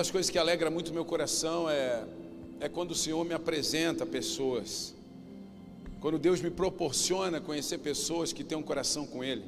[0.00, 2.02] das coisas que alegra muito meu coração é,
[2.58, 4.94] é quando o Senhor me apresenta pessoas.
[6.00, 9.44] Quando Deus me proporciona conhecer pessoas que têm um coração com Ele.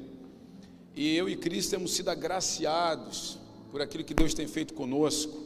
[0.95, 3.39] E eu e Cristo temos sido agraciados
[3.71, 5.41] por aquilo que Deus tem feito conosco.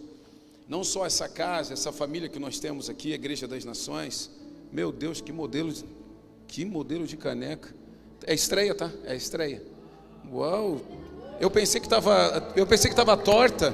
[0.68, 4.30] Não só essa casa, essa família que nós temos aqui, a Igreja das Nações.
[4.74, 5.74] Meu Deus, que modelo,
[6.50, 7.74] que modelo de caneca.
[8.26, 8.92] É estreia, tá?
[9.06, 9.64] É estreia.
[10.30, 10.82] Uau!
[11.40, 13.74] Eu pensei que estava, eu pensei que estava torta.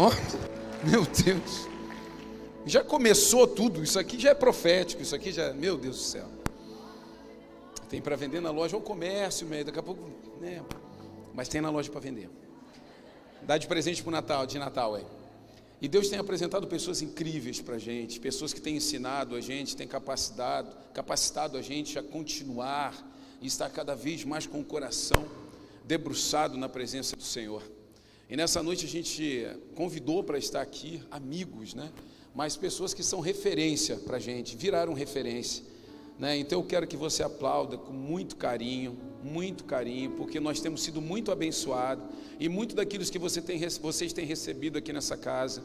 [0.00, 1.68] Oh, meu Deus.
[2.66, 3.82] Já começou tudo.
[3.82, 5.02] Isso aqui já é profético.
[5.02, 6.28] Isso aqui já, meu Deus do céu.
[7.88, 9.64] Tem para vender na loja ou comércio, meio.
[9.64, 10.10] Daqui a pouco,
[10.40, 10.62] né?
[11.34, 12.28] Mas tem na loja para vender.
[13.42, 15.04] Dá de presente para o Natal, de Natal, é.
[15.80, 19.76] E Deus tem apresentado pessoas incríveis para a gente, pessoas que têm ensinado a gente,
[19.76, 22.92] têm capacitado, capacitado a gente a continuar
[23.40, 25.24] e estar cada vez mais com o coração
[25.84, 27.62] debruçado na presença do Senhor.
[28.28, 31.90] E nessa noite a gente convidou para estar aqui amigos, né?
[32.34, 35.64] Mas pessoas que são referência para a gente, viraram referência.
[36.18, 36.36] Né?
[36.36, 41.00] Então eu quero que você aplauda com muito carinho, muito carinho, porque nós temos sido
[41.00, 42.04] muito abençoados
[42.38, 45.62] e muito daquilo que você tem, vocês têm recebido aqui nessa casa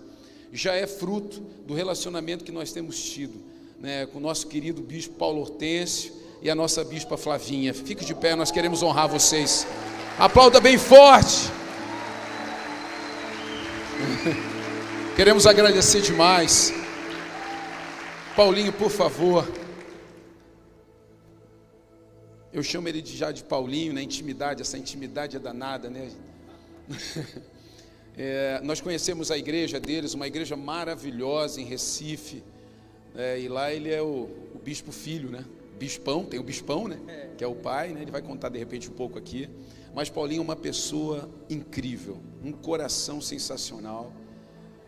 [0.54, 3.42] já é fruto do relacionamento que nós temos tido
[3.80, 7.74] né, com o nosso querido bispo Paulo Hortêncio e a nossa bispa Flavinha.
[7.74, 9.66] Fique de pé, nós queremos honrar vocês.
[10.20, 11.63] Aplauda bem forte.
[15.16, 16.74] Queremos agradecer demais.
[18.36, 19.48] Paulinho, por favor.
[22.52, 24.04] Eu chamo ele de já de Paulinho, na né?
[24.04, 26.10] intimidade, essa intimidade é danada, né?
[28.16, 32.44] É, nós conhecemos a igreja deles, uma igreja maravilhosa em Recife,
[33.16, 35.44] é, e lá ele é o, o, bispo filho, né?
[35.80, 37.00] Bispão, tem o bispão, né?
[37.36, 38.04] Que é o pai, né?
[38.04, 39.50] Ele vai contar de repente um pouco aqui.
[39.94, 44.12] Mas Paulinho é uma pessoa incrível, um coração sensacional,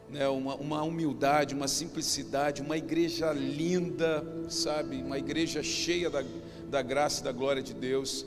[0.10, 0.28] né?
[0.28, 4.98] uma, uma humildade, uma simplicidade, uma igreja linda, sabe?
[4.98, 6.24] Uma igreja cheia da,
[6.70, 8.26] da graça e da glória de Deus.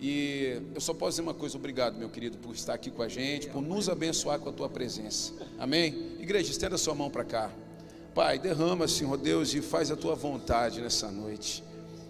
[0.00, 3.08] E eu só posso dizer uma coisa, obrigado, meu querido, por estar aqui com a
[3.08, 5.32] gente, por nos abençoar com a tua presença.
[5.58, 6.16] Amém?
[6.20, 7.50] Igreja, estenda sua mão para cá.
[8.14, 11.64] Pai, derrama, Senhor Deus, e faz a tua vontade nessa noite.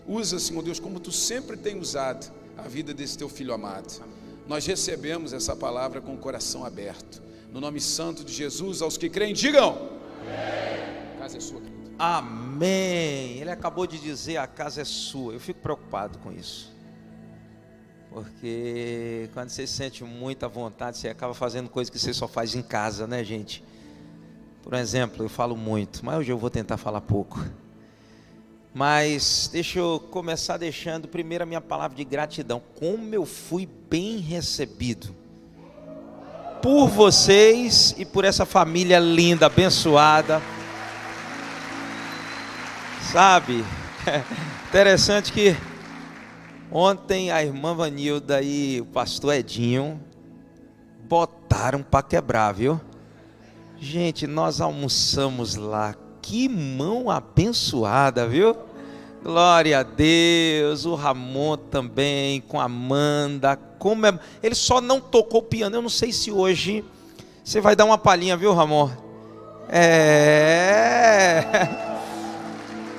[0.06, 4.02] Usa, Senhor Deus, como tu sempre tem usado a vida desse teu filho amado.
[4.46, 7.22] Nós recebemos essa palavra com o coração aberto.
[7.52, 9.76] No nome santo de Jesus, aos que creem, digam:
[10.20, 11.16] Amém.
[11.16, 11.92] A casa é sua, querido.
[11.98, 13.38] Amém.
[13.38, 15.34] Ele acabou de dizer: a casa é sua.
[15.34, 16.72] Eu fico preocupado com isso.
[18.10, 22.62] Porque quando você sente muita vontade, você acaba fazendo coisas que você só faz em
[22.62, 23.64] casa, né, gente?
[24.62, 27.42] Por exemplo, eu falo muito, mas hoje eu vou tentar falar pouco.
[28.74, 32.62] Mas deixa eu começar deixando primeiro a minha palavra de gratidão.
[32.78, 35.14] Como eu fui bem recebido
[36.62, 40.40] por vocês e por essa família linda, abençoada.
[43.12, 43.64] Sabe?
[44.68, 45.54] Interessante que
[46.70, 50.00] ontem a irmã Vanilda e o pastor Edinho
[51.08, 52.80] botaram para quebrar, viu?
[53.78, 55.94] Gente, nós almoçamos lá.
[56.22, 58.56] Que mão abençoada, viu?
[59.22, 60.86] Glória a Deus.
[60.86, 63.56] O Ramon também, com a Amanda.
[63.78, 64.18] Como é...
[64.42, 65.76] Ele só não tocou o piano.
[65.76, 66.84] Eu não sei se hoje
[67.44, 68.88] você vai dar uma palhinha, viu, Ramon?
[69.68, 71.42] É.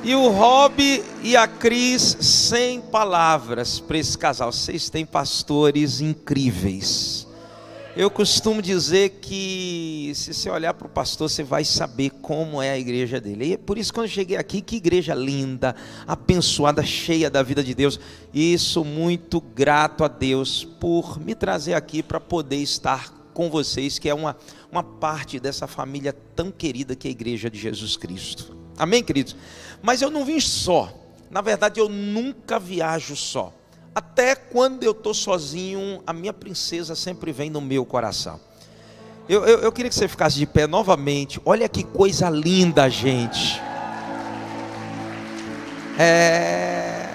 [0.06, 4.52] E o Rob e a Cris, sem palavras para esse casal.
[4.52, 7.23] Vocês têm pastores incríveis.
[7.96, 12.72] Eu costumo dizer que se você olhar para o pastor, você vai saber como é
[12.72, 13.46] a igreja dele.
[13.46, 15.76] E é por isso, quando eu cheguei aqui, que igreja linda,
[16.08, 18.00] abençoada, cheia da vida de Deus.
[18.34, 24.00] E sou muito grato a Deus por me trazer aqui para poder estar com vocês,
[24.00, 24.36] que é uma,
[24.72, 28.58] uma parte dessa família tão querida que é a igreja de Jesus Cristo.
[28.76, 29.36] Amém, queridos?
[29.84, 30.92] Mas eu não vim só.
[31.30, 33.54] Na verdade, eu nunca viajo só.
[33.96, 38.40] Até quando eu estou sozinho, a minha princesa sempre vem no meu coração.
[39.30, 41.40] Eu, eu, eu, queria que você ficasse de pé novamente.
[41.46, 43.62] Olha que coisa linda, gente.
[45.98, 47.08] É,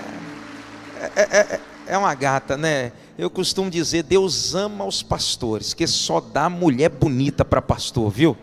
[1.17, 2.93] é, é, é, é uma gata, né?
[3.19, 8.37] Eu costumo dizer: Deus ama os pastores, que só dá mulher bonita para pastor, viu?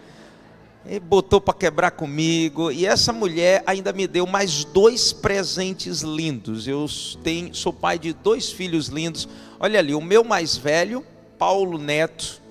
[0.88, 2.72] Ele botou para quebrar comigo.
[2.72, 6.68] E essa mulher ainda me deu mais dois presentes lindos.
[6.68, 6.86] Eu
[7.24, 9.28] tenho, sou pai de dois filhos lindos.
[9.60, 11.04] Olha ali, o meu mais velho,
[11.40, 12.42] Paulo Neto,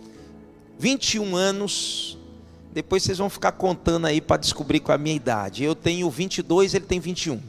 [0.79, 2.19] 21 anos.
[2.73, 5.63] Depois vocês vão ficar contando aí para descobrir qual é a minha idade.
[5.63, 7.41] Eu tenho 22, ele tem 21.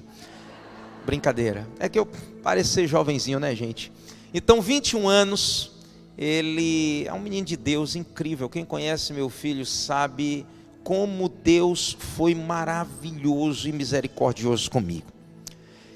[1.04, 1.68] Brincadeira.
[1.80, 2.08] É que eu
[2.44, 3.92] pareço ser jovenzinho, né, gente?
[4.34, 5.72] Então, 21 anos.
[6.18, 8.48] Ele é um menino de Deus incrível.
[8.48, 10.46] Quem conhece meu filho sabe
[10.86, 15.08] como Deus foi maravilhoso e misericordioso comigo.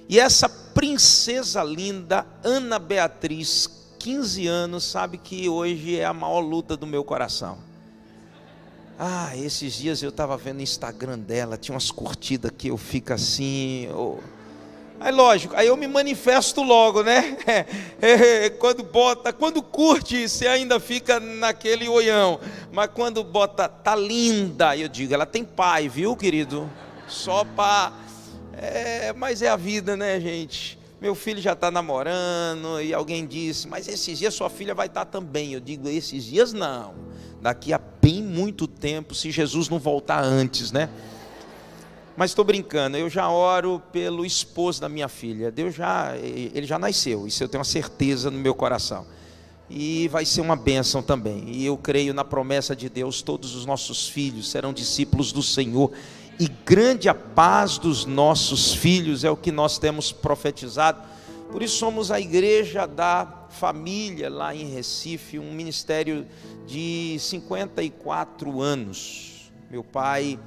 [0.10, 3.70] E essa princesa linda, Ana Beatriz,
[4.00, 7.60] 15 anos, sabe que hoje é a maior luta do meu coração.
[8.98, 13.14] Ah, esses dias eu estava vendo o Instagram dela, tinha umas curtidas que eu fico
[13.14, 13.88] assim.
[13.94, 14.18] Oh.
[15.00, 17.38] Aí lógico, aí eu me manifesto logo, né?
[17.48, 17.66] É,
[18.46, 22.40] é, quando bota, quando curte, você ainda fica naquele olhão.
[22.72, 26.70] Mas quando bota, tá linda, eu digo, ela tem pai, viu, querido?
[27.08, 27.94] Só para.
[28.54, 30.78] É, mas é a vida, né, gente?
[31.00, 35.06] Meu filho já está namorando e alguém disse, mas esses dias sua filha vai estar
[35.06, 35.54] tá também.
[35.54, 36.94] Eu digo, esses dias não.
[37.42, 40.90] Daqui a bem muito tempo, se Jesus não voltar antes, né?
[42.20, 45.50] Mas estou brincando, eu já oro pelo esposo da minha filha.
[45.50, 49.06] Deus já, ele já nasceu, isso eu tenho uma certeza no meu coração.
[49.70, 51.46] E vai ser uma bênção também.
[51.48, 55.94] E eu creio na promessa de Deus, todos os nossos filhos serão discípulos do Senhor.
[56.38, 61.02] E grande a paz dos nossos filhos é o que nós temos profetizado.
[61.50, 66.28] Por isso somos a igreja da família lá em Recife, um ministério
[66.68, 69.50] de 54 anos.
[69.72, 70.38] Meu pai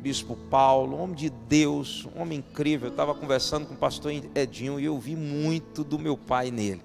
[0.00, 2.88] Bispo Paulo, homem de Deus, homem incrível.
[2.88, 6.80] Eu estava conversando com o pastor Edinho e eu vi muito do meu pai nele.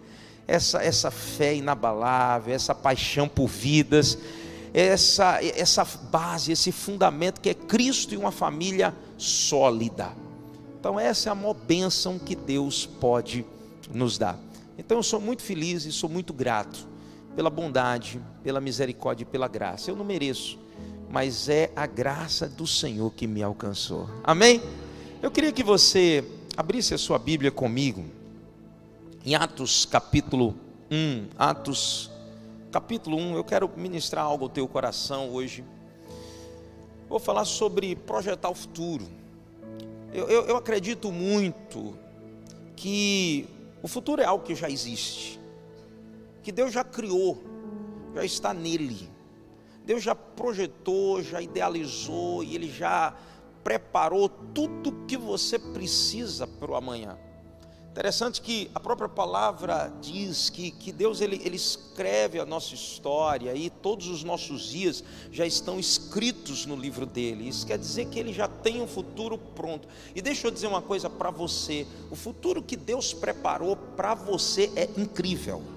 [0.46, 4.18] Essa, essa fé inabalável, essa paixão por vidas,
[4.74, 10.12] essa, essa base, esse fundamento que é Cristo e uma família sólida.
[10.78, 13.46] Então, essa é a maior bênção que Deus pode
[13.94, 14.38] nos dar.
[14.78, 16.86] Então, eu sou muito feliz e sou muito grato
[17.34, 19.90] pela bondade, pela misericórdia e pela graça.
[19.90, 20.60] Eu não mereço
[21.16, 24.10] mas é a graça do Senhor que me alcançou.
[24.22, 24.62] Amém?
[25.22, 28.04] Eu queria que você abrisse a sua Bíblia comigo,
[29.26, 30.54] em Atos capítulo
[30.92, 31.28] 1.
[31.40, 32.12] Atos
[32.70, 35.64] capítulo 1, eu quero ministrar algo ao teu coração hoje.
[37.08, 39.08] Vou falar sobre projetar o futuro.
[40.14, 41.98] Eu, eu, eu acredito muito
[42.76, 43.48] que
[43.82, 45.40] o futuro é algo que já existe,
[46.44, 47.42] que Deus já criou,
[48.14, 49.15] já está nele.
[49.86, 53.16] Deus já projetou, já idealizou e Ele já
[53.64, 57.18] preparou tudo que você precisa para o amanhã.
[57.92, 63.56] Interessante que a própria palavra diz que, que Deus ele, ele escreve a nossa história
[63.56, 65.02] e todos os nossos dias
[65.32, 67.48] já estão escritos no livro dele.
[67.48, 69.88] Isso quer dizer que ele já tem um futuro pronto.
[70.14, 74.70] E deixa eu dizer uma coisa para você: o futuro que Deus preparou para você
[74.76, 75.75] é incrível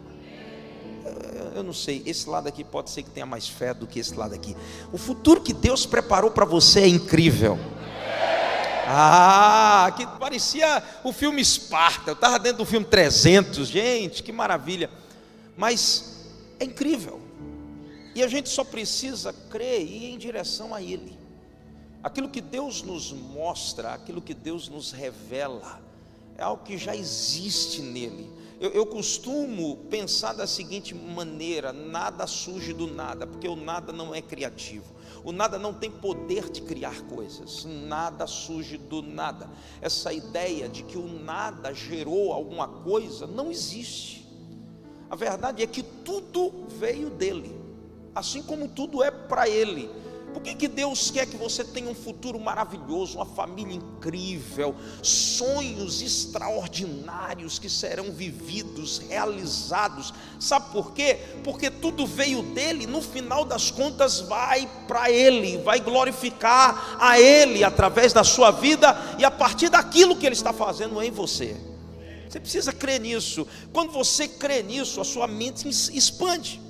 [1.54, 4.14] eu não sei, esse lado aqui pode ser que tenha mais fé do que esse
[4.14, 4.56] lado aqui.
[4.92, 7.58] O futuro que Deus preparou para você é incrível.
[8.90, 12.10] Ah, que parecia o filme Esparta.
[12.10, 14.90] Eu estava dentro do filme 300, gente, que maravilha.
[15.56, 16.26] Mas
[16.58, 17.20] é incrível.
[18.14, 21.18] E a gente só precisa crer e ir em direção a Ele.
[22.02, 25.80] Aquilo que Deus nos mostra, aquilo que Deus nos revela,
[26.38, 28.30] é algo que já existe nele.
[28.60, 34.14] Eu, eu, costumo pensar da seguinte maneira: nada surge do nada, porque o nada não
[34.14, 34.98] é criativo.
[35.24, 39.48] O nada não tem poder de criar coisas, nada surge do nada.
[39.80, 44.26] Essa ideia de que o nada gerou alguma coisa não existe.
[45.10, 47.58] A verdade é que tudo veio dele,
[48.14, 49.88] assim como tudo é para ele.
[50.32, 56.02] Por que, que Deus quer que você tenha um futuro maravilhoso, uma família incrível, sonhos
[56.02, 60.12] extraordinários que serão vividos, realizados?
[60.38, 61.18] Sabe por quê?
[61.42, 67.64] Porque tudo veio dele, no final das contas vai para ele, vai glorificar a ele
[67.64, 71.56] através da sua vida e a partir daquilo que ele está fazendo em você.
[72.28, 73.46] Você precisa crer nisso.
[73.72, 76.67] Quando você crê nisso, a sua mente expande.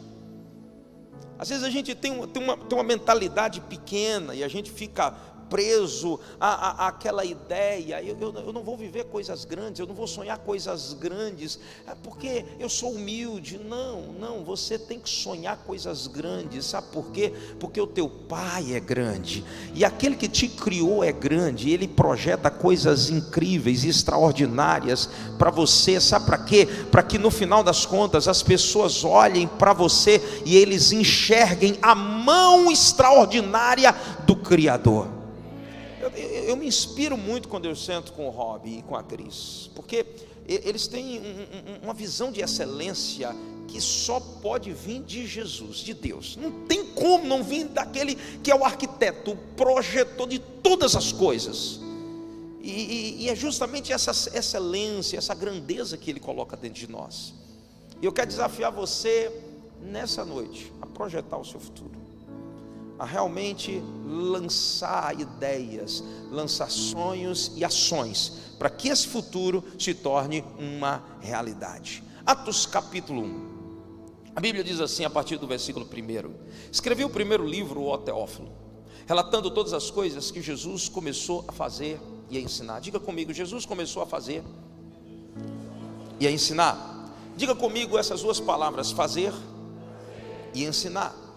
[1.39, 5.15] Às vezes a gente tem, tem, uma, tem uma mentalidade pequena e a gente fica
[5.49, 10.39] preso àquela ideia, eu, eu, eu, não vou viver coisas grandes, eu não vou sonhar
[10.39, 13.59] coisas grandes, é porque eu sou humilde.
[13.59, 17.33] Não, não, você tem que sonhar coisas grandes, sabe por quê?
[17.59, 22.51] Porque o teu pai é grande, e aquele que te criou é grande, ele projeta
[22.51, 26.67] coisas incríveis, extraordinárias para você, sabe para quê?
[26.91, 31.95] Para que no final das contas as pessoas olhem para você e eles enxerguem a
[31.95, 33.95] mão extraordinária
[34.27, 35.18] do Criador
[36.49, 40.07] eu, me inspiro muito quando eu sento com o Rob e com a Cris, porque
[40.47, 43.37] eles têm um, uma visão de excelência
[43.67, 46.37] que só pode vir de Jesus, de Deus.
[46.37, 51.13] Não tem como não vir daquele que é o arquiteto, o projetor de todas as
[51.13, 51.81] coisas.
[52.63, 57.35] E, e, e é justamente essa excelência, essa grandeza que ele coloca dentro de nós.
[58.01, 59.31] E eu quero desafiar você
[59.83, 62.08] nessa noite a projetar o seu futuro
[62.99, 71.03] a realmente lançar ideias, lançar sonhos e ações, para que esse futuro se torne uma
[71.21, 72.03] realidade.
[72.27, 73.59] Atos capítulo 1.
[74.35, 76.35] A Bíblia diz assim, a partir do versículo 1:
[76.71, 78.51] Escrevi o primeiro livro, o Teófilo,
[79.07, 82.81] relatando todas as coisas que Jesus começou a fazer e a ensinar.
[82.81, 84.43] Diga comigo, Jesus começou a fazer
[86.21, 87.15] e a ensinar.
[87.37, 89.33] Diga comigo essas duas palavras: fazer
[90.53, 91.28] e ensinar.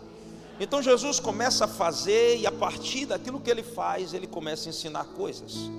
[0.60, 4.70] Então Jesus começa a fazer e a partir daquilo que ele faz, ele começa a
[4.70, 5.70] ensinar coisas.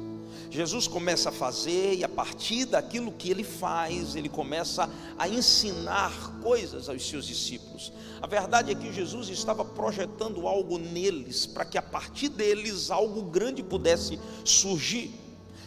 [0.53, 4.89] Jesus começa a fazer e a partir daquilo que ele faz, ele começa
[5.19, 7.91] a ensinar coisas aos seus discípulos.
[8.21, 13.23] A verdade é que Jesus estava projetando algo neles para que a partir deles algo
[13.23, 15.11] grande pudesse surgir.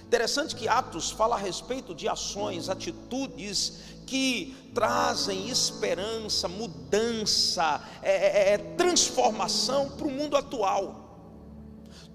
[0.05, 8.53] Interessante que Atos fala a respeito de ações, atitudes que trazem esperança, mudança, é, é,
[8.53, 11.05] é transformação para o mundo atual.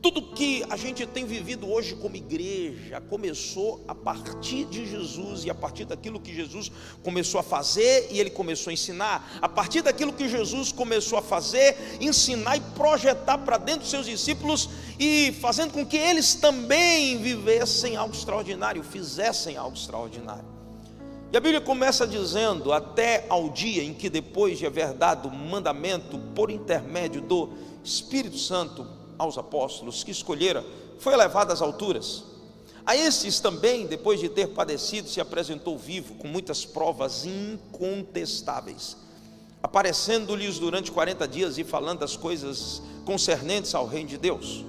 [0.03, 5.51] Tudo que a gente tem vivido hoje como igreja começou a partir de Jesus e
[5.51, 9.83] a partir daquilo que Jesus começou a fazer e ele começou a ensinar, a partir
[9.83, 15.37] daquilo que Jesus começou a fazer, ensinar e projetar para dentro dos seus discípulos e
[15.39, 20.50] fazendo com que eles também vivessem algo extraordinário, fizessem algo extraordinário.
[21.33, 25.35] E a Bíblia começa dizendo: até ao dia em que, depois de haver dado o
[25.35, 27.51] mandamento por intermédio do
[27.85, 30.65] Espírito Santo, aos apóstolos que escolhera,
[30.99, 32.25] foi elevado às alturas.
[32.85, 38.97] A estes também, depois de ter padecido, se apresentou vivo, com muitas provas incontestáveis,
[39.63, 44.65] aparecendo-lhes durante 40 dias e falando as coisas concernentes ao reino de Deus.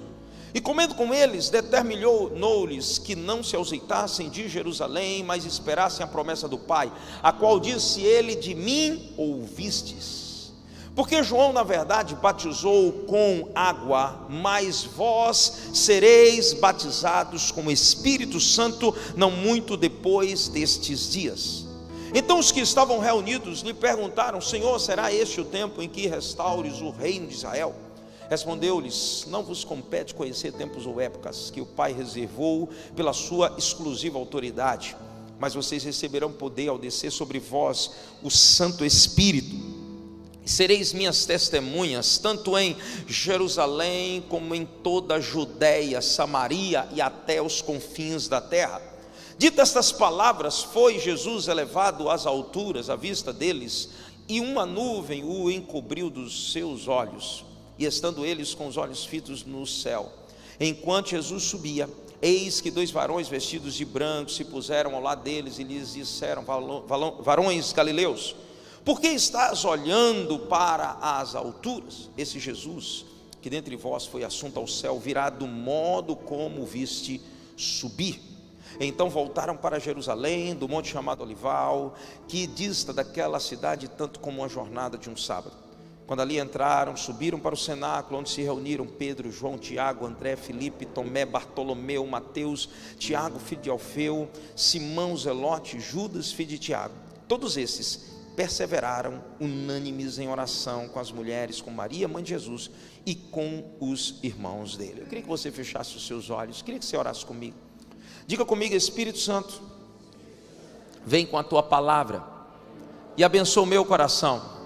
[0.54, 6.46] E comendo com eles, determinou-lhes que não se ausentassem de Jerusalém, mas esperassem a promessa
[6.46, 6.92] do Pai,
[7.22, 10.22] a qual disse ele: De mim ouvistes.
[10.94, 18.94] Porque João, na verdade, batizou com água, mas vós sereis batizados com o Espírito Santo
[19.16, 21.64] não muito depois destes dias.
[22.14, 26.82] Então os que estavam reunidos lhe perguntaram: Senhor, será este o tempo em que restaures
[26.82, 27.74] o reino de Israel?
[28.32, 34.18] Respondeu-lhes: Não vos compete conhecer tempos ou épocas que o Pai reservou pela sua exclusiva
[34.18, 34.96] autoridade,
[35.38, 37.90] mas vocês receberão poder ao descer sobre vós
[38.22, 39.54] o Santo Espírito
[40.46, 42.74] Sereis minhas testemunhas, tanto em
[43.06, 48.80] Jerusalém como em toda a Judéia, Samaria e até os confins da terra.
[49.36, 53.90] Ditas estas palavras, foi Jesus elevado às alturas à vista deles,
[54.26, 57.44] e uma nuvem o encobriu dos seus olhos,
[57.82, 60.12] e estando eles com os olhos fitos no céu.
[60.60, 61.88] Enquanto Jesus subia,
[62.20, 66.44] eis que dois varões vestidos de branco se puseram ao lado deles e lhes disseram:
[67.20, 68.36] Varões galileus,
[68.84, 72.08] por que estás olhando para as alturas?
[72.16, 73.04] Esse Jesus,
[73.40, 77.20] que dentre vós foi assunto ao céu, virá do modo como viste
[77.56, 78.20] subir.
[78.80, 81.94] Então voltaram para Jerusalém, do monte chamado Olival,
[82.28, 85.71] que dista daquela cidade tanto como uma jornada de um sábado.
[86.12, 90.84] Quando ali entraram, subiram para o cenáculo, onde se reuniram Pedro, João, Tiago, André, Felipe,
[90.84, 96.92] Tomé, Bartolomeu, Mateus, Tiago, filho de Alfeu, Simão, Zelote, Judas, filho de Tiago.
[97.26, 102.70] Todos esses perseveraram unânimes em oração com as mulheres, com Maria, mãe de Jesus,
[103.06, 105.00] e com os irmãos dele.
[105.00, 107.56] Eu queria que você fechasse os seus olhos, queria que você orasse comigo.
[108.26, 109.62] Diga comigo, Espírito Santo,
[111.06, 112.22] vem com a tua palavra
[113.16, 114.60] e abençoa o meu coração,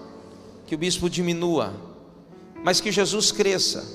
[0.67, 1.73] que o bispo diminua,
[2.61, 3.87] mas que Jesus cresça,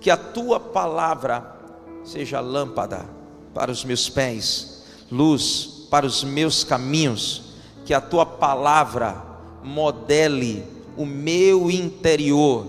[0.00, 1.56] que a tua palavra
[2.04, 3.04] seja lâmpada
[3.52, 7.42] para os meus pés, luz para os meus caminhos
[7.84, 9.22] que a tua palavra
[9.62, 10.64] modele
[10.96, 12.66] o meu interior,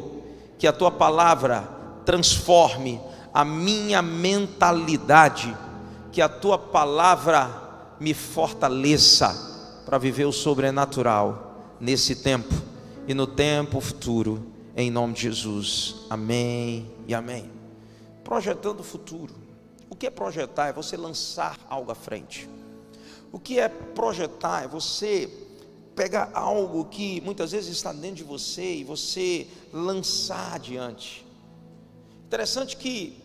[0.57, 1.67] que a tua palavra
[2.05, 2.99] transforme
[3.33, 5.55] a minha mentalidade,
[6.11, 12.66] que a tua palavra me fortaleça para viver o sobrenatural nesse tempo
[13.07, 15.95] e no tempo futuro, em nome de Jesus.
[16.09, 17.49] Amém e amém.
[18.21, 19.33] Projetando o futuro.
[19.89, 20.67] O que é projetar?
[20.67, 22.49] É você lançar algo à frente.
[23.31, 24.65] O que é projetar?
[24.65, 25.31] É você
[25.95, 31.25] pegar algo que muitas vezes está dentro de você e você lançar adiante.
[32.25, 33.17] Interessante que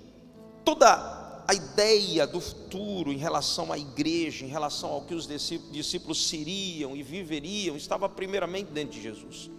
[0.65, 6.29] toda a ideia do futuro em relação à igreja, em relação ao que os discípulos
[6.29, 9.51] seriam e viveriam, estava primeiramente dentro de Jesus.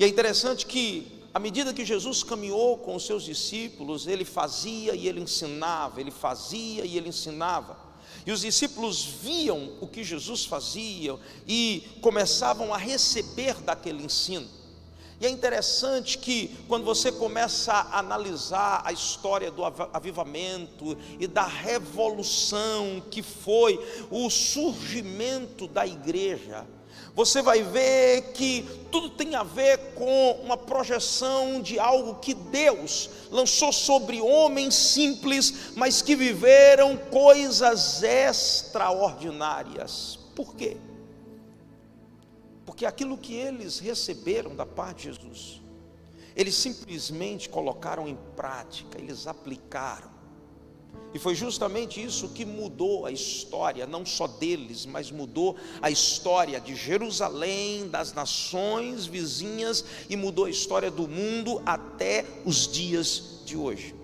[0.00, 4.94] E é interessante que, à medida que Jesus caminhou com os seus discípulos, ele fazia
[4.94, 7.76] e ele ensinava, ele fazia e ele ensinava.
[8.24, 14.48] E os discípulos viam o que Jesus fazia e começavam a receber daquele ensino.
[15.20, 21.44] E é interessante que quando você começa a analisar a história do avivamento e da
[21.44, 23.78] revolução que foi
[24.10, 26.66] o surgimento da igreja,
[27.20, 33.10] você vai ver que tudo tem a ver com uma projeção de algo que Deus
[33.30, 40.18] lançou sobre homens simples, mas que viveram coisas extraordinárias.
[40.34, 40.78] Por quê?
[42.64, 45.60] Porque aquilo que eles receberam da parte de Jesus,
[46.34, 50.19] eles simplesmente colocaram em prática, eles aplicaram.
[51.12, 56.60] E foi justamente isso que mudou a história, não só deles, mas mudou a história
[56.60, 63.56] de Jerusalém, das nações vizinhas e mudou a história do mundo até os dias de
[63.56, 63.94] hoje.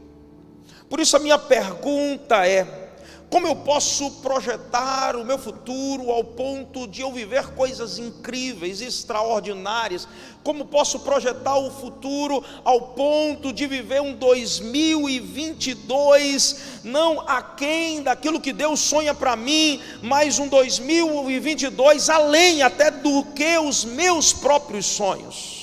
[0.88, 2.85] Por isso a minha pergunta é:
[3.28, 10.06] como eu posso projetar o meu futuro ao ponto de eu viver coisas incríveis, extraordinárias?
[10.44, 18.52] Como posso projetar o futuro ao ponto de viver um 2022 não aquém daquilo que
[18.52, 25.55] Deus sonha para mim, mas um 2022 além até do que os meus próprios sonhos?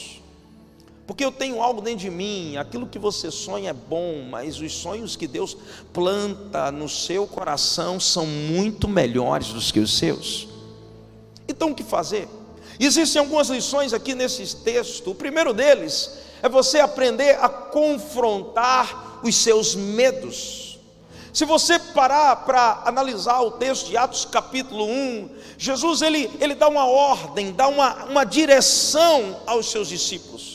[1.06, 4.74] Porque eu tenho algo dentro de mim, aquilo que você sonha é bom, mas os
[4.74, 5.58] sonhos que Deus
[5.92, 10.48] planta no seu coração são muito melhores do que os seus.
[11.48, 12.28] Então o que fazer?
[12.80, 15.12] Existem algumas lições aqui nesse texto.
[15.12, 20.80] O primeiro deles é você aprender a confrontar os seus medos.
[21.34, 26.68] Se você parar para analisar o texto de Atos capítulo 1, Jesus ele, ele dá
[26.68, 30.53] uma ordem, dá uma, uma direção aos seus discípulos.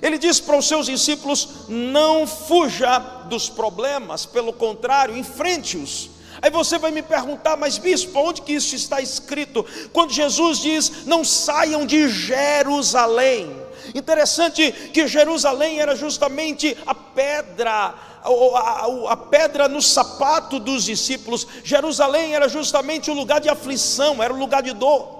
[0.00, 6.10] Ele diz para os seus discípulos: não fuja dos problemas, pelo contrário, enfrente-os.
[6.40, 9.64] Aí você vai me perguntar, mas bispo, onde que isso está escrito?
[9.92, 13.68] Quando Jesus diz: não saiam de Jerusalém.
[13.94, 21.46] Interessante que Jerusalém era justamente a pedra, a, a, a, pedra no sapato dos discípulos.
[21.64, 25.17] Jerusalém era justamente o lugar de aflição, era o lugar de dor.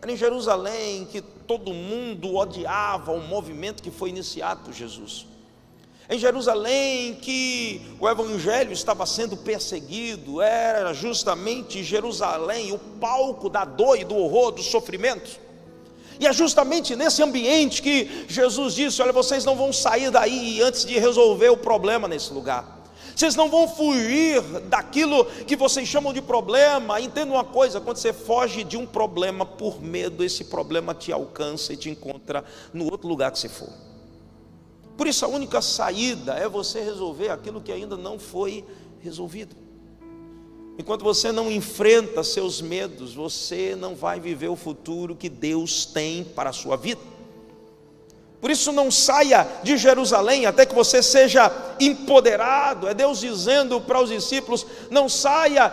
[0.00, 5.26] Era em Jerusalém que todo mundo odiava o movimento que foi iniciado por Jesus.
[6.10, 13.98] Em Jerusalém que o evangelho estava sendo perseguido, era justamente Jerusalém o palco da dor
[13.98, 15.38] e do horror, do sofrimento.
[16.20, 20.84] E é justamente nesse ambiente que Jesus disse: Olha, vocês não vão sair daí antes
[20.84, 22.77] de resolver o problema nesse lugar.
[23.18, 27.00] Vocês não vão fugir daquilo que vocês chamam de problema.
[27.00, 31.72] Entenda uma coisa: quando você foge de um problema por medo, esse problema te alcança
[31.72, 33.72] e te encontra no outro lugar que você for.
[34.96, 38.64] Por isso, a única saída é você resolver aquilo que ainda não foi
[39.00, 39.56] resolvido.
[40.78, 46.22] Enquanto você não enfrenta seus medos, você não vai viver o futuro que Deus tem
[46.22, 47.00] para a sua vida.
[48.40, 52.86] Por isso não saia de Jerusalém até que você seja empoderado.
[52.86, 55.72] É Deus dizendo para os discípulos: não saia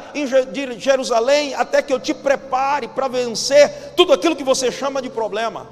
[0.51, 5.09] de Jerusalém até que eu te prepare para vencer tudo aquilo que você chama de
[5.09, 5.67] problema.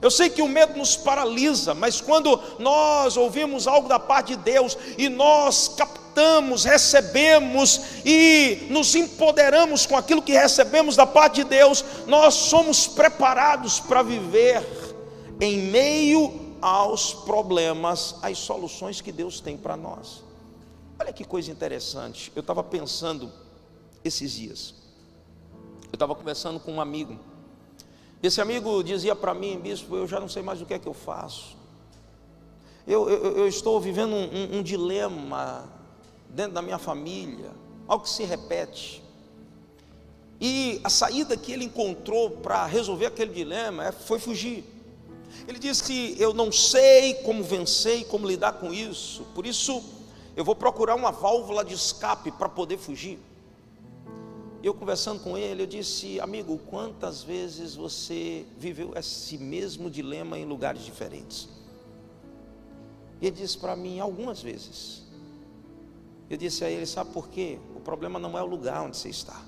[0.00, 4.42] Eu sei que o medo nos paralisa, mas quando nós ouvimos algo da parte de
[4.42, 11.44] Deus e nós captamos, recebemos e nos empoderamos com aquilo que recebemos da parte de
[11.44, 14.85] Deus, nós somos preparados para viver
[15.40, 20.24] em meio aos problemas, as soluções que Deus tem para nós.
[20.98, 22.32] Olha que coisa interessante.
[22.34, 23.30] Eu estava pensando
[24.02, 24.74] esses dias.
[25.84, 27.18] Eu estava conversando com um amigo.
[28.22, 30.88] Esse amigo dizia para mim, bispo, eu já não sei mais o que é que
[30.88, 31.56] eu faço.
[32.86, 35.68] Eu, eu, eu estou vivendo um, um, um dilema
[36.30, 37.50] dentro da minha família,
[37.86, 39.02] algo que se repete.
[40.40, 44.64] E a saída que ele encontrou para resolver aquele dilema é, foi fugir.
[45.46, 49.82] Ele diz que eu não sei como vencer e como lidar com isso, por isso
[50.34, 53.18] eu vou procurar uma válvula de escape para poder fugir.
[54.62, 60.44] Eu conversando com ele, eu disse, amigo, quantas vezes você viveu esse mesmo dilema em
[60.44, 61.48] lugares diferentes?
[63.20, 65.02] E ele disse para mim, algumas vezes.
[66.28, 67.58] Eu disse a ele, sabe por quê?
[67.76, 69.40] O problema não é o lugar onde você está.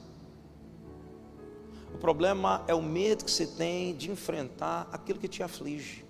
[1.95, 6.05] O problema é o medo que você tem de enfrentar aquilo que te aflige.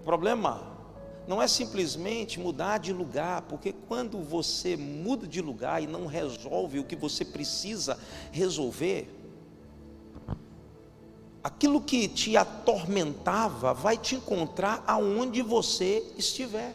[0.00, 0.70] O problema
[1.26, 6.80] não é simplesmente mudar de lugar, porque quando você muda de lugar e não resolve
[6.80, 7.98] o que você precisa
[8.32, 9.08] resolver,
[11.42, 16.74] aquilo que te atormentava vai te encontrar aonde você estiver.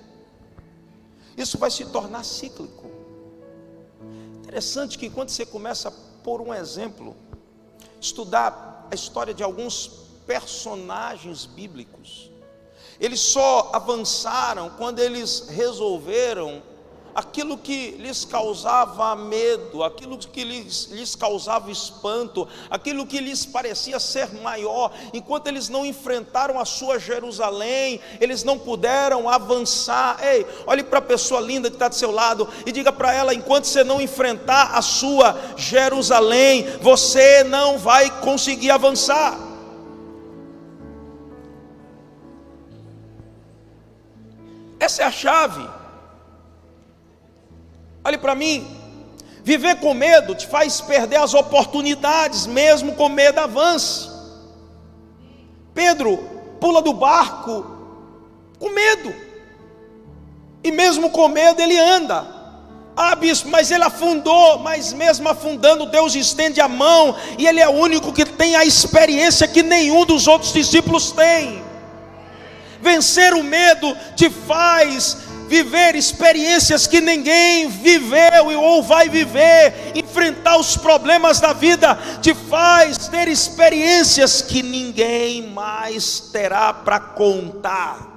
[1.37, 2.89] Isso vai se tornar cíclico.
[4.35, 5.91] Interessante que quando você começa a
[6.23, 7.15] pôr um exemplo,
[8.05, 9.87] estudar a história de alguns
[10.25, 12.31] personagens bíblicos.
[12.99, 16.61] Eles só avançaram quando eles resolveram
[17.15, 23.97] aquilo que lhes causava medo, aquilo que lhes, lhes, causava espanto, aquilo que lhes parecia
[24.01, 30.17] ser maior, enquanto eles não enfrentaram a sua Jerusalém, eles não puderam avançar.
[30.21, 33.33] Ei, olhe para a pessoa linda que está do seu lado e diga para ela:
[33.33, 39.39] enquanto você não enfrentar a sua Jerusalém, você não vai conseguir avançar.
[44.77, 45.74] Essa é a chave.
[48.05, 48.63] Olhe para mim,
[49.43, 54.07] viver com medo te faz perder as oportunidades, mesmo com medo avance.
[55.73, 56.17] Pedro
[56.61, 57.65] pula do barco
[58.59, 59.11] com medo,
[60.63, 62.27] e mesmo com medo ele anda.
[62.95, 67.67] Ah, bispo, mas ele afundou, mas mesmo afundando, Deus estende a mão, e ele é
[67.67, 71.65] o único que tem a experiência que nenhum dos outros discípulos tem.
[72.79, 80.75] Vencer o medo te faz viver experiências que ninguém viveu ou vai viver, enfrentar os
[80.75, 88.13] problemas da vida, te faz ter experiências que ninguém mais terá para contar.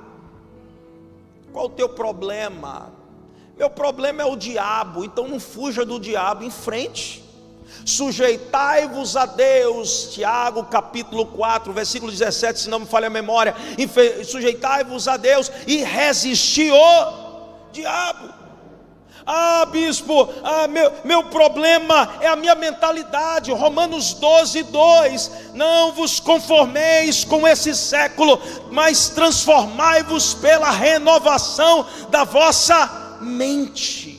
[1.52, 2.92] Qual o teu problema?
[3.56, 7.27] Meu problema é o diabo, então não fuja do diabo, em frente.
[7.84, 13.54] Sujeitai-vos a Deus, Tiago capítulo 4, versículo 17, se não me falha a memória.
[14.24, 17.28] Sujeitai-vos a Deus e resisti o
[17.72, 18.38] diabo.
[19.30, 23.52] Ah, bispo, ah, meu, meu problema é a minha mentalidade.
[23.52, 25.30] Romanos 12, 2.
[25.52, 34.18] Não vos conformeis com esse século, mas transformai-vos pela renovação da vossa mente.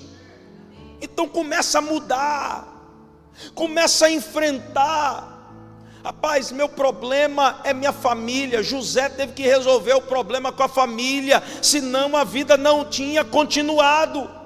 [1.01, 2.68] Então começa a mudar
[3.53, 5.37] começa a enfrentar.
[6.03, 8.63] Rapaz, meu problema é minha família.
[8.63, 14.38] José teve que resolver o problema com a família, senão a vida não tinha continuado.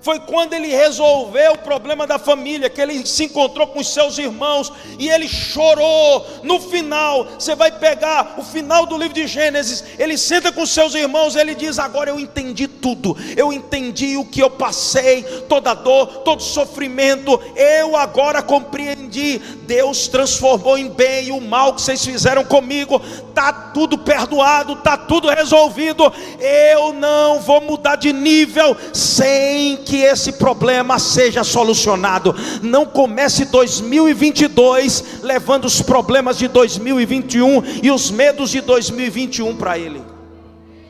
[0.00, 4.18] Foi quando ele resolveu o problema da família, que ele se encontrou com os seus
[4.18, 6.26] irmãos e ele chorou.
[6.42, 9.84] No final, você vai pegar o final do livro de Gênesis.
[9.98, 14.24] Ele senta com os seus irmãos, ele diz: Agora eu entendi tudo, eu entendi o
[14.24, 17.40] que eu passei, toda dor, todo sofrimento.
[17.56, 19.38] Eu agora compreendi.
[19.66, 23.00] Deus transformou em bem o mal que vocês fizeram comigo.
[23.34, 26.12] Tá tudo perdoado, tá tudo resolvido.
[26.38, 32.34] Eu não vou mudar de nível sem que esse problema seja solucionado.
[32.62, 40.04] Não comece 2022 levando os problemas de 2021 e os medos de 2021 para ele.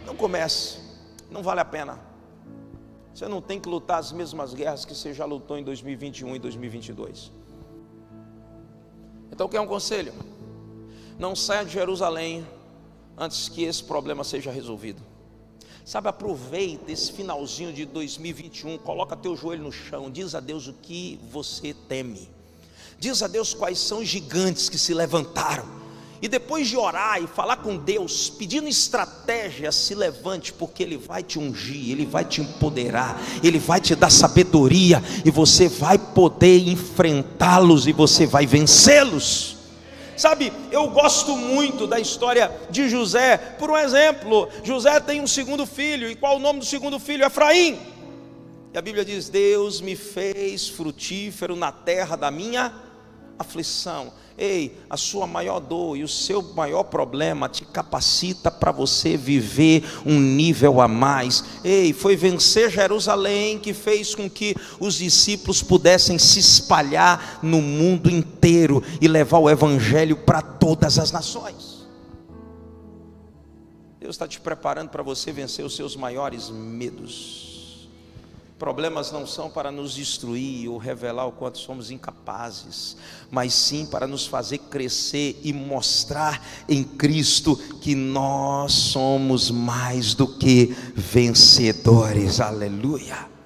[0.05, 0.79] Não comece,
[1.31, 2.01] não vale a pena.
[3.15, 6.39] Você não tem que lutar as mesmas guerras que você já lutou em 2021 e
[6.41, 7.33] 2022.
[9.31, 10.13] Então, quer um conselho?
[11.17, 12.45] Não saia de Jerusalém
[13.17, 15.03] antes que esse problema seja resolvido.
[15.89, 20.75] Sabe, aproveita esse finalzinho de 2021, coloca teu joelho no chão, diz a Deus o
[20.75, 22.29] que você teme.
[22.99, 25.65] Diz a Deus quais são os gigantes que se levantaram.
[26.21, 31.23] E depois de orar e falar com Deus, pedindo estratégia, se levante, porque Ele vai
[31.23, 36.69] te ungir, Ele vai te empoderar, Ele vai te dar sabedoria, e você vai poder
[36.69, 39.58] enfrentá-los e você vai vencê-los.
[40.19, 43.37] Sabe, eu gosto muito da história de José.
[43.37, 47.25] Por um exemplo, José tem um segundo filho, e qual o nome do segundo filho?
[47.25, 47.79] Efraim.
[48.75, 52.88] E a Bíblia diz: Deus me fez frutífero na terra da minha
[53.39, 54.13] aflição.
[54.37, 59.85] Ei, a sua maior dor e o seu maior problema te capacita para você viver
[60.07, 61.43] um nível a mais.
[61.65, 68.09] Ei, foi vencer Jerusalém que fez com que os discípulos pudessem se espalhar no mundo
[68.09, 71.89] inteiro e levar o evangelho para todas as nações.
[73.99, 77.58] Deus está te preparando para você vencer os seus maiores medos.
[78.59, 82.97] Problemas não são para nos destruir ou revelar o quanto somos incapazes,
[83.31, 90.27] mas sim para nos fazer crescer e mostrar em Cristo que nós somos mais do
[90.27, 92.41] que vencedores.
[92.41, 93.38] Aleluia.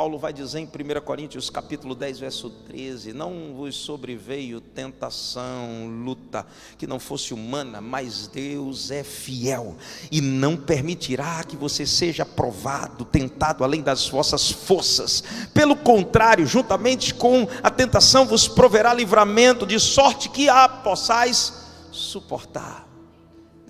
[0.00, 6.46] Paulo vai dizer em 1 Coríntios capítulo 10, verso 13: Não vos sobreveio tentação, luta,
[6.78, 9.76] que não fosse humana, mas Deus é fiel
[10.10, 15.22] e não permitirá que você seja provado, tentado além das vossas forças.
[15.52, 21.52] Pelo contrário, juntamente com a tentação vos proverá livramento, de sorte que a possais
[21.92, 22.89] suportar.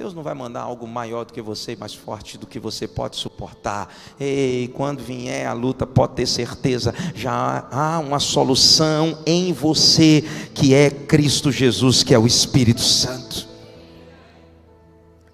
[0.01, 3.17] Deus não vai mandar algo maior do que você, mais forte do que você pode
[3.17, 3.95] suportar.
[4.19, 10.73] Ei, quando vier a luta, pode ter certeza, já há uma solução em você, que
[10.73, 13.47] é Cristo Jesus, que é o Espírito Santo.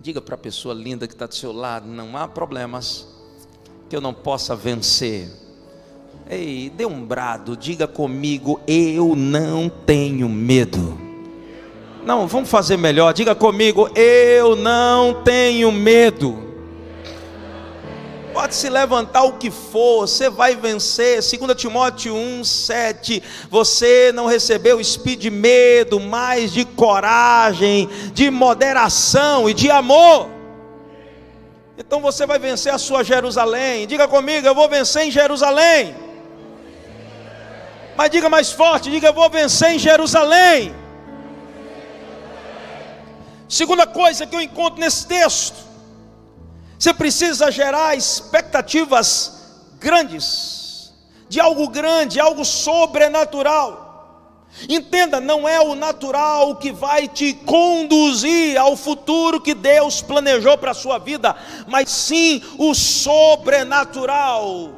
[0.00, 3.06] Diga para a pessoa linda que está do seu lado: não há problemas
[3.88, 5.30] que eu não possa vencer.
[6.28, 11.05] Ei, dê um brado, diga comigo: eu não tenho medo.
[12.06, 16.46] Não, vamos fazer melhor, diga comigo: eu não tenho medo.
[18.32, 21.20] Pode se levantar o que for, você vai vencer.
[21.20, 23.20] 2 Timóteo 1, 7.
[23.50, 30.28] Você não recebeu espírito de medo, mas de coragem, de moderação e de amor.
[31.76, 33.84] Então você vai vencer a sua Jerusalém.
[33.84, 35.92] Diga comigo, eu vou vencer em Jerusalém.
[37.96, 40.85] Mas diga mais forte, diga eu vou vencer em Jerusalém.
[43.48, 45.66] Segunda coisa que eu encontro nesse texto
[46.78, 49.32] você precisa gerar expectativas
[49.78, 50.92] grandes,
[51.28, 53.84] de algo grande, algo sobrenatural.
[54.68, 60.70] Entenda, não é o natural que vai te conduzir ao futuro que Deus planejou para
[60.70, 61.34] a sua vida,
[61.66, 64.70] mas sim o sobrenatural.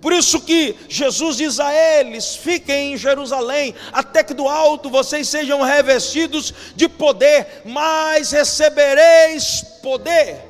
[0.00, 5.28] Por isso que Jesus diz a eles: fiquem em Jerusalém, até que do alto vocês
[5.28, 10.48] sejam revestidos de poder, mas recebereis poder.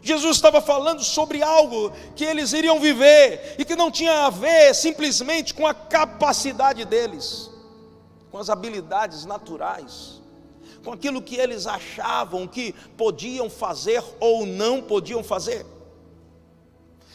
[0.00, 4.74] Jesus estava falando sobre algo que eles iriam viver e que não tinha a ver
[4.74, 7.48] simplesmente com a capacidade deles,
[8.30, 10.20] com as habilidades naturais,
[10.82, 15.64] com aquilo que eles achavam que podiam fazer ou não podiam fazer.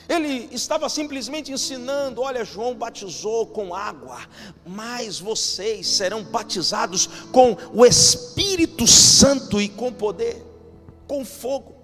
[0.08, 4.20] Ele estava simplesmente ensinando: olha, João batizou com água,
[4.65, 10.43] mas vocês serão batizados com o Espírito Santo e com poder,
[11.08, 11.76] com fogo.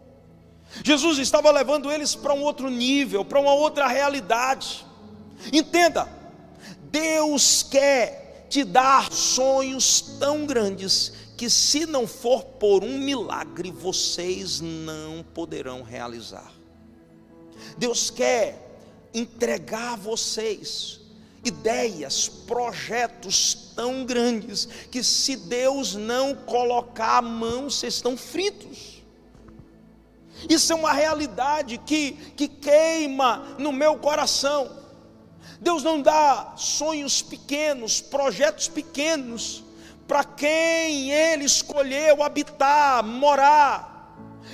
[0.83, 4.85] Jesus estava levando eles para um outro nível, para uma outra realidade.
[5.51, 6.07] Entenda,
[6.89, 14.61] Deus quer te dar sonhos tão grandes que, se não for por um milagre, vocês
[14.61, 16.62] não poderão realizar.
[17.77, 18.59] Deus quer
[19.13, 21.03] entregar a vocês
[21.43, 29.03] ideias, projetos tão grandes que, se Deus não colocar a mão, vocês estão fritos.
[30.49, 34.83] Isso é uma realidade que, que queima no meu coração.
[35.59, 39.63] Deus não dá sonhos pequenos, projetos pequenos,
[40.07, 43.92] para quem Ele escolheu habitar, morar.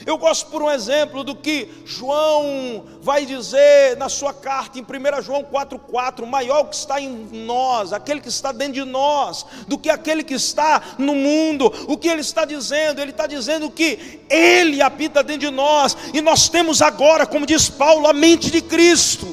[0.09, 5.21] Eu gosto, por um exemplo, do que João vai dizer na sua carta, em 1
[5.21, 7.11] João 4,4: maior que está em
[7.45, 11.71] nós, aquele que está dentro de nós, do que aquele que está no mundo.
[11.87, 12.99] O que ele está dizendo?
[12.99, 17.69] Ele está dizendo que Ele habita dentro de nós, e nós temos agora, como diz
[17.69, 19.27] Paulo, a mente de Cristo.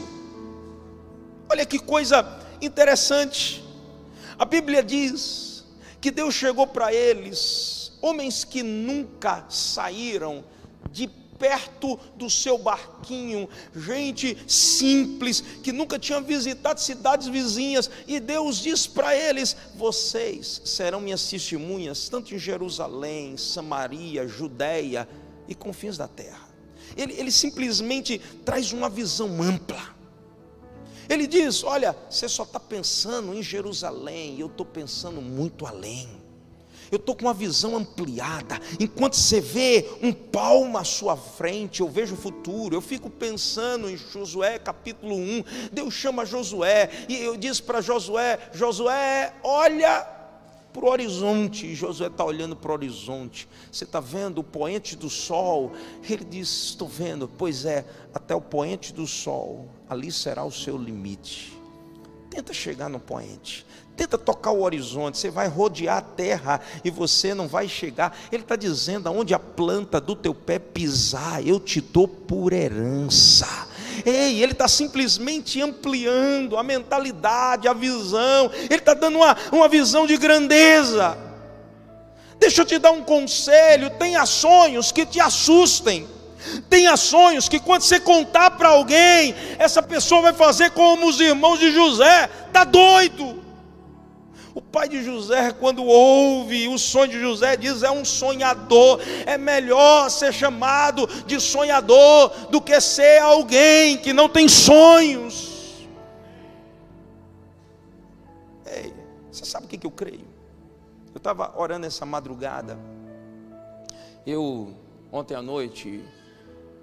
[1.49, 3.65] Olha que coisa interessante.
[4.39, 5.65] A Bíblia diz
[6.03, 10.45] que Deus chegou para eles, homens que nunca saíram
[10.97, 11.07] de
[11.39, 18.87] perto do seu barquinho, gente simples, que nunca tinha visitado cidades vizinhas, e Deus diz
[18.87, 25.07] para eles: Vocês serão minhas testemunhas, tanto em Jerusalém, Samaria, Judéia
[25.47, 26.49] e confins da terra.
[26.97, 29.95] Ele, ele simplesmente traz uma visão ampla.
[31.11, 36.26] Ele diz: Olha, você só está pensando em Jerusalém, eu estou pensando muito além
[36.91, 38.61] eu estou com uma visão ampliada.
[38.79, 42.75] Enquanto você vê um palmo à sua frente, eu vejo o futuro.
[42.75, 45.45] Eu fico pensando em Josué capítulo 1.
[45.73, 50.17] Deus chama Josué e eu disse para Josué: Josué, olha
[50.77, 51.67] para o horizonte.
[51.67, 53.49] E Josué está olhando para o horizonte.
[53.73, 55.73] Você está vendo o poente do sol?
[56.09, 57.27] Ele diz: Estou vendo.
[57.27, 61.57] Pois é, até o poente do sol, ali será o seu limite.
[62.31, 63.65] Tenta chegar no poente.
[63.97, 68.15] Tenta tocar o horizonte, você vai rodear a terra e você não vai chegar.
[68.31, 73.47] Ele está dizendo: aonde a planta do teu pé pisar, eu te dou por herança.
[74.05, 80.07] Ei, ele está simplesmente ampliando a mentalidade, a visão, ele está dando uma, uma visão
[80.07, 81.17] de grandeza.
[82.39, 86.07] Deixa eu te dar um conselho: tenha sonhos que te assustem.
[86.69, 91.59] Tenha sonhos que quando você contar para alguém, essa pessoa vai fazer como os irmãos
[91.59, 93.46] de José, está doido.
[94.57, 98.99] O pai de José, quando ouve o sonho de José, diz: é um sonhador.
[99.27, 105.87] É melhor ser chamado de sonhador do que ser alguém que não tem sonhos.
[108.65, 108.95] Ei,
[109.31, 110.27] você sabe o que eu creio?
[111.13, 112.79] Eu estava orando essa madrugada.
[114.27, 114.75] Eu,
[115.13, 116.03] ontem à noite,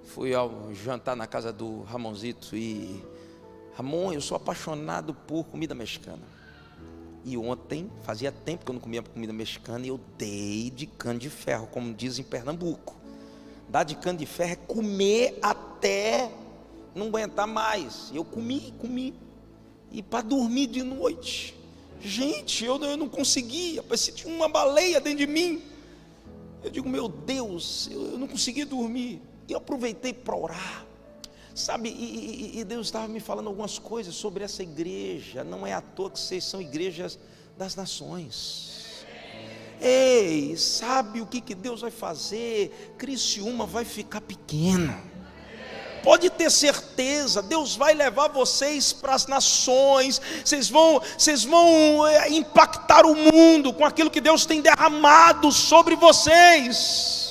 [0.04, 3.04] fui ao jantar na casa do Ramonzito e
[3.74, 6.33] Ramon, eu sou apaixonado por comida mexicana.
[7.24, 11.18] E ontem, fazia tempo que eu não comia comida mexicana e eu dei de cano
[11.18, 12.94] de ferro, como diz em Pernambuco.
[13.68, 16.30] Dar de cano de ferro é comer até
[16.94, 18.10] não aguentar mais.
[18.14, 19.14] Eu comi, comi.
[19.90, 21.54] E para dormir de noite.
[22.00, 23.82] Gente, eu, eu não conseguia.
[23.82, 25.62] Parecia que tinha uma baleia dentro de mim.
[26.62, 29.22] Eu digo, meu Deus, eu, eu não consegui dormir.
[29.48, 30.86] E eu aproveitei para orar.
[31.54, 35.44] Sabe, e, e, Deus estava me falando algumas coisas sobre essa igreja.
[35.44, 37.16] Não é à toa que vocês são igrejas
[37.56, 39.04] das nações.
[39.80, 42.94] Ei, sabe o que, que Deus vai fazer?
[42.98, 45.00] Criciúma vai ficar pequeno.
[46.02, 52.28] Pode ter certeza, Deus vai levar vocês para as nações, vocês vão, vocês vão é,
[52.28, 57.23] impactar o mundo com aquilo que Deus tem derramado sobre vocês.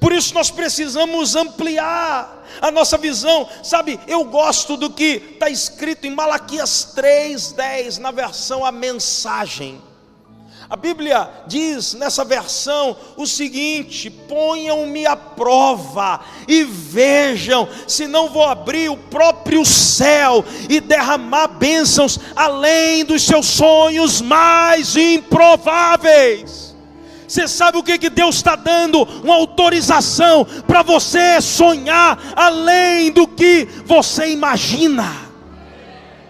[0.00, 3.48] Por isso nós precisamos ampliar a nossa visão.
[3.62, 9.80] Sabe, eu gosto do que está escrito em Malaquias 3,10, na versão a mensagem.
[10.70, 18.44] A Bíblia diz nessa versão o seguinte: ponham-me à prova e vejam se não vou
[18.44, 26.67] abrir o próprio céu e derramar bênçãos além dos seus sonhos mais improváveis.
[27.28, 29.02] Você sabe o que, que Deus está dando?
[29.02, 35.28] Uma autorização para você sonhar além do que você imagina.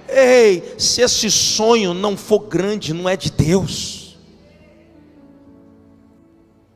[0.09, 4.19] Ei, se esse sonho não for grande, não é de Deus.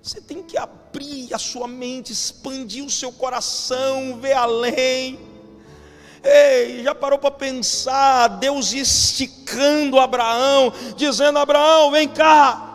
[0.01, 5.19] Você tem que abrir a sua mente, expandir o seu coração, ver além.
[6.23, 8.29] Ei, já parou para pensar?
[8.29, 12.72] Deus esticando Abraão, dizendo: Abraão, vem cá,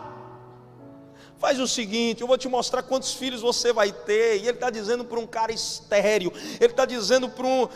[1.38, 4.38] Faz o seguinte, eu vou te mostrar quantos filhos você vai ter.
[4.38, 7.68] E ele está dizendo para um cara estéreo, ele está dizendo para um,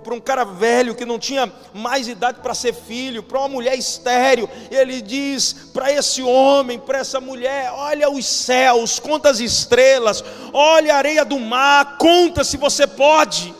[0.00, 3.78] para um cara velho que não tinha mais idade para ser filho, para uma mulher
[3.78, 4.48] estéreo.
[4.70, 10.94] Ele diz para esse homem, para essa mulher: olha os céus, conta as estrelas, olha
[10.94, 13.54] a areia do mar, conta se você pode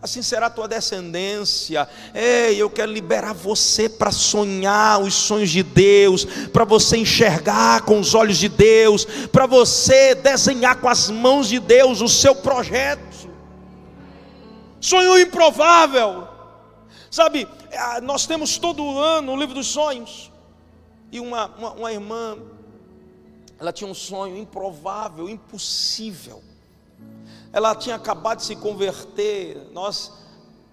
[0.00, 1.88] assim será a tua descendência.
[2.14, 7.98] Ei, eu quero liberar você para sonhar os sonhos de Deus, para você enxergar com
[7.98, 13.30] os olhos de Deus, para você desenhar com as mãos de Deus o seu projeto.
[14.80, 16.28] Sonho improvável.
[17.10, 20.30] Sabe, é, nós temos todo ano o livro dos sonhos.
[21.10, 22.36] E uma, uma, uma irmã,
[23.58, 26.42] ela tinha um sonho improvável, impossível
[27.56, 29.70] ela tinha acabado de se converter.
[29.72, 30.12] Nós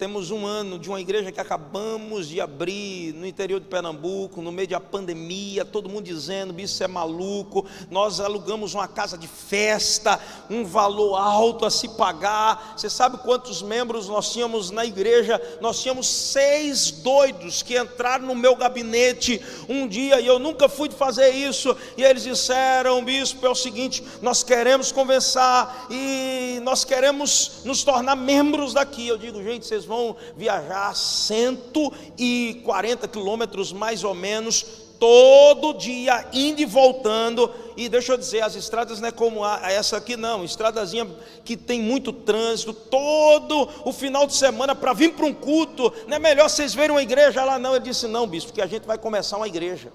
[0.03, 4.51] temos um ano de uma igreja que acabamos de abrir no interior de Pernambuco, no
[4.51, 7.65] meio da pandemia, todo mundo dizendo: isso é maluco.
[7.89, 12.73] Nós alugamos uma casa de festa, um valor alto a se pagar.
[12.75, 15.41] Você sabe quantos membros nós tínhamos na igreja?
[15.61, 20.89] Nós tínhamos seis doidos que entraram no meu gabinete um dia e eu nunca fui
[20.89, 21.73] fazer isso.
[21.95, 28.17] E eles disseram: bispo, é o seguinte, nós queremos conversar e nós queremos nos tornar
[28.17, 29.07] membros daqui.
[29.07, 36.61] Eu digo, gente, vocês vão vão viajar 140 quilômetros mais ou menos todo dia indo
[36.61, 37.51] e voltando.
[37.75, 40.45] E deixa eu dizer, as estradas não é como essa aqui, não.
[40.45, 41.05] Estradazinha
[41.43, 45.91] que tem muito trânsito, todo o final de semana para vir para um culto.
[46.07, 47.75] Não é melhor vocês verem uma igreja lá, não.
[47.75, 49.91] Ele disse, não, bispo, porque a gente vai começar uma igreja.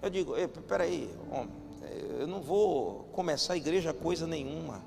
[0.00, 0.34] Eu digo,
[0.66, 1.10] peraí,
[2.18, 4.82] eu não vou começar a igreja coisa nenhuma.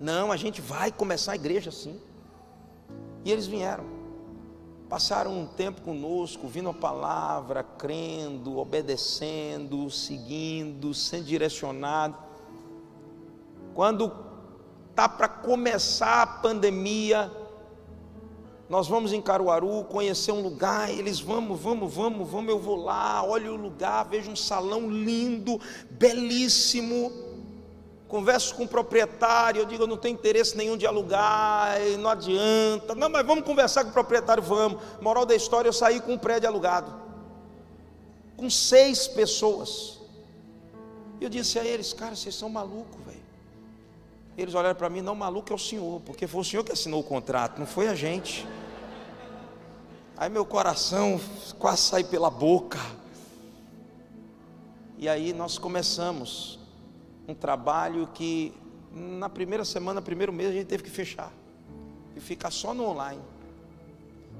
[0.00, 2.00] Não, a gente vai começar a igreja sim.
[3.24, 3.84] E eles vieram,
[4.88, 12.16] passaram um tempo conosco, ouvindo a palavra, crendo, obedecendo, seguindo, sendo direcionado.
[13.74, 14.12] Quando
[14.90, 17.30] está para começar a pandemia,
[18.68, 23.22] nós vamos em Caruaru conhecer um lugar, eles vamos, vamos, vamos, vamos, eu vou lá,
[23.22, 27.31] olho o lugar, vejo um salão lindo, belíssimo
[28.12, 32.94] converso com o proprietário, eu digo, eu não tenho interesse nenhum de alugar, não adianta.
[32.94, 34.82] Não, mas vamos conversar com o proprietário, vamos.
[35.00, 36.92] Moral da história, eu saí com um prédio alugado.
[38.36, 39.98] Com seis pessoas.
[41.18, 43.22] E eu disse a eles, cara, vocês são malucos, velho.
[44.36, 47.00] Eles olharam para mim, não, maluco é o senhor, porque foi o senhor que assinou
[47.00, 48.46] o contrato, não foi a gente.
[50.18, 51.18] Aí meu coração
[51.58, 52.78] quase saiu pela boca.
[54.98, 56.61] E aí nós começamos
[57.26, 58.54] um trabalho que
[58.92, 61.32] na primeira semana, primeiro mês, a gente teve que fechar
[62.16, 63.20] e ficar só no online.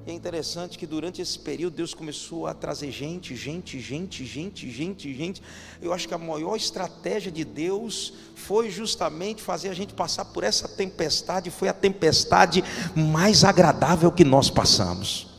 [0.06, 4.68] E é interessante que durante esse período Deus começou a trazer gente, gente, gente, gente,
[4.70, 5.42] gente, gente.
[5.80, 10.42] Eu acho que a maior estratégia de Deus foi justamente fazer a gente passar por
[10.42, 11.50] essa tempestade.
[11.50, 12.64] Foi a tempestade
[12.96, 15.32] mais agradável que nós passamos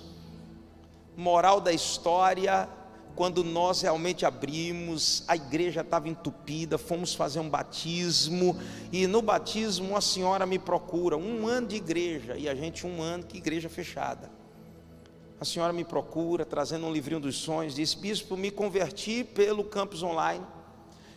[1.15, 2.67] Moral da história:
[3.15, 8.57] quando nós realmente abrimos, a igreja estava entupida, fomos fazer um batismo,
[8.91, 13.01] e no batismo uma senhora me procura, um ano de igreja, e a gente um
[13.01, 14.31] ano que igreja fechada.
[15.39, 20.01] A senhora me procura, trazendo um livrinho dos sonhos, diz: Bispo, me converti pelo campus
[20.01, 20.45] online.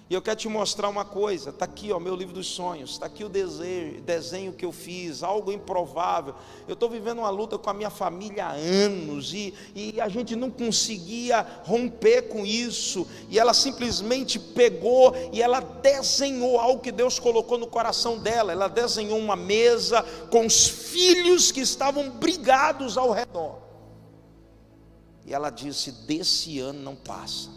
[0.08, 3.06] E eu quero te mostrar uma coisa, está aqui o meu livro dos sonhos, está
[3.06, 6.32] aqui o desejo, desenho que eu fiz, algo improvável.
[6.68, 10.36] Eu estou vivendo uma luta com a minha família há anos e, e a gente
[10.36, 13.04] não conseguia romper com isso.
[13.28, 18.52] E ela simplesmente pegou e ela desenhou algo que Deus colocou no coração dela.
[18.52, 23.58] Ela desenhou uma mesa com os filhos que estavam brigados ao redor.
[25.26, 27.50] E ela disse: Desse ano não passa.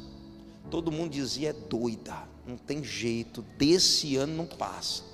[0.71, 5.08] Todo mundo dizia: É doida não tem jeito, desse ano não passa.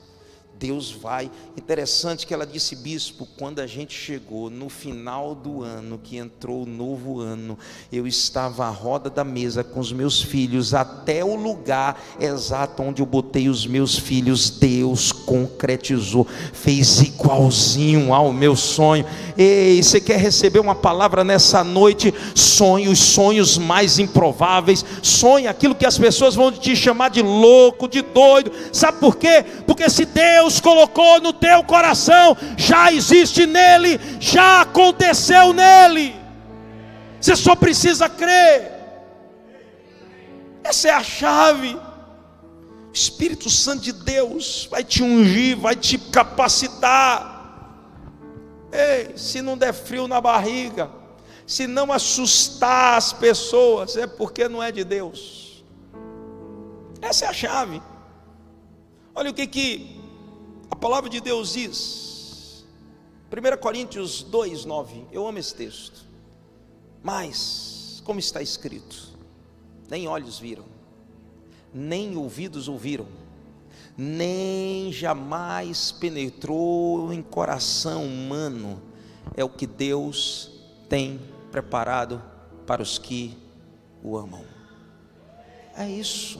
[0.59, 1.29] Deus vai.
[1.57, 6.63] Interessante que ela disse, bispo, quando a gente chegou no final do ano, que entrou
[6.63, 7.57] o novo ano,
[7.91, 13.01] eu estava à roda da mesa com os meus filhos, até o lugar exato onde
[13.01, 14.49] eu botei os meus filhos.
[14.49, 19.05] Deus concretizou, fez igualzinho ao meu sonho.
[19.37, 22.13] Ei, você quer receber uma palavra nessa noite?
[22.33, 27.87] Sonhe os sonhos mais improváveis, sonhe aquilo que as pessoas vão te chamar de louco,
[27.87, 28.51] de doido.
[28.71, 29.43] Sabe por quê?
[29.65, 36.15] Porque se Deus Deus colocou no teu coração, já existe nele, já aconteceu nele.
[37.19, 38.71] Você só precisa crer.
[40.63, 41.73] Essa é a chave.
[41.73, 47.33] O Espírito Santo de Deus vai te ungir, vai te capacitar.
[48.71, 50.91] Ei, se não der frio na barriga,
[51.47, 55.63] se não assustar as pessoas, é porque não é de Deus.
[57.01, 57.81] Essa é a chave.
[59.15, 60.04] Olha o que que
[60.69, 62.65] a palavra de Deus diz,
[63.31, 66.05] 1 Coríntios 2, 9, eu amo esse texto.
[67.03, 69.15] Mas, como está escrito,
[69.89, 70.65] nem olhos viram,
[71.73, 73.07] nem ouvidos ouviram,
[73.97, 78.81] nem jamais penetrou em coração humano,
[79.35, 80.51] é o que Deus
[80.89, 81.19] tem
[81.51, 82.21] preparado
[82.65, 83.37] para os que
[84.03, 84.45] o amam.
[85.77, 86.39] É isso,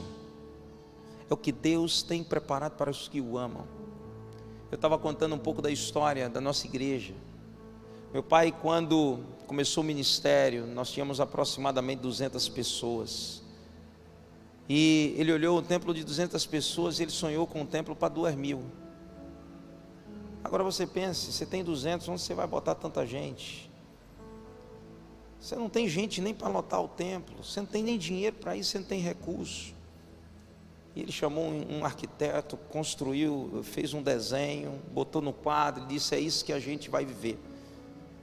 [1.29, 3.74] é o que Deus tem preparado para os que o amam.
[4.71, 7.13] Eu estava contando um pouco da história da nossa igreja.
[8.11, 13.43] Meu pai, quando começou o ministério, nós tínhamos aproximadamente 200 pessoas.
[14.67, 18.09] E ele olhou um templo de 200 pessoas e ele sonhou com um templo para
[18.09, 18.63] 2 mil.
[20.43, 23.69] Agora você pense, você tem 200, onde você vai botar tanta gente?
[25.39, 28.57] Você não tem gente nem para lotar o templo, você não tem nem dinheiro para
[28.57, 29.74] isso, você não tem recurso.
[30.95, 36.19] E ele chamou um arquiteto, construiu, fez um desenho, botou no quadro e disse: É
[36.19, 37.37] isso que a gente vai viver.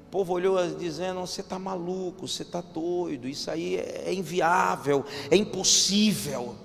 [0.06, 5.04] O povo olhou dizendo: Você está maluco, você está doido, isso aí é, é inviável,
[5.30, 6.56] é impossível.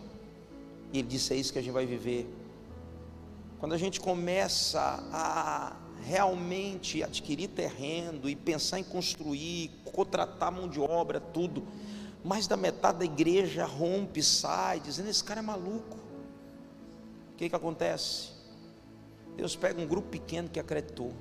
[0.94, 2.26] E ele disse: É isso que a gente vai viver.
[3.60, 4.80] Quando a gente começa
[5.12, 11.68] a realmente adquirir terreno e pensar em construir, contratar mão de obra, tudo,
[12.28, 15.98] mais da metade da igreja rompe, sai, dizendo: Esse cara é maluco.
[17.32, 18.32] O que, que acontece?
[19.38, 21.14] Deus pega um grupo pequeno que acreditou,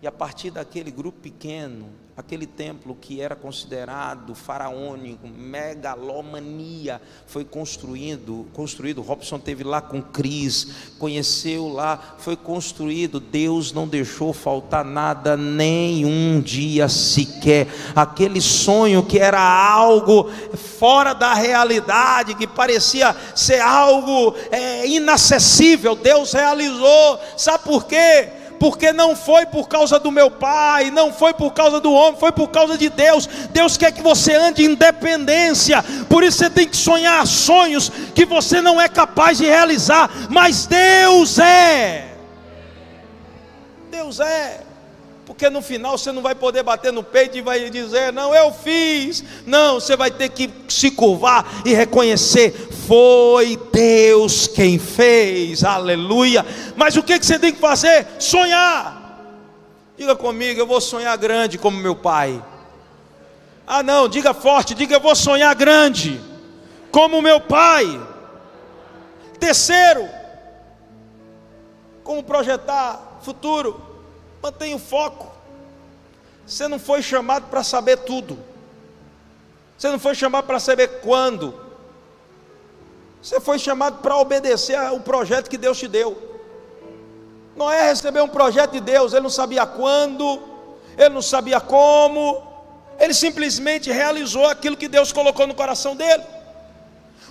[0.00, 1.90] e a partir daquele grupo pequeno,
[2.24, 9.02] aquele templo que era considerado faraônico, megalomania, foi construído, construído.
[9.02, 10.68] Robson teve lá com Cris,
[10.98, 13.18] conheceu lá, foi construído.
[13.18, 17.66] Deus não deixou faltar nada nem um dia sequer.
[17.94, 26.32] Aquele sonho que era algo fora da realidade, que parecia ser algo é, inacessível, Deus
[26.32, 27.18] realizou.
[27.36, 28.41] Sabe por quê?
[28.62, 32.30] Porque não foi por causa do meu pai, não foi por causa do homem, foi
[32.30, 33.26] por causa de Deus.
[33.50, 38.24] Deus quer que você ande em independência, por isso você tem que sonhar sonhos que
[38.24, 42.14] você não é capaz de realizar, mas Deus é.
[43.90, 44.60] Deus é.
[45.32, 48.52] Porque no final você não vai poder bater no peito e vai dizer, não, eu
[48.52, 49.24] fiz.
[49.46, 52.52] Não, você vai ter que se curvar e reconhecer:
[52.86, 56.44] foi Deus quem fez, aleluia.
[56.76, 58.06] Mas o que, você tem que fazer?
[58.18, 59.22] Sonhar.
[59.96, 62.44] Diga comigo, eu vou sonhar grande como meu pai.
[63.66, 66.20] Ah, não, diga forte, diga eu vou sonhar grande,
[66.90, 67.98] como meu pai.
[69.40, 70.06] Terceiro,
[72.04, 73.91] como projetar futuro,
[74.42, 75.30] mantenha o foco.
[76.46, 78.38] Você não foi chamado para saber tudo,
[79.78, 81.54] você não foi chamado para saber quando,
[83.22, 86.30] você foi chamado para obedecer ao projeto que Deus te deu.
[87.54, 90.42] Noé recebeu um projeto de Deus, ele não sabia quando,
[90.98, 92.52] ele não sabia como,
[92.98, 96.22] Ele simplesmente realizou aquilo que Deus colocou no coração dele.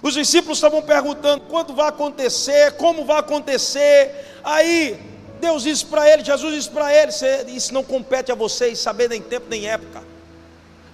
[0.01, 4.39] Os discípulos estavam perguntando quando vai acontecer, como vai acontecer.
[4.43, 5.10] Aí
[5.41, 7.11] Deus disse para ele, Jesus disse para ele:
[7.51, 10.03] Isso não compete a vocês saber nem tempo nem época.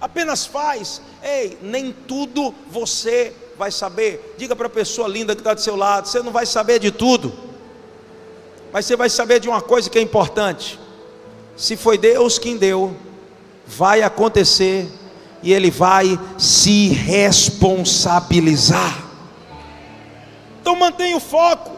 [0.00, 1.02] Apenas faz.
[1.22, 4.34] Ei, nem tudo você vai saber.
[4.38, 6.90] Diga para a pessoa linda que está do seu lado: Você não vai saber de
[6.90, 7.30] tudo,
[8.72, 10.80] mas você vai saber de uma coisa que é importante.
[11.54, 12.96] Se foi Deus quem deu,
[13.66, 14.88] vai acontecer
[15.42, 19.04] e ele vai se responsabilizar.
[20.60, 21.76] Então mantenha o foco.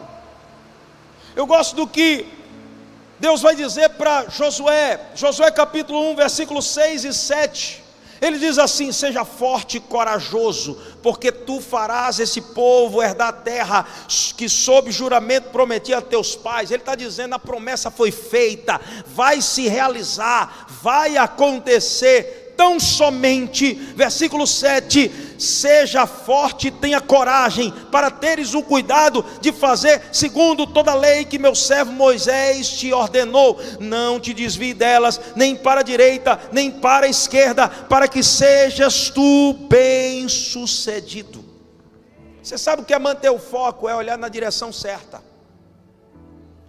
[1.35, 2.40] Eu gosto do que
[3.21, 7.83] Deus vai dizer para Josué, Josué capítulo 1, versículos 6 e 7.
[8.19, 13.87] Ele diz assim: Seja forte e corajoso, porque tu farás esse povo herdar a terra
[14.35, 16.71] que, sob juramento, prometi a teus pais.
[16.71, 24.45] Ele está dizendo: a promessa foi feita, vai se realizar, vai acontecer tão somente, versículo
[24.45, 30.95] 7, seja forte e tenha coragem para teres o cuidado de fazer segundo toda a
[30.95, 33.59] lei que meu servo Moisés te ordenou.
[33.79, 39.09] Não te desvie delas, nem para a direita, nem para a esquerda, para que sejas
[39.09, 41.43] tu bem-sucedido.
[42.43, 43.89] Você sabe o que é manter o foco?
[43.89, 45.30] É olhar na direção certa.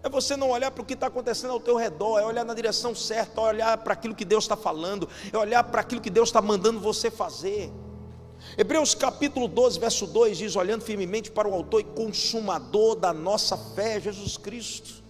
[0.02, 2.54] É você não olhar para o que está acontecendo ao teu redor, é olhar na
[2.54, 6.10] direção certa, é olhar para aquilo que Deus está falando, é olhar para aquilo que
[6.10, 7.72] Deus está mandando você fazer.
[8.58, 13.56] Hebreus capítulo 12, verso 2 diz: olhando firmemente para o autor e consumador da nossa
[13.56, 15.02] fé, Jesus Cristo.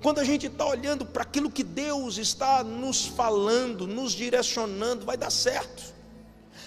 [0.00, 5.16] Quando a gente está olhando para aquilo que Deus está nos falando, nos direcionando, vai
[5.16, 5.94] dar certo.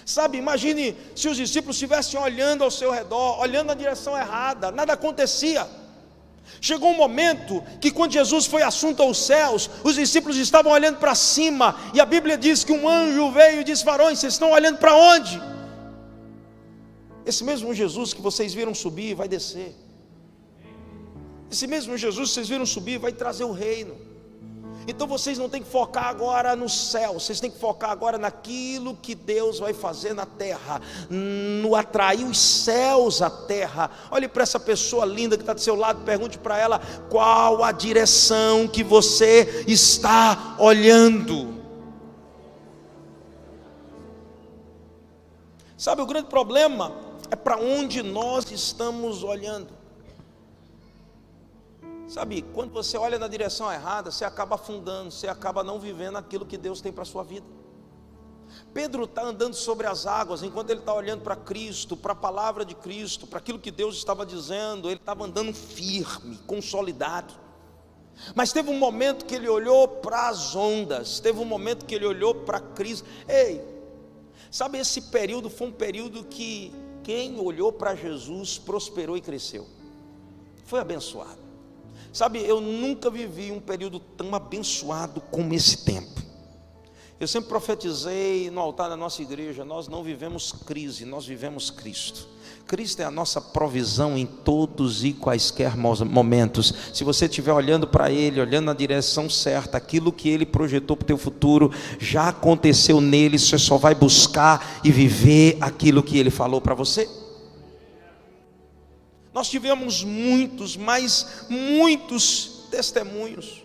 [0.05, 4.93] Sabe, imagine se os discípulos estivessem olhando ao seu redor, olhando na direção errada, nada
[4.93, 5.67] acontecia.
[6.61, 11.15] Chegou um momento que, quando Jesus foi assunto aos céus, os discípulos estavam olhando para
[11.15, 14.77] cima, e a Bíblia diz que um anjo veio e disse: Varões, vocês estão olhando
[14.77, 15.41] para onde?
[17.25, 19.75] Esse mesmo Jesus que vocês viram subir vai descer.
[21.51, 24.06] Esse mesmo Jesus que vocês viram subir vai trazer o reino.
[24.87, 28.95] Então vocês não têm que focar agora no céu, vocês têm que focar agora naquilo
[28.95, 33.91] que Deus vai fazer na terra, no atrair os céus à terra.
[34.09, 37.73] Olhe para essa pessoa linda que está do seu lado, pergunte para ela qual a
[37.73, 41.57] direção que você está olhando.
[45.77, 46.93] Sabe, o grande problema
[47.29, 49.76] é para onde nós estamos olhando.
[52.07, 56.45] Sabe, quando você olha na direção errada, você acaba afundando, você acaba não vivendo aquilo
[56.45, 57.45] que Deus tem para a sua vida.
[58.73, 62.63] Pedro está andando sobre as águas, enquanto ele está olhando para Cristo, para a palavra
[62.63, 67.33] de Cristo, para aquilo que Deus estava dizendo, ele estava andando firme, consolidado.
[68.33, 72.05] Mas teve um momento que ele olhou para as ondas, teve um momento que ele
[72.05, 73.03] olhou para a crise.
[73.27, 73.61] Ei,
[74.49, 79.67] sabe, esse período foi um período que quem olhou para Jesus prosperou e cresceu,
[80.65, 81.46] foi abençoado.
[82.11, 86.27] Sabe, eu nunca vivi um período tão abençoado como esse tempo.
[87.19, 92.27] Eu sempre profetizei no altar da nossa igreja: nós não vivemos crise, nós vivemos Cristo.
[92.67, 96.73] Cristo é a nossa provisão em todos e quaisquer momentos.
[96.93, 101.05] Se você estiver olhando para Ele, olhando na direção certa, aquilo que Ele projetou para
[101.05, 103.39] o teu futuro já aconteceu nele.
[103.39, 107.09] Você só vai buscar e viver aquilo que Ele falou para você.
[109.37, 113.63] Nós tivemos muitos, mas muitos testemunhos.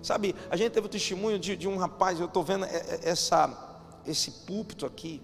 [0.00, 2.64] Sabe, a gente teve o testemunho de, de um rapaz, eu estou vendo
[3.02, 5.20] essa, esse púlpito aqui,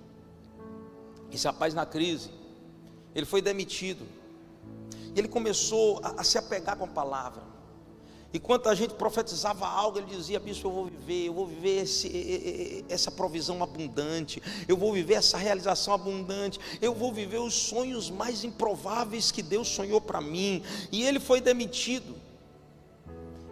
[1.30, 2.28] esse rapaz na crise,
[3.14, 4.04] ele foi demitido,
[5.14, 7.44] e ele começou a, a se apegar com a palavra.
[8.32, 12.84] Enquanto a gente profetizava algo, ele dizia: Bispo, eu vou viver, eu vou viver esse,
[12.88, 18.44] essa provisão abundante, eu vou viver essa realização abundante, eu vou viver os sonhos mais
[18.44, 20.62] improváveis que Deus sonhou para mim.
[20.92, 22.14] E ele foi demitido,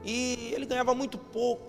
[0.05, 1.66] e ele ganhava muito pouco.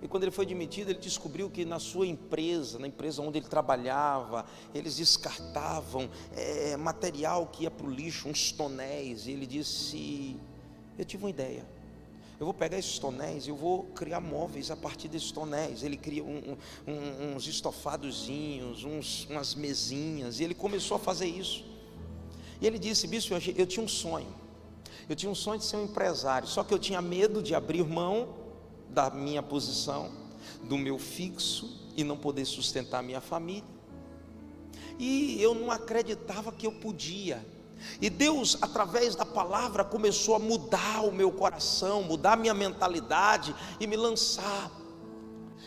[0.00, 3.48] E quando ele foi demitido, ele descobriu que na sua empresa, na empresa onde ele
[3.48, 9.26] trabalhava, eles descartavam é, material que ia para o lixo, uns tonéis.
[9.26, 10.36] E ele disse:
[10.98, 11.73] Eu tive uma ideia
[12.38, 15.82] eu vou pegar esses tonéis eu vou criar móveis a partir desses tonéis.
[15.82, 16.56] Ele cria um,
[16.86, 21.64] um, uns estofadozinhos, uns, umas mesinhas, e ele começou a fazer isso.
[22.60, 24.32] E ele disse: Bispo, eu tinha um sonho.
[25.08, 27.84] Eu tinha um sonho de ser um empresário, só que eu tinha medo de abrir
[27.84, 28.34] mão
[28.88, 30.10] da minha posição,
[30.62, 33.74] do meu fixo e não poder sustentar minha família.
[34.98, 37.44] E eu não acreditava que eu podia.
[38.00, 43.54] E Deus, através da palavra, começou a mudar o meu coração, mudar a minha mentalidade
[43.78, 44.70] e me lançar.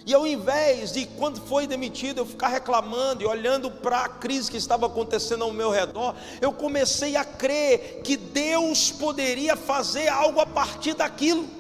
[0.06, 4.50] E ao invés de, quando foi demitido, eu ficar reclamando e olhando para a crise
[4.50, 10.40] que estava acontecendo ao meu redor, eu comecei a crer que Deus poderia fazer algo
[10.40, 11.57] a partir daquilo.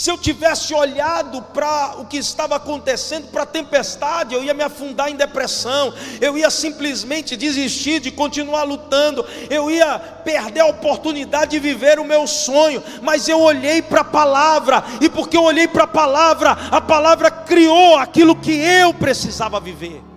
[0.00, 4.62] Se eu tivesse olhado para o que estava acontecendo, para a tempestade, eu ia me
[4.62, 5.92] afundar em depressão,
[6.22, 12.04] eu ia simplesmente desistir de continuar lutando, eu ia perder a oportunidade de viver o
[12.06, 12.82] meu sonho.
[13.02, 17.30] Mas eu olhei para a palavra, e porque eu olhei para a palavra, a palavra
[17.30, 20.09] criou aquilo que eu precisava viver.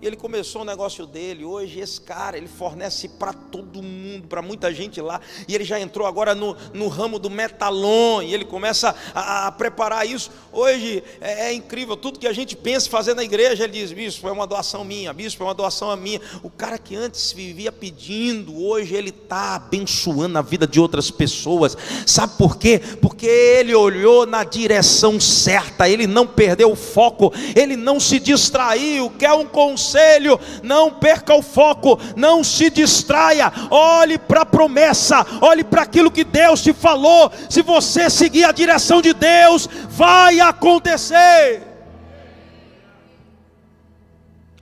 [0.00, 1.44] E ele começou o negócio dele.
[1.44, 5.20] Hoje, esse cara, ele fornece para todo mundo, para muita gente lá.
[5.48, 8.22] E ele já entrou agora no, no ramo do metalon.
[8.22, 10.30] E ele começa a, a preparar isso.
[10.52, 11.96] Hoje é, é, incrível.
[11.96, 15.12] Tudo que a gente pensa fazer na igreja, ele diz: Bispo, é uma doação minha.
[15.12, 16.20] Bispo, é uma doação minha.
[16.44, 21.76] O cara que antes vivia pedindo, hoje ele está abençoando a vida de outras pessoas.
[22.06, 22.80] Sabe por quê?
[23.02, 25.88] Porque ele olhou na direção certa.
[25.88, 27.32] Ele não perdeu o foco.
[27.56, 29.10] Ele não se distraiu.
[29.10, 35.24] Quer um conselho conselho, não perca o foco, não se distraia, olhe para a promessa,
[35.40, 37.30] olhe para aquilo que Deus te falou.
[37.48, 41.66] Se você seguir a direção de Deus, vai acontecer.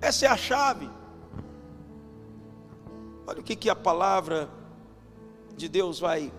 [0.01, 0.89] Essa é a chave.
[3.27, 4.49] Olha o que, que a palavra
[5.57, 6.33] de Deus vai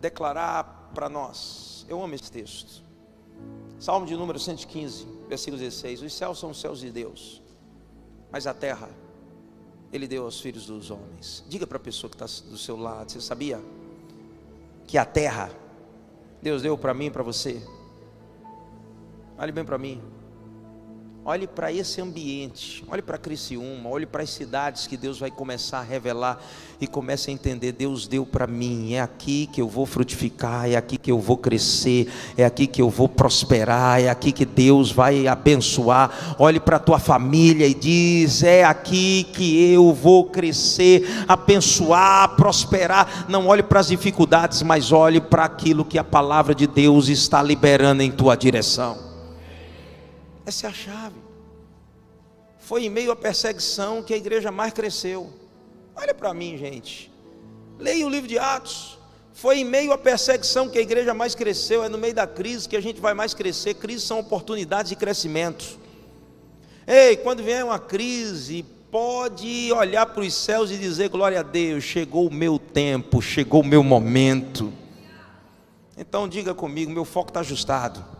[0.00, 1.86] declarar para nós.
[1.88, 2.82] Eu amo esse texto.
[3.78, 7.42] Salmo de número 115, versículo 16: Os céus são os céus de Deus,
[8.30, 8.88] mas a terra
[9.92, 11.44] ele deu aos filhos dos homens.
[11.48, 13.60] Diga para a pessoa que está do seu lado: você sabia
[14.86, 15.50] que a terra
[16.42, 17.62] Deus deu para mim e para você?
[19.38, 20.02] Olhe bem para mim.
[21.28, 25.80] Olhe para esse ambiente, olhe para Criciúma, olhe para as cidades que Deus vai começar
[25.80, 26.40] a revelar
[26.80, 30.76] e comece a entender: Deus deu para mim, é aqui que eu vou frutificar, é
[30.76, 34.92] aqui que eu vou crescer, é aqui que eu vou prosperar, é aqui que Deus
[34.92, 36.36] vai abençoar.
[36.38, 43.26] Olhe para a tua família e diz: é aqui que eu vou crescer, abençoar, prosperar.
[43.28, 47.42] Não olhe para as dificuldades, mas olhe para aquilo que a palavra de Deus está
[47.42, 49.05] liberando em tua direção.
[50.46, 51.16] Essa é a chave.
[52.60, 55.28] Foi em meio à perseguição que a igreja mais cresceu.
[55.96, 57.12] Olha para mim, gente.
[57.80, 58.96] Leia o livro de Atos.
[59.32, 61.82] Foi em meio à perseguição que a igreja mais cresceu.
[61.82, 63.74] É no meio da crise que a gente vai mais crescer.
[63.74, 65.78] Crises são oportunidades de crescimento.
[66.86, 71.82] Ei, quando vier uma crise, pode olhar para os céus e dizer: Glória a Deus,
[71.82, 74.72] chegou o meu tempo, chegou o meu momento.
[75.98, 78.15] Então diga comigo: meu foco está ajustado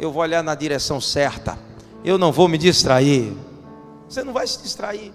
[0.00, 1.58] eu vou olhar na direção certa,
[2.02, 3.36] eu não vou me distrair.
[4.08, 5.12] Você não vai se distrair.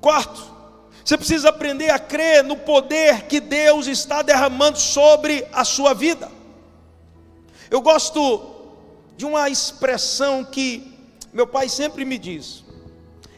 [0.00, 0.42] Quarto,
[1.04, 6.30] você precisa aprender a crer no poder que Deus está derramando sobre a sua vida.
[7.70, 8.40] Eu gosto
[9.18, 10.96] de uma expressão que
[11.30, 12.64] meu pai sempre me diz.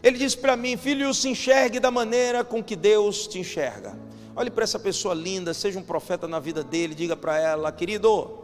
[0.01, 3.99] Ele diz para mim, filho, se enxergue da maneira com que Deus te enxerga.
[4.35, 8.39] Olhe para essa pessoa linda, seja um profeta na vida dele, diga para ela, querido,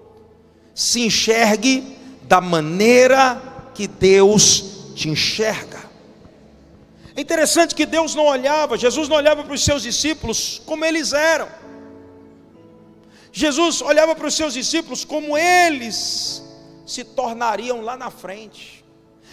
[0.74, 1.96] se enxergue
[2.28, 3.40] da maneira
[3.74, 5.78] que Deus te enxerga.
[7.16, 11.12] É interessante que Deus não olhava, Jesus não olhava para os seus discípulos como eles
[11.12, 11.48] eram.
[13.32, 16.42] Jesus olhava para os seus discípulos como eles
[16.86, 18.84] se tornariam lá na frente.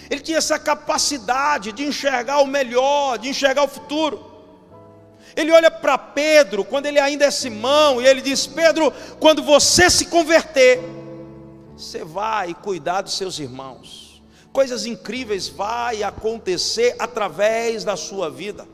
[0.09, 4.33] Ele tinha essa capacidade de enxergar o melhor, de enxergar o futuro.
[5.35, 9.89] Ele olha para Pedro, quando ele ainda é Simão, e ele diz: Pedro, quando você
[9.89, 10.79] se converter,
[11.77, 14.23] você vai cuidar dos seus irmãos.
[14.53, 18.65] Coisas incríveis vai acontecer através da sua vida.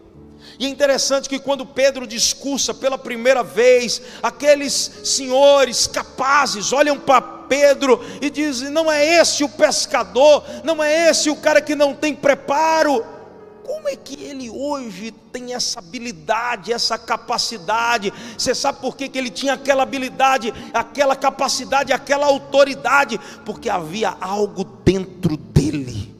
[0.60, 7.22] E é interessante que quando Pedro discursa pela primeira vez, aqueles senhores capazes olham para
[7.22, 11.96] Pedro e dizem: não é esse o pescador, não é esse o cara que não
[11.96, 13.04] tem preparo.
[13.66, 18.12] Como é que ele hoje tem essa habilidade, essa capacidade?
[18.38, 23.20] Você sabe por que, que ele tinha aquela habilidade, aquela capacidade, aquela autoridade?
[23.46, 26.16] Porque havia algo dentro dele.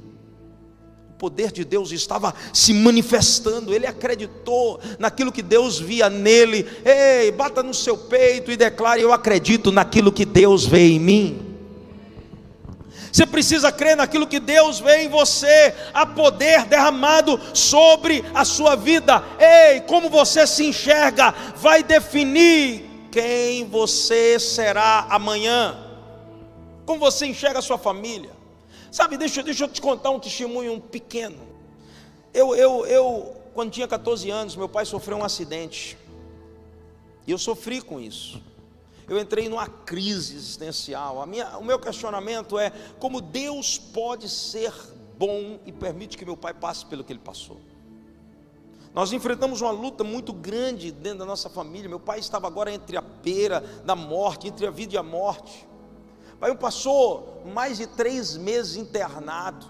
[1.10, 6.68] O poder de Deus estava se manifestando, ele acreditou naquilo que Deus via nele.
[6.84, 11.51] Ei, bata no seu peito e declare: Eu acredito naquilo que Deus vê em mim.
[13.12, 18.76] Você precisa crer naquilo que Deus vê em você, a poder derramado sobre a sua
[18.76, 19.22] vida.
[19.38, 25.78] Ei, como você se enxerga, vai definir quem você será amanhã.
[26.86, 28.32] Como você enxerga a sua família.
[28.90, 31.38] Sabe, deixa, deixa eu te contar um testemunho pequeno.
[32.34, 35.98] Eu, eu, eu, quando tinha 14 anos, meu pai sofreu um acidente.
[37.28, 38.42] E eu sofri com isso.
[39.12, 41.28] Eu entrei numa crise existencial.
[41.28, 44.74] Minha, o meu questionamento é como Deus pode ser
[45.18, 47.60] bom e permite que meu pai passe pelo que ele passou.
[48.94, 51.90] Nós enfrentamos uma luta muito grande dentro da nossa família.
[51.90, 55.68] Meu pai estava agora entre a beira da morte, entre a vida e a morte.
[56.40, 59.66] Pai passou mais de três meses internado.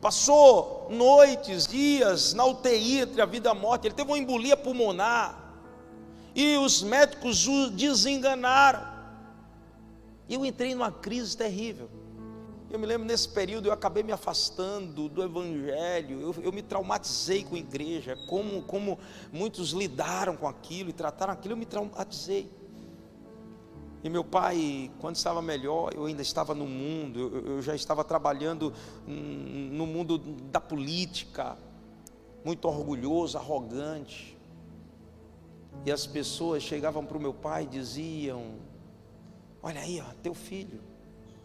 [0.00, 3.88] Passou noites, dias na UTI entre a vida e a morte.
[3.88, 5.47] Ele teve uma embolia pulmonar.
[6.38, 8.86] E os médicos o desenganaram.
[10.30, 11.90] Eu entrei numa crise terrível.
[12.70, 17.42] Eu me lembro nesse período eu acabei me afastando do Evangelho, eu, eu, me traumatizei
[17.42, 19.00] com a igreja, como, como
[19.32, 22.48] muitos lidaram com aquilo e trataram aquilo, eu me traumatizei.
[24.04, 28.04] E meu pai, quando estava melhor, eu ainda estava no mundo, eu, eu já estava
[28.04, 28.72] trabalhando
[29.04, 31.58] no mundo da política,
[32.44, 34.37] muito orgulhoso, arrogante.
[35.84, 38.56] E as pessoas chegavam para o meu pai e diziam:
[39.62, 40.80] Olha aí, ó, teu filho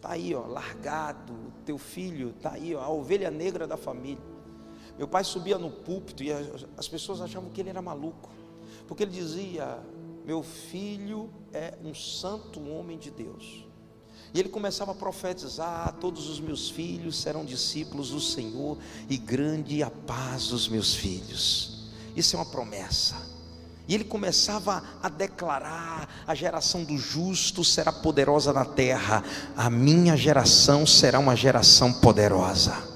[0.04, 4.22] Está aí, ó, largado, teu filho está aí, ó, a ovelha negra da família.
[4.98, 6.30] Meu pai subia no púlpito e
[6.76, 8.28] as pessoas achavam que ele era maluco,
[8.86, 9.82] porque ele dizia:
[10.22, 13.66] Meu filho é um santo homem de Deus.
[14.34, 18.76] E ele começava a profetizar: Todos os meus filhos serão discípulos do Senhor,
[19.08, 21.88] e grande a paz dos meus filhos.
[22.14, 23.33] Isso é uma promessa.
[23.86, 29.22] E ele começava a declarar: a geração do justo será poderosa na terra,
[29.56, 32.94] a minha geração será uma geração poderosa.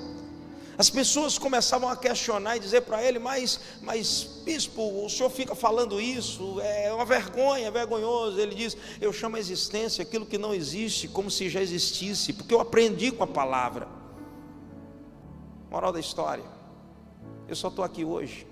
[0.78, 5.55] As pessoas começavam a questionar e dizer para ele: mas, mas, bispo, o senhor fica
[5.55, 8.41] falando isso, é uma vergonha, é vergonhoso.
[8.41, 12.55] Ele diz: eu chamo a existência aquilo que não existe, como se já existisse, porque
[12.55, 13.86] eu aprendi com a palavra.
[15.70, 16.45] Moral da história:
[17.47, 18.48] eu só estou aqui hoje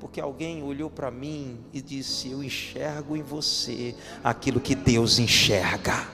[0.00, 6.06] porque alguém olhou para mim e disse: Eu enxergo em você aquilo que Deus enxerga.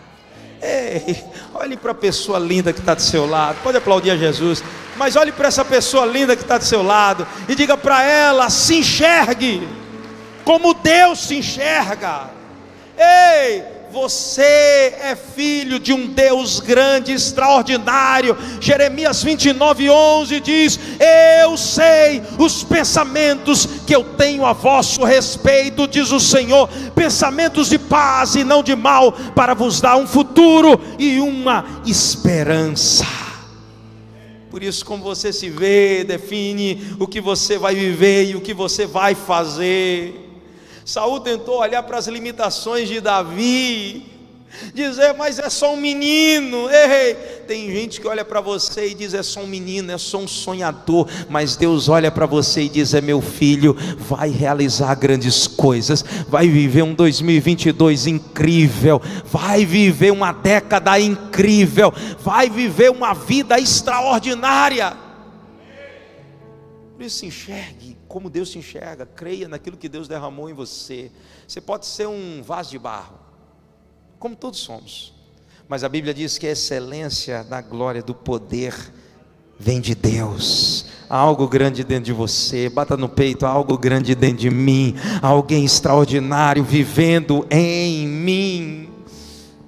[0.62, 1.22] Ei,
[1.52, 4.64] olhe para a pessoa linda que está do seu lado, pode aplaudir a Jesus,
[4.96, 8.48] mas olhe para essa pessoa linda que está do seu lado e diga para ela:
[8.48, 9.66] se enxergue
[10.44, 12.30] como Deus se enxerga.
[12.96, 14.42] Ei, você
[15.00, 18.36] é filho de um Deus grande, extraordinário.
[18.60, 20.80] Jeremias 29, 11 diz:
[21.40, 27.78] Eu sei os pensamentos que eu tenho a vosso respeito, diz o Senhor, pensamentos de
[27.78, 33.06] paz e não de mal, para vos dar um futuro e uma esperança.
[34.50, 38.52] Por isso, como você se vê, define o que você vai viver e o que
[38.52, 40.23] você vai fazer.
[40.84, 44.14] Saul tentou olhar para as limitações de Davi,
[44.74, 46.68] dizer, mas é só um menino.
[46.70, 47.14] Ei,
[47.46, 50.28] tem gente que olha para você e diz, é só um menino, é só um
[50.28, 51.08] sonhador.
[51.28, 56.48] Mas Deus olha para você e diz, é meu filho, vai realizar grandes coisas, vai
[56.48, 65.03] viver um 2022 incrível, vai viver uma década incrível, vai viver uma vida extraordinária.
[66.94, 71.10] Por isso, enxergue como Deus te enxerga, creia naquilo que Deus derramou em você.
[71.46, 73.18] Você pode ser um vaso de barro,
[74.18, 75.12] como todos somos,
[75.68, 78.74] mas a Bíblia diz que a excelência da glória do poder
[79.58, 80.86] vem de Deus.
[81.10, 84.94] Há algo grande dentro de você, bata no peito, há algo grande dentro de mim,
[85.20, 88.93] alguém extraordinário vivendo em mim.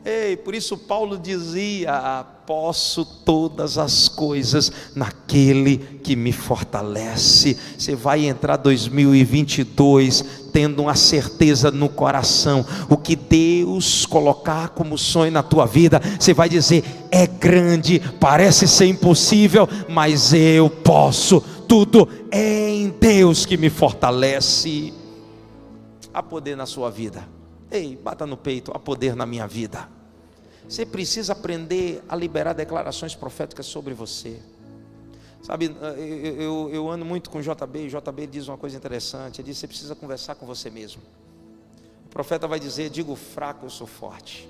[0.08, 7.58] Ei, por isso Paulo dizia: posso todas as coisas naquele que me fortalece.
[7.76, 15.32] Você vai entrar 2022 tendo uma certeza no coração, o que Deus colocar como sonho
[15.32, 21.40] na tua vida, você vai dizer: é grande, parece ser impossível, mas eu posso.
[21.66, 24.94] Tudo é em Deus que me fortalece.
[26.14, 27.28] Há poder na sua vida.
[27.68, 29.95] Ei, bata no peito, há poder na minha vida.
[30.68, 34.40] Você precisa aprender a liberar declarações proféticas sobre você.
[35.42, 39.40] Sabe, eu, eu, eu, ando muito com JB e JB diz uma coisa interessante.
[39.40, 41.02] Ele diz: você precisa conversar com você mesmo.
[42.06, 44.48] O profeta vai dizer: digo fraco, eu sou forte.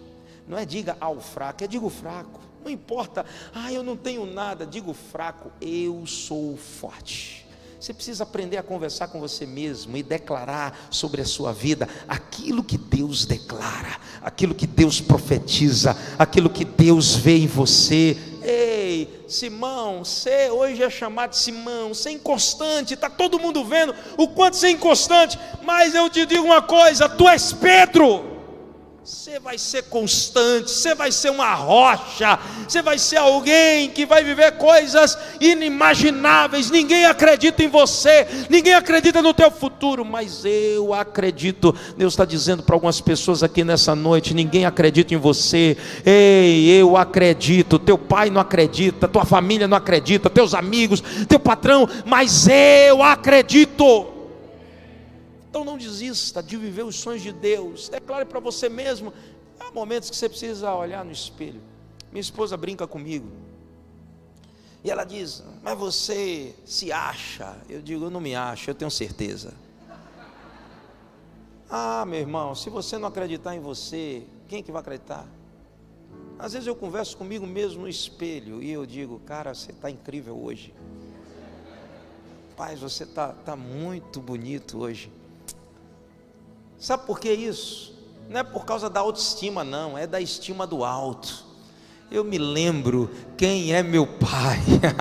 [0.49, 2.41] Não é diga ao fraco, é digo fraco.
[2.65, 7.46] Não importa, ah, eu não tenho nada, digo fraco, eu sou forte.
[7.87, 12.65] Você precisa aprender a conversar com você mesmo e declarar sobre a sua vida aquilo
[12.65, 18.19] que Deus declara, aquilo que Deus profetiza, aquilo que Deus vê em você.
[18.43, 24.27] Ei, Simão, você hoje é chamado Simão, você é inconstante, está todo mundo vendo o
[24.27, 28.36] quanto você é inconstante, mas eu te digo uma coisa: tu és Pedro.
[29.07, 34.25] Você vai ser constante, você vai ser uma rocha, você vai ser alguém que vai
[34.25, 36.73] viver coisas inimagináveis.
[36.73, 41.73] Ninguém acredita em você, ninguém acredita no teu futuro, mas eu acredito.
[41.97, 45.77] Deus está dizendo para algumas pessoas aqui nessa noite: ninguém acredita em você.
[46.05, 47.79] Ei, eu acredito.
[47.79, 54.16] Teu pai não acredita, tua família não acredita, teus amigos, teu patrão, mas eu acredito.
[55.57, 57.89] Então não desista de viver os sonhos de Deus.
[57.89, 59.11] Declare para você mesmo.
[59.59, 61.63] Há momentos que você precisa olhar no espelho.
[62.13, 63.27] Minha esposa brinca comigo.
[64.85, 67.57] E ela diz: Mas você se acha?
[67.71, 69.55] Eu digo: Eu não me acho, eu tenho certeza.
[71.71, 75.27] Ah, meu irmão, se você não acreditar em você, quem que vai acreditar?
[76.39, 80.39] Às vezes eu converso comigo mesmo no espelho e eu digo: Cara, você está incrível
[80.39, 80.75] hoje.
[82.59, 85.16] Pai, você está tá muito bonito hoje.
[86.79, 87.95] Sabe por que isso?
[88.29, 91.46] Não é por causa da autoestima, não, é da estima do alto.
[92.09, 94.61] Eu me lembro quem é meu pai.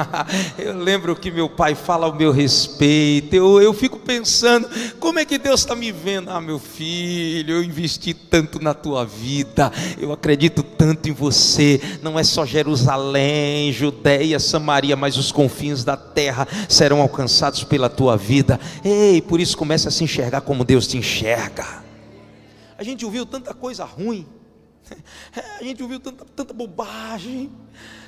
[0.57, 3.35] eu lembro que meu pai fala ao meu respeito.
[3.35, 4.67] Eu, eu fico pensando,
[4.99, 6.31] como é que Deus está me vendo?
[6.31, 9.71] Ah, meu filho, eu investi tanto na tua vida.
[9.99, 11.79] Eu acredito tanto em você.
[12.01, 18.17] Não é só Jerusalém, Judéia, Samaria, mas os confins da terra serão alcançados pela tua
[18.17, 18.59] vida.
[18.83, 21.83] Ei, por isso comece a se enxergar como Deus te enxerga.
[22.79, 24.25] A gente ouviu tanta coisa ruim
[25.59, 27.51] a gente ouviu tanta, tanta bobagem.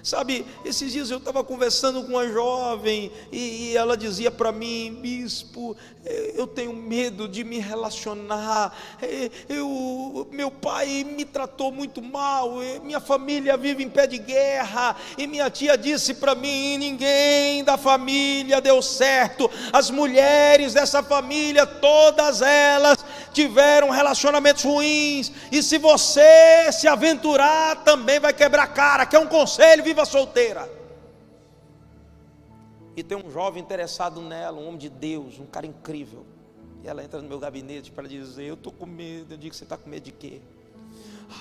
[0.03, 4.97] Sabe, esses dias eu estava conversando com uma jovem e, e ela dizia para mim,
[5.01, 5.75] bispo,
[6.05, 8.73] eh, eu tenho medo de me relacionar.
[9.01, 14.17] Eh, eu, meu pai me tratou muito mal, eh, minha família vive em pé de
[14.17, 14.95] guerra.
[15.17, 19.51] E minha tia disse para mim: ninguém da família deu certo.
[19.73, 23.03] As mulheres dessa família, todas elas
[23.33, 25.31] tiveram relacionamentos ruins.
[25.51, 29.05] E se você se aventurar, também vai quebrar cara.
[29.05, 30.69] Que é um conselho, viva solteira.
[32.95, 36.25] E tem um jovem interessado nela, um homem de Deus, um cara incrível.
[36.83, 39.33] E ela entra no meu gabinete para dizer: Eu estou com medo.
[39.33, 40.41] Eu digo: Você está com medo de quê?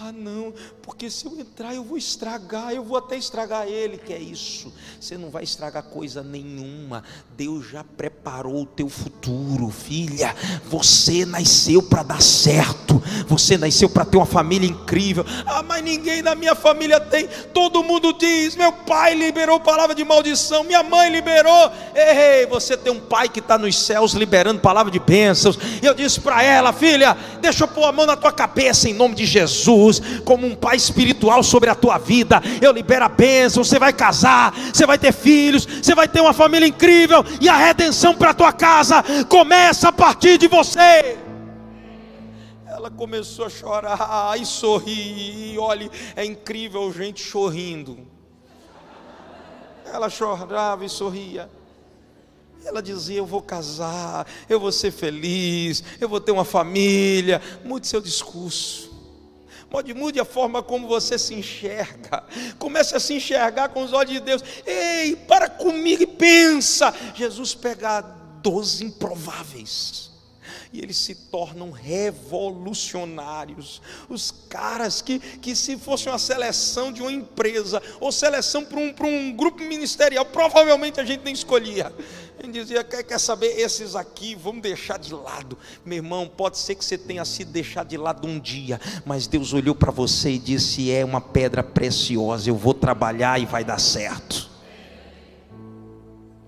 [0.00, 3.96] Ah, não, porque se eu entrar eu vou estragar, eu vou até estragar ele.
[3.96, 4.72] Que é isso?
[5.00, 7.04] Você não vai estragar coisa nenhuma.
[7.36, 10.34] Deus já preparou o teu futuro, filha.
[10.68, 13.00] Você nasceu para dar certo.
[13.28, 15.24] Você nasceu para ter uma família incrível.
[15.46, 17.28] Ah, mas ninguém na minha família tem.
[17.54, 21.70] Todo mundo diz: meu pai liberou palavra de maldição, minha mãe liberou.
[21.94, 25.56] Ei, você tem um pai que está nos céus liberando palavra de bênçãos.
[25.80, 29.14] Eu disse para ela, filha, deixa eu pôr a mão na tua cabeça em nome
[29.14, 29.75] de Jesus.
[29.76, 32.40] Jesus como um pai espiritual sobre a tua vida.
[32.60, 36.32] Eu libero a bênção, você vai casar, você vai ter filhos, você vai ter uma
[36.32, 41.18] família incrível e a redenção para a tua casa começa a partir de você.
[42.66, 47.98] Ela começou a chorar e sorrir, e olhe, é incrível gente sorrindo.
[49.92, 51.48] Ela chorava e sorria.
[52.64, 57.40] Ela dizia: Eu vou casar, eu vou ser feliz, eu vou ter uma família.
[57.64, 58.85] Mude seu discurso.
[59.70, 62.24] Pode mude a forma como você se enxerga.
[62.58, 64.42] Comece a se enxergar com os olhos de Deus.
[64.64, 66.94] Ei, para comigo e pensa.
[67.14, 68.00] Jesus pega
[68.42, 70.05] doze improváveis
[70.72, 73.82] e eles se tornam revolucionários.
[74.08, 78.92] Os caras que, que se fosse uma seleção de uma empresa ou seleção para um,
[78.92, 81.92] para um grupo ministerial, provavelmente a gente nem escolhia.
[82.38, 85.56] Ele dizia: quer, quer saber, esses aqui, vamos deixar de lado.
[85.84, 89.52] Meu irmão, pode ser que você tenha sido deixado de lado um dia, mas Deus
[89.52, 93.78] olhou para você e disse: é uma pedra preciosa, eu vou trabalhar e vai dar
[93.78, 94.50] certo.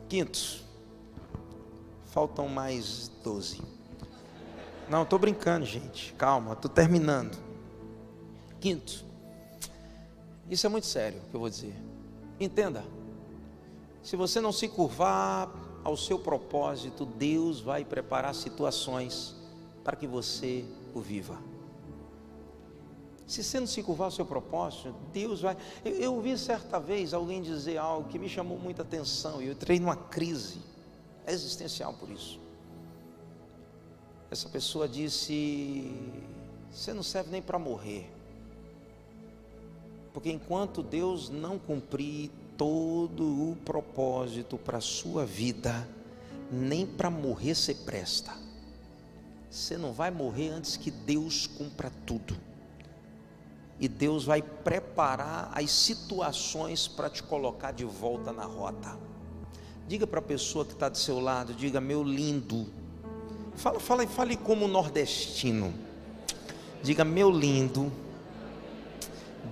[0.08, 0.64] Quinto,
[2.10, 3.60] faltam mais doze.
[4.90, 6.14] Não, estou brincando, gente.
[6.14, 7.36] Calma, estou terminando.
[8.60, 9.04] Quinto,
[10.50, 11.74] isso é muito sério que eu vou dizer.
[12.40, 12.84] Entenda.
[14.02, 15.52] Se você não se curvar
[15.84, 19.36] ao seu propósito, Deus vai preparar situações
[19.84, 20.64] para que você
[20.94, 21.38] o viva.
[23.26, 25.54] Se você não se curvar ao seu propósito, Deus vai.
[25.84, 29.52] Eu, eu ouvi certa vez alguém dizer algo que me chamou muita atenção e eu
[29.52, 30.60] entrei numa crise
[31.26, 32.40] existencial por isso.
[34.30, 35.90] Essa pessoa disse:
[36.70, 38.10] Você não serve nem para morrer.
[40.12, 43.22] Porque enquanto Deus não cumprir todo
[43.52, 45.88] o propósito para a sua vida,
[46.50, 48.34] nem para morrer você presta.
[49.50, 52.36] Você não vai morrer antes que Deus cumpra tudo.
[53.80, 58.98] E Deus vai preparar as situações para te colocar de volta na rota.
[59.86, 62.66] Diga para a pessoa que está do seu lado, diga, meu lindo.
[63.58, 65.74] Fala, fala, fale como nordestino.
[66.80, 67.92] Diga, meu lindo,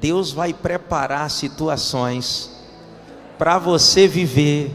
[0.01, 2.53] Deus vai preparar situações
[3.37, 4.71] para você viver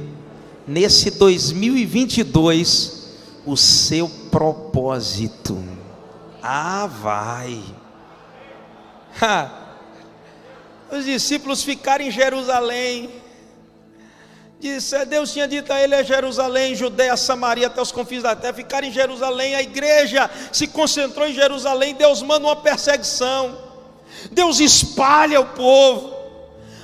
[0.67, 3.15] nesse 2022
[3.45, 5.63] o seu propósito.
[6.43, 7.63] Ah, vai.
[9.21, 9.49] Ha.
[10.91, 13.20] Os discípulos ficaram em Jerusalém.
[14.61, 18.53] Disse, Deus tinha dito a ele é Jerusalém, Judéia, Samaria, até os confins da terra,
[18.53, 23.57] ficaram em Jerusalém, a igreja se concentrou em Jerusalém, Deus manda uma perseguição,
[24.31, 26.15] Deus espalha o povo,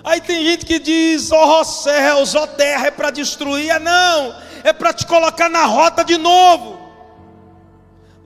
[0.04, 3.78] aí tem gente que diz, ó oh, céus, ó oh, terra, é para destruir, é
[3.78, 6.77] não, é para te colocar na rota de novo,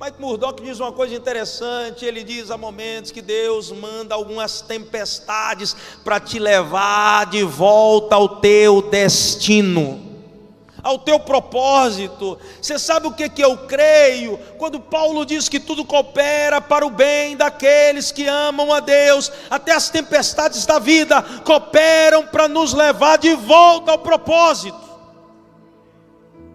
[0.03, 5.75] Mike Murdock diz uma coisa interessante, ele diz há momentos que Deus manda algumas tempestades
[6.03, 10.01] para te levar de volta ao teu destino,
[10.81, 12.35] ao teu propósito.
[12.59, 14.39] Você sabe o que, que eu creio?
[14.57, 19.71] Quando Paulo diz que tudo coopera para o bem daqueles que amam a Deus, até
[19.71, 24.90] as tempestades da vida cooperam para nos levar de volta ao propósito.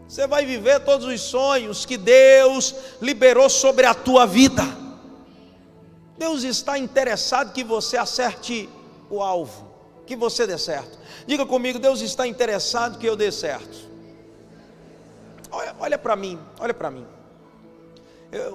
[0.09, 4.63] Você vai viver todos os sonhos que Deus liberou sobre a tua vida.
[6.17, 8.69] Deus está interessado que você acerte
[9.11, 9.69] o alvo,
[10.07, 10.99] que você dê certo.
[11.27, 13.77] Diga comigo, Deus está interessado que eu dê certo.
[15.51, 17.07] Olha, olha para mim, olha para mim.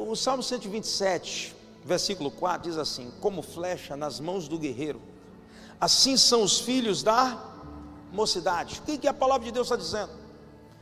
[0.08, 5.02] O Salmo 127, versículo 4 diz assim: Como flecha nas mãos do guerreiro,
[5.80, 7.38] assim são os filhos da
[8.12, 8.80] mocidade.
[8.80, 10.20] O que, que a palavra de Deus está dizendo?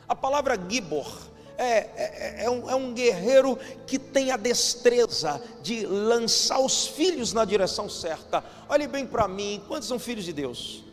[0.09, 1.07] A palavra Gibor
[1.55, 1.63] é,
[1.95, 7.45] é, é, um, é, um, guerreiro que tem a destreza de lançar os filhos na
[7.45, 8.43] direção certa.
[8.67, 10.83] Olhe bem para mim: quantos são filhos de Deus?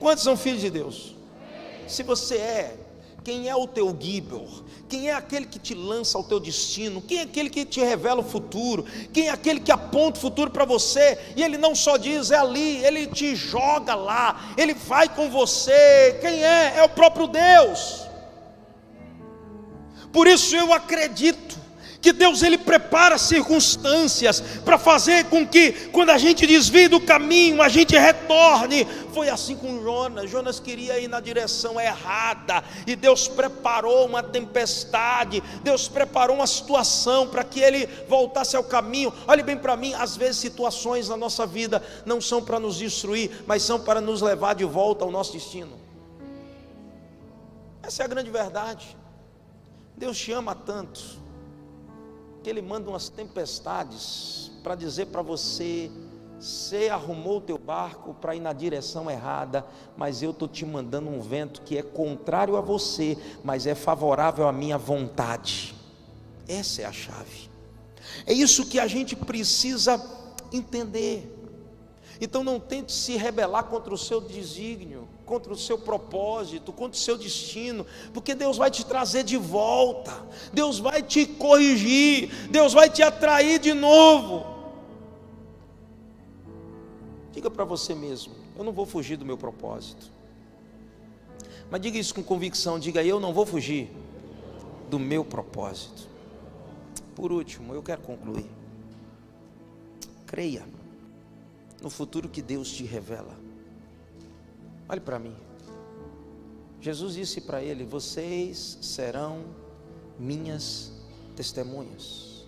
[0.00, 1.14] Quantos são filhos de Deus?
[1.86, 2.76] Se você é,
[3.22, 4.64] quem é o teu Gibor?
[4.88, 7.02] Quem é aquele que te lança ao teu destino?
[7.02, 8.86] Quem é aquele que te revela o futuro?
[9.12, 11.18] Quem é aquele que aponta o futuro para você?
[11.36, 16.18] E ele não só diz, é ali, ele te joga lá, ele vai com você.
[16.22, 16.78] Quem é?
[16.78, 18.07] É o próprio Deus.
[20.18, 21.56] Por isso eu acredito
[22.02, 27.62] que Deus ele prepara circunstâncias para fazer com que quando a gente desvie do caminho,
[27.62, 28.84] a gente retorne.
[29.14, 30.28] Foi assim com Jonas.
[30.28, 35.40] Jonas queria ir na direção errada e Deus preparou uma tempestade.
[35.62, 39.12] Deus preparou uma situação para que ele voltasse ao caminho.
[39.24, 43.30] Olhe bem para mim, às vezes situações na nossa vida não são para nos destruir,
[43.46, 45.78] mas são para nos levar de volta ao nosso destino.
[47.84, 48.97] Essa é a grande verdade.
[49.98, 51.18] Deus te ama tanto
[52.42, 55.90] que Ele manda umas tempestades para dizer para você:
[56.38, 61.10] você arrumou o teu barco para ir na direção errada, mas eu estou te mandando
[61.10, 65.74] um vento que é contrário a você, mas é favorável à minha vontade.
[66.46, 67.50] Essa é a chave.
[68.24, 70.00] É isso que a gente precisa
[70.52, 71.34] entender.
[72.20, 77.00] Então não tente se rebelar contra o seu desígnio, contra o seu propósito, contra o
[77.00, 82.88] seu destino, porque Deus vai te trazer de volta, Deus vai te corrigir, Deus vai
[82.88, 84.46] te atrair de novo.
[87.30, 90.10] Diga para você mesmo: eu não vou fugir do meu propósito.
[91.70, 93.92] Mas diga isso com convicção: diga, eu não vou fugir
[94.88, 96.08] do meu propósito.
[97.14, 98.50] Por último, eu quero concluir.
[100.24, 100.64] Creia
[101.82, 103.47] no futuro que Deus te revela.
[104.88, 105.34] Olhe para mim.
[106.80, 109.44] Jesus disse para ele: Vocês serão
[110.18, 110.92] minhas
[111.36, 112.46] testemunhas.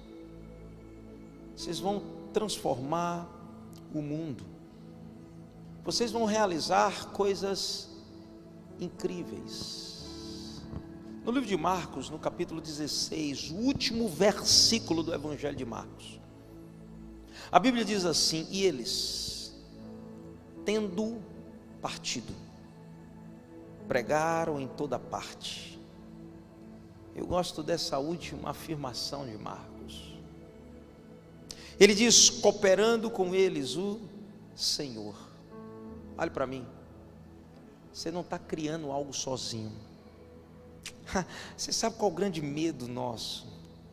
[1.55, 3.29] Vocês vão transformar
[3.95, 4.45] o mundo.
[5.85, 7.91] Vocês vão realizar coisas
[8.79, 10.63] incríveis.
[11.25, 16.19] No livro de Marcos, no capítulo 16, o último versículo do Evangelho de Marcos.
[17.53, 19.55] A Bíblia diz assim: E eles,
[20.65, 21.21] tendo
[21.81, 22.33] partido,
[23.89, 25.79] pregaram em toda parte.
[27.15, 30.15] Eu gosto dessa última afirmação de Marcos.
[31.79, 34.01] Ele diz: cooperando com eles o
[34.55, 35.15] Senhor.
[36.17, 36.67] Olhe para mim,
[37.93, 39.73] você não está criando algo sozinho.
[41.57, 43.47] Você sabe qual é o grande medo nosso?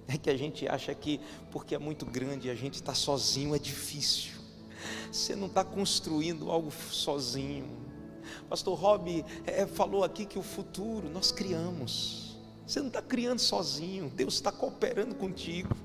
[0.07, 1.19] É que a gente acha que
[1.51, 4.36] porque é muito grande a gente está sozinho é difícil.
[5.11, 7.88] Você não está construindo algo sozinho.
[8.49, 12.38] Pastor Rob é, falou aqui que o futuro nós criamos.
[12.65, 15.75] Você não está criando sozinho, Deus está cooperando contigo.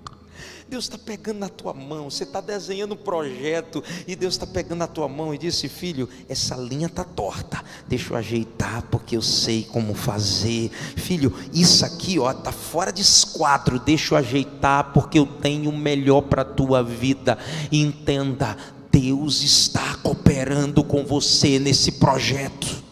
[0.68, 4.78] Deus está pegando na tua mão, você está desenhando um projeto e Deus está pegando
[4.78, 9.22] na tua mão e disse: Filho, essa linha está torta, deixa eu ajeitar porque eu
[9.22, 10.70] sei como fazer.
[10.70, 15.76] Filho, isso aqui ó está fora de esquadro, deixa eu ajeitar porque eu tenho o
[15.76, 17.38] melhor para a tua vida.
[17.70, 18.56] entenda,
[18.92, 22.82] Deus está cooperando com você nesse projeto.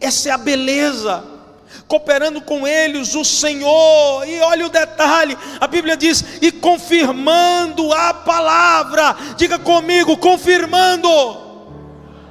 [0.00, 1.38] Essa é a beleza
[1.88, 4.28] cooperando com eles o Senhor.
[4.28, 11.08] E olha o detalhe: a Bíblia diz, e confirmando a palavra, diga comigo, confirmando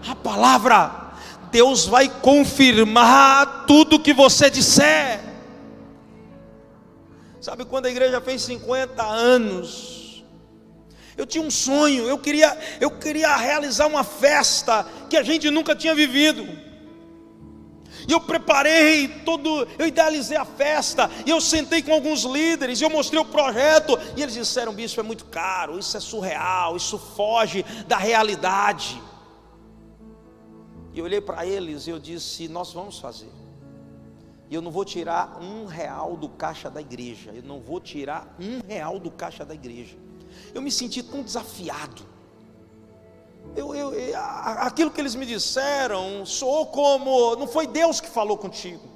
[0.08, 1.08] a palavra.
[1.52, 5.22] Deus vai confirmar tudo que você disser.
[7.42, 9.97] Sabe quando a igreja fez 50 anos?
[11.18, 15.76] Eu tinha um sonho, eu queria, eu queria realizar uma festa que a gente nunca
[15.76, 16.48] tinha vivido.
[18.08, 22.84] E eu preparei todo, eu idealizei a festa, e eu sentei com alguns líderes, e
[22.84, 26.98] eu mostrei o projeto, e eles disseram: "Bicho, é muito caro, isso é surreal, isso
[26.98, 29.02] foge da realidade".
[30.94, 33.32] E eu olhei para eles e eu disse: "Nós vamos fazer".
[34.50, 37.32] E eu não vou tirar um real do caixa da igreja.
[37.34, 39.98] Eu não vou tirar um real do caixa da igreja.
[40.54, 42.18] Eu me senti tão desafiado
[43.56, 48.38] eu, eu, eu, aquilo que eles me disseram soou como: não foi Deus que falou
[48.38, 48.88] contigo.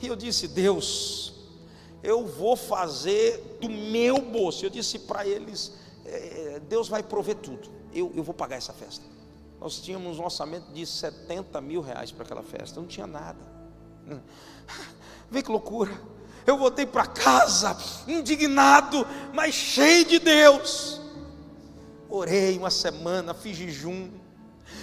[0.00, 1.34] E eu disse: Deus,
[2.02, 4.64] eu vou fazer do meu bolso.
[4.64, 5.72] Eu disse para eles:
[6.04, 7.70] é, Deus vai prover tudo.
[7.92, 9.04] Eu, eu vou pagar essa festa.
[9.60, 12.80] Nós tínhamos um orçamento de 70 mil reais para aquela festa.
[12.80, 13.40] Não tinha nada.
[15.30, 15.92] Vê que loucura.
[16.46, 17.76] Eu voltei para casa,
[18.06, 21.00] indignado, mas cheio de Deus.
[22.08, 24.21] Orei uma semana, fiz jejum.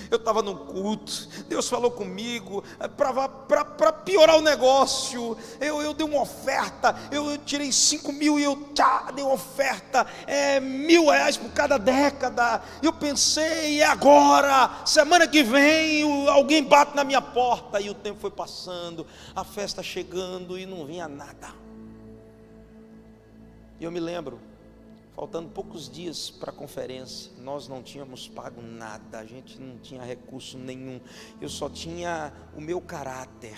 [0.10, 5.38] Eu estava no culto, Deus falou comigo eh, para piorar o negócio.
[5.60, 9.34] Eu, eu dei uma oferta, eu, eu tirei 5 mil e eu tchá, dei uma
[9.34, 12.62] oferta, é, mil reais por cada década.
[12.82, 17.80] Eu pensei, é agora, semana que vem alguém bate na minha porta.
[17.80, 19.05] E o tempo foi passando,
[19.36, 21.53] a festa chegando e não vinha nada.
[23.80, 24.39] E eu me lembro,
[25.20, 30.01] faltando poucos dias para a conferência, nós não tínhamos pago nada, a gente não tinha
[30.01, 31.01] recurso nenhum,
[31.41, 33.57] eu só tinha o meu caráter.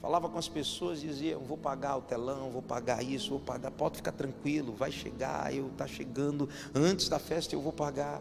[0.00, 3.70] Falava com as pessoas, dizia: vou pagar o telão, vou pagar isso, vou pagar.
[3.70, 5.54] Pode ficar tranquilo, vai chegar.
[5.54, 8.20] Eu está chegando antes da festa, eu vou pagar.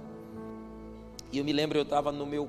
[1.32, 2.48] E eu me lembro, eu estava no meu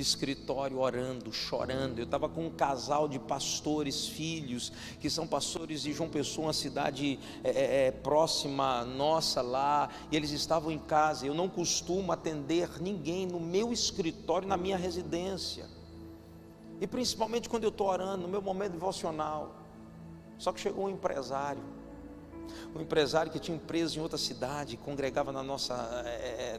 [0.00, 1.98] escritório orando, chorando.
[1.98, 6.52] Eu estava com um casal de pastores, filhos, que são pastores de João Pessoa, uma
[6.52, 11.26] cidade é, é, é, próxima nossa lá, e eles estavam em casa.
[11.26, 15.66] Eu não costumo atender ninguém no meu escritório, na minha residência,
[16.80, 19.56] e principalmente quando eu estou orando, no meu momento devocional.
[20.38, 21.79] Só que chegou um empresário
[22.74, 25.74] um empresário que tinha empresa em outra cidade, congregava na nossa,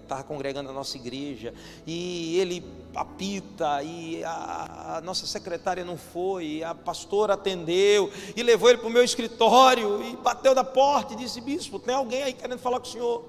[0.02, 1.54] estava é, é congregando na nossa igreja,
[1.86, 2.64] e ele
[2.96, 8.88] apita, e a, a, nossa secretária não foi, a pastora atendeu, e levou ele para
[8.88, 12.80] o meu escritório, e bateu na porta e disse, bispo, tem alguém aí querendo falar
[12.80, 13.24] com o senhor?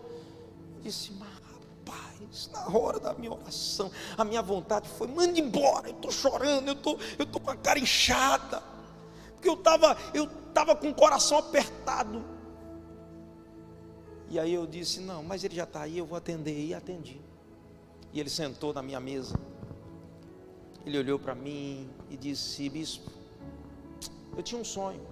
[0.77, 5.89] Eu disse, mas rapaz, na hora da minha oração, a minha vontade foi, manda embora,
[5.89, 8.63] eu estou chorando, eu tô, estou tô com a cara inchada,
[9.35, 12.23] porque eu estava eu tava com o coração apertado,
[14.33, 16.59] e aí eu disse: Não, mas ele já está aí, eu vou atender.
[16.59, 17.21] E atendi.
[18.15, 19.39] E ele sentou na minha mesa.
[20.87, 23.11] Ele olhou para mim e disse: Bispo,
[24.35, 25.03] eu tinha um sonho.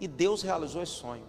[0.00, 1.22] E Deus realizou esse sonho.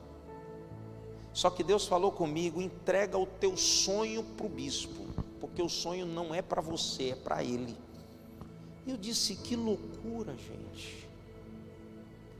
[1.31, 5.05] Só que Deus falou comigo: entrega o teu sonho para o bispo,
[5.39, 7.77] porque o sonho não é para você, é para ele.
[8.87, 11.07] E eu disse: Que loucura, gente.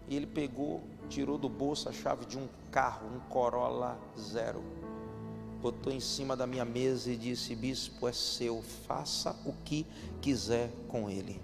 [0.09, 4.63] E ele pegou, tirou do bolso a chave de um carro, um Corolla zero.
[5.61, 9.85] Botou em cima da minha mesa e disse: Bispo, é seu, faça o que
[10.21, 11.41] quiser com ele.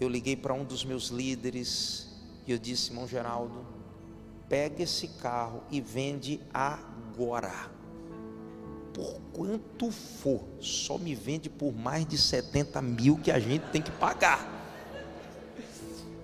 [0.00, 2.08] Eu liguei para um dos meus líderes
[2.46, 3.64] e eu disse: Irmão Geraldo,
[4.48, 7.70] pega esse carro e vende agora.
[8.94, 13.80] Por quanto for, só me vende por mais de 70 mil que a gente tem
[13.80, 14.57] que pagar.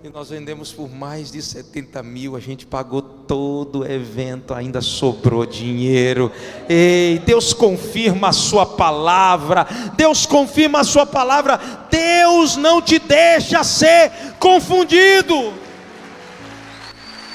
[0.05, 4.83] E nós vendemos por mais de 70 mil, a gente pagou todo o evento, ainda
[4.83, 6.31] sobrou dinheiro.
[6.69, 9.67] Ei, Deus confirma a sua palavra,
[9.97, 11.59] Deus confirma a sua palavra,
[11.91, 15.55] Deus não te deixa ser confundido.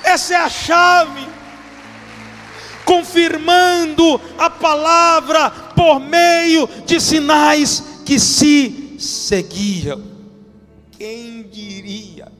[0.03, 1.27] Essa é a chave.
[2.85, 10.03] Confirmando a palavra por meio de sinais que se seguiam.
[10.91, 12.38] Quem diria?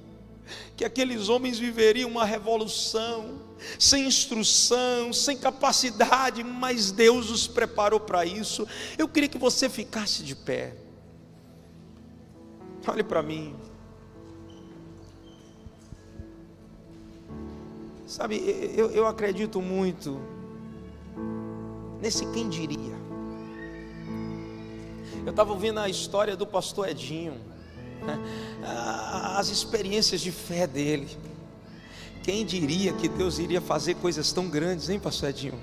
[0.80, 3.42] Que aqueles homens viveriam uma revolução,
[3.78, 8.66] sem instrução, sem capacidade, mas Deus os preparou para isso.
[8.98, 10.78] Eu queria que você ficasse de pé.
[12.88, 13.58] Olhe para mim.
[18.08, 18.38] Sabe,
[18.74, 20.18] eu, eu acredito muito
[22.00, 22.96] nesse quem diria.
[25.26, 27.49] Eu estava ouvindo a história do pastor Edinho?
[29.38, 31.08] as experiências de fé dele.
[32.24, 35.60] Quem diria que Deus iria fazer coisas tão grandes, hein, pastor Edinho?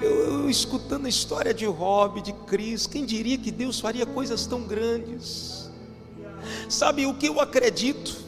[0.00, 4.46] Eu, eu, escutando a história de Rob, de Cris, quem diria que Deus faria coisas
[4.46, 5.70] tão grandes?
[6.68, 8.20] Sabe o que eu acredito?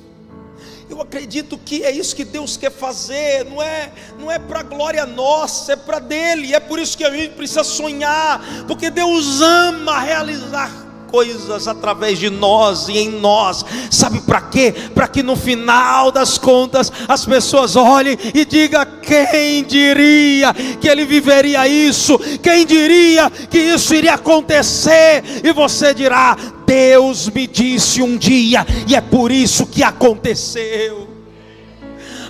[0.89, 5.05] Eu acredito que é isso que Deus quer fazer, não é, não é para glória
[5.05, 6.55] nossa, é para dele.
[6.55, 10.84] É por isso que a gente precisa sonhar, porque Deus ama realizar
[11.15, 13.65] coisas através de nós e em nós.
[13.89, 14.75] Sabe para quê?
[14.93, 21.05] Para que no final das contas as pessoas olhem e digam: quem diria que ele
[21.05, 22.19] viveria isso?
[22.43, 25.23] Quem diria que isso iria acontecer?
[25.45, 26.37] E você dirá:
[26.67, 31.14] Deus me disse um dia, e é por isso que aconteceu.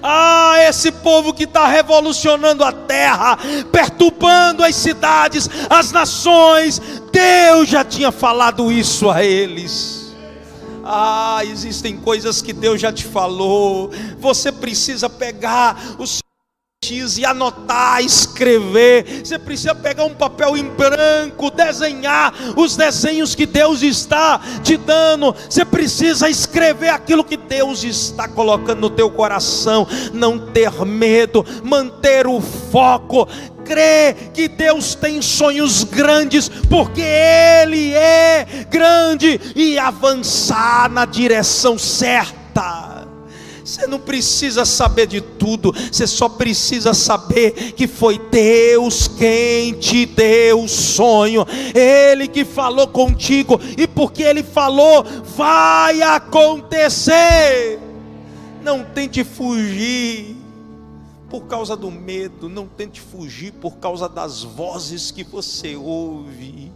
[0.07, 3.39] Ah, esse povo que está revolucionando a terra,
[3.73, 6.79] perturbando as cidades, as nações,
[7.11, 10.15] Deus já tinha falado isso a eles.
[10.85, 13.91] Ah, existem coisas que Deus já te falou.
[14.19, 16.24] Você precisa pegar os
[16.91, 19.23] e anotar, escrever.
[19.25, 25.35] Você precisa pegar um papel em branco, desenhar os desenhos que Deus está te dando.
[25.49, 29.87] Você precisa escrever aquilo que Deus está colocando no teu coração.
[30.13, 33.27] Não ter medo, manter o foco.
[33.65, 43.04] Crer que Deus tem sonhos grandes, porque Ele é grande, e avançar na direção certa.
[43.65, 50.05] Você não precisa saber de tudo, você só precisa saber que foi Deus quem te
[50.05, 55.03] deu o sonho, Ele que falou contigo, e porque Ele falou,
[55.35, 57.81] vai acontecer.
[58.63, 60.37] Não tente fugir
[61.31, 66.71] por causa do medo, não tente fugir por causa das vozes que você ouve.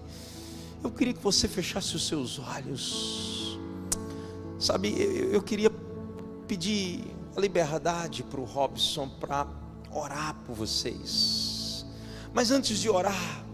[0.82, 3.58] Eu queria que você fechasse os seus olhos.
[4.58, 5.70] Sabe, eu, eu queria
[6.48, 7.04] pedir
[7.36, 9.46] a liberdade para o Robson para
[9.92, 11.84] orar por vocês.
[12.32, 13.44] Mas antes de orar,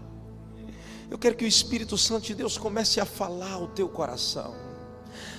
[1.11, 4.55] eu quero que o Espírito Santo de Deus comece a falar ao teu coração.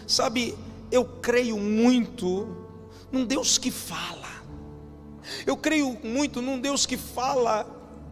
[0.07, 0.57] Sabe,
[0.93, 2.47] eu creio muito
[3.11, 4.29] num Deus que fala.
[5.47, 7.65] Eu creio muito num Deus que fala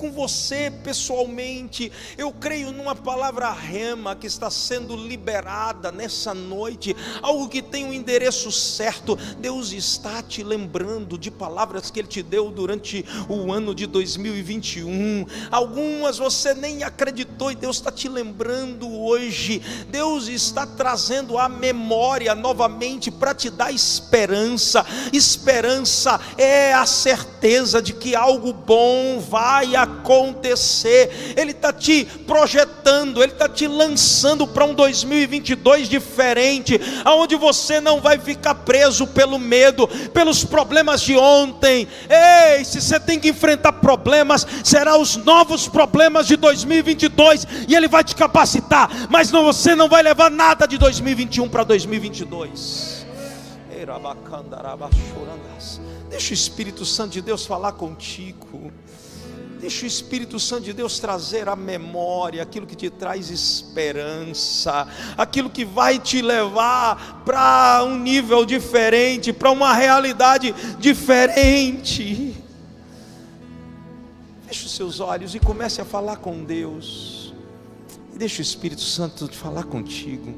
[0.05, 1.91] com você pessoalmente.
[2.19, 7.89] Eu creio numa palavra rema que está sendo liberada nessa noite, algo que tem o
[7.89, 9.17] um endereço certo.
[9.39, 15.25] Deus está te lembrando de palavras que Ele te deu durante o ano de 2021.
[15.51, 19.63] Algumas você nem acreditou e Deus está te lembrando hoje.
[19.89, 24.85] Deus está trazendo a memória novamente para te dar esperança.
[25.15, 31.35] Esperança é a certeza de que algo bom vai acontecer acontecer.
[31.37, 38.01] Ele está te projetando, Ele está te lançando para um 2022 diferente, aonde você não
[38.01, 41.89] vai ficar preso pelo medo, pelos problemas de ontem.
[42.09, 47.89] Ei, se você tem que enfrentar problemas, serão os novos problemas de 2022 e Ele
[47.89, 53.05] vai te capacitar, mas não, você não vai levar nada de 2021 para 2022.
[56.09, 58.73] Deixa o Espírito Santo de Deus falar contigo.
[59.65, 64.87] Deixa o Espírito Santo de Deus trazer à memória aquilo que te traz esperança,
[65.17, 72.37] aquilo que vai te levar para um nível diferente, para uma realidade diferente.
[74.47, 77.33] Feche os seus olhos e comece a falar com Deus.
[78.13, 80.35] E deixa o Espírito Santo falar contigo.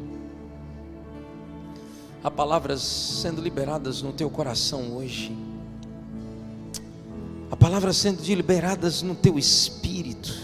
[2.23, 5.46] Há palavras sendo liberadas no teu coração hoje
[7.51, 10.35] a palavra sendo liberadas no teu espírito.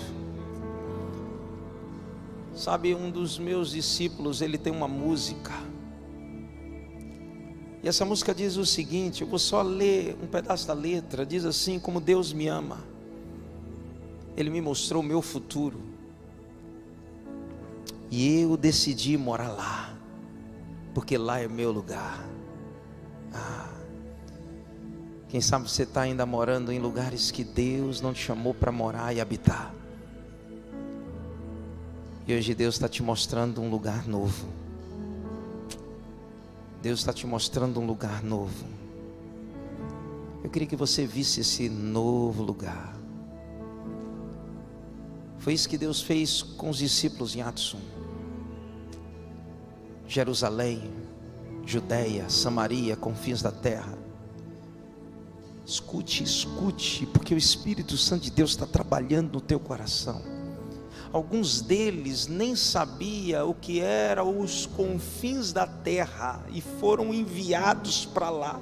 [2.54, 5.52] Sabe, um dos meus discípulos, ele tem uma música.
[7.82, 11.26] E essa música diz o seguinte: eu vou só ler um pedaço da letra.
[11.26, 12.78] Diz assim: Como Deus me ama,
[14.36, 15.80] Ele me mostrou o meu futuro,
[18.08, 19.98] e eu decidi morar lá,
[20.94, 22.24] porque lá é meu lugar.
[23.34, 23.71] Ah,
[25.32, 29.14] quem sabe você está ainda morando em lugares que Deus não te chamou para morar
[29.14, 29.74] e habitar.
[32.26, 34.46] E hoje Deus está te mostrando um lugar novo.
[36.82, 38.66] Deus está te mostrando um lugar novo.
[40.44, 42.94] Eu queria que você visse esse novo lugar.
[45.38, 47.78] Foi isso que Deus fez com os discípulos em Atos 1.
[50.06, 50.92] Jerusalém,
[51.64, 54.01] Judéia, Samaria, confins da terra.
[55.72, 60.20] Escute, escute, porque o Espírito Santo de Deus está trabalhando no teu coração.
[61.10, 68.28] Alguns deles nem sabia o que eram os confins da terra e foram enviados para
[68.28, 68.60] lá.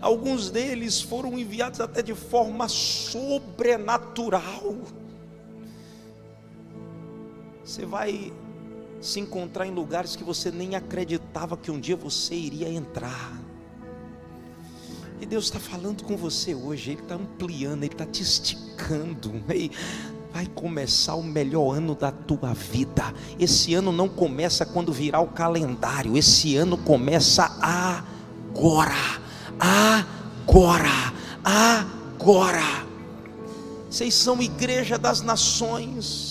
[0.00, 4.78] Alguns deles foram enviados até de forma sobrenatural.
[7.62, 8.32] Você vai
[8.98, 13.45] se encontrar em lugares que você nem acreditava que um dia você iria entrar.
[15.20, 19.42] E Deus está falando com você hoje, Ele está ampliando, Ele está te esticando.
[19.48, 19.70] Ei,
[20.32, 23.14] vai começar o melhor ano da tua vida.
[23.38, 28.92] Esse ano não começa quando virar o calendário, esse ano começa agora.
[29.58, 31.14] Agora.
[31.42, 32.86] Agora.
[33.88, 36.25] Vocês são igreja das nações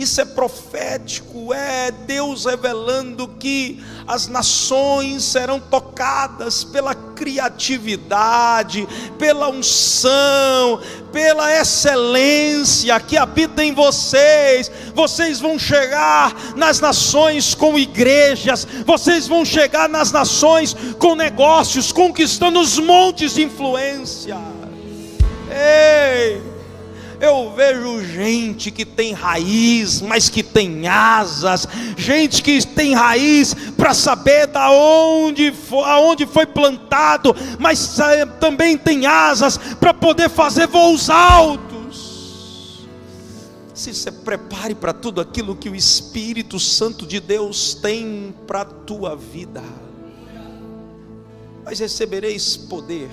[0.00, 10.80] isso é profético, é Deus revelando que as nações serão tocadas pela criatividade, pela unção,
[11.12, 14.70] pela excelência que habita em vocês.
[14.94, 22.58] Vocês vão chegar nas nações com igrejas, vocês vão chegar nas nações com negócios, conquistando
[22.58, 24.38] os montes de influência.
[25.50, 26.49] Ei!
[27.20, 33.92] Eu vejo gente que tem raiz, mas que tem asas, gente que tem raiz para
[33.92, 35.52] saber da onde
[35.84, 37.98] aonde foi plantado, mas
[38.40, 42.88] também tem asas para poder fazer voos altos.
[43.74, 48.64] Se você prepare para tudo aquilo que o Espírito Santo de Deus tem para a
[48.64, 49.62] tua vida.
[51.64, 53.10] Mas recebereis poder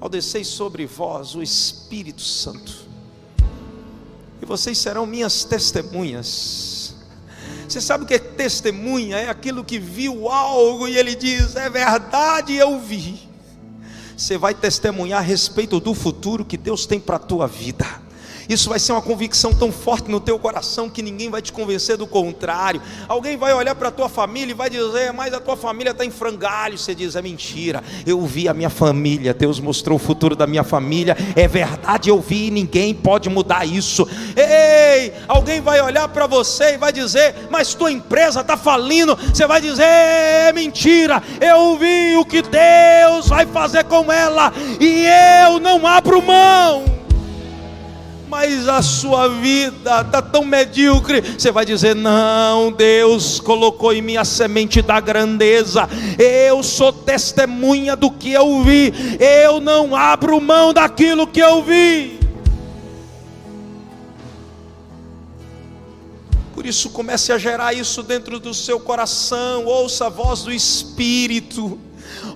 [0.00, 2.86] ao descer sobre vós o Espírito Santo,
[4.40, 6.94] e vocês serão minhas testemunhas.
[7.68, 9.16] Você sabe o que é testemunha?
[9.16, 13.28] É aquilo que viu algo e ele diz: é verdade, eu vi.
[14.16, 17.84] Você vai testemunhar a respeito do futuro que Deus tem para a tua vida.
[18.48, 21.96] Isso vai ser uma convicção tão forte no teu coração que ninguém vai te convencer
[21.96, 22.80] do contrário.
[23.08, 26.04] Alguém vai olhar para a tua família e vai dizer, mas a tua família está
[26.04, 26.78] em frangalho.
[26.78, 27.82] Você diz, é mentira.
[28.06, 31.16] Eu vi a minha família, Deus mostrou o futuro da minha família.
[31.34, 34.08] É verdade, eu vi e ninguém pode mudar isso.
[34.36, 39.16] Ei, alguém vai olhar para você e vai dizer, mas tua empresa está falindo.
[39.16, 41.22] Você vai dizer, é mentira.
[41.40, 45.06] Eu vi o que Deus vai fazer com ela e
[45.44, 46.95] eu não abro mão
[48.28, 51.20] mas a sua vida está tão medíocre.
[51.20, 55.88] Você vai dizer: Não, Deus colocou em mim a semente da grandeza.
[56.18, 58.92] Eu sou testemunha do que eu vi.
[59.18, 62.18] Eu não abro mão daquilo que eu vi.
[66.54, 69.66] Por isso, comece a gerar isso dentro do seu coração.
[69.66, 71.78] Ouça a voz do Espírito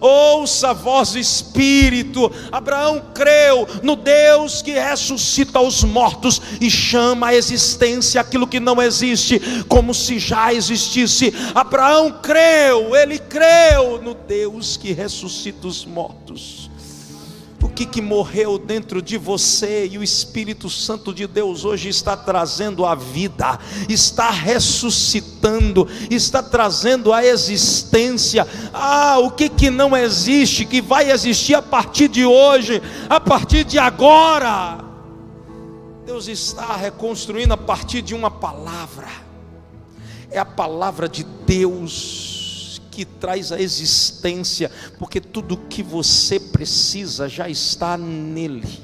[0.00, 2.30] ouça a voz do Espírito.
[2.50, 8.80] Abraão creu no Deus que ressuscita os mortos e chama a existência aquilo que não
[8.80, 11.32] existe, como se já existisse.
[11.54, 16.69] Abraão creu, ele creu no Deus que ressuscita os mortos
[17.80, 22.84] que, que morreu dentro de você e o Espírito Santo de Deus hoje está trazendo
[22.84, 23.58] a vida,
[23.88, 28.46] está ressuscitando, está trazendo a existência.
[28.74, 33.64] Ah, o que, que não existe, que vai existir a partir de hoje, a partir
[33.64, 34.84] de agora.
[36.04, 39.08] Deus está reconstruindo a partir de uma palavra,
[40.30, 42.29] é a palavra de Deus
[43.00, 48.78] que traz a existência, porque tudo que você precisa já está nele.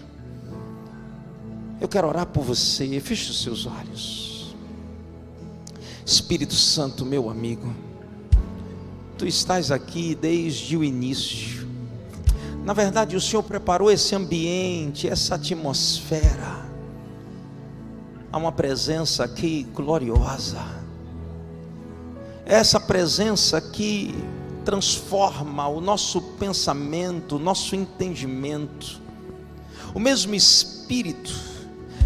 [1.78, 4.56] Eu quero orar por você, feche os seus olhos.
[6.02, 7.70] Espírito Santo, meu amigo,
[9.18, 11.68] tu estás aqui desde o início.
[12.64, 16.64] Na verdade, o Senhor preparou esse ambiente, essa atmosfera.
[18.32, 20.86] Há uma presença aqui gloriosa
[22.47, 24.14] essa presença que
[24.64, 29.01] transforma o nosso pensamento, o nosso entendimento.
[29.93, 31.35] O mesmo Espírito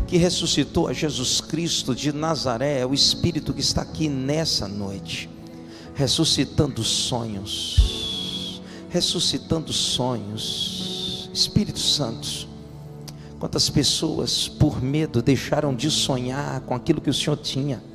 [0.06, 5.28] que ressuscitou a Jesus Cristo de Nazaré é o Espírito que está aqui nessa noite,
[5.94, 11.28] ressuscitando sonhos, ressuscitando sonhos.
[11.34, 12.48] Espírito Santo,
[13.38, 17.89] quantas pessoas por medo deixaram de sonhar com aquilo que o Senhor tinha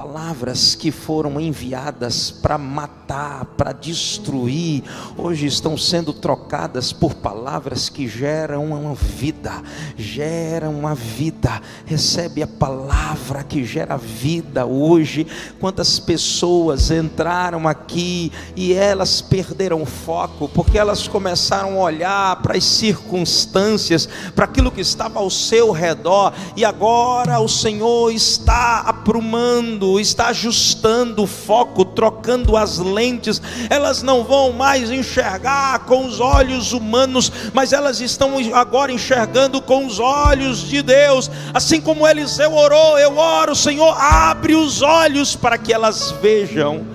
[0.00, 4.82] palavras que foram enviadas para matar, para destruir,
[5.14, 9.52] hoje estão sendo trocadas por palavras que geram uma vida,
[9.98, 11.60] geram uma vida.
[11.84, 15.26] Recebe a palavra que gera vida hoje.
[15.60, 22.64] Quantas pessoas entraram aqui e elas perderam foco porque elas começaram a olhar para as
[22.64, 30.28] circunstâncias, para aquilo que estava ao seu redor e agora o Senhor está aprumando, está
[30.28, 33.40] ajustando o foco, trocando as lentes.
[33.68, 39.86] Elas não vão mais enxergar com os olhos humanos, mas elas estão agora enxergando com
[39.86, 41.30] os olhos de Deus.
[41.54, 46.86] Assim como Eliseu orou, eu oro, Senhor, abre os olhos para que elas vejam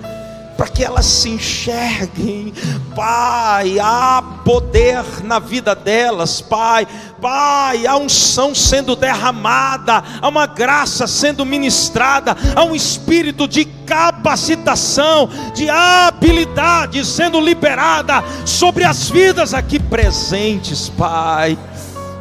[0.56, 2.52] para que elas se enxerguem,
[2.94, 3.78] Pai.
[3.78, 6.86] Há poder na vida delas, Pai.
[7.20, 15.28] Pai, há unção sendo derramada, há uma graça sendo ministrada, há um espírito de capacitação,
[15.54, 21.58] de habilidade sendo liberada sobre as vidas aqui presentes, Pai.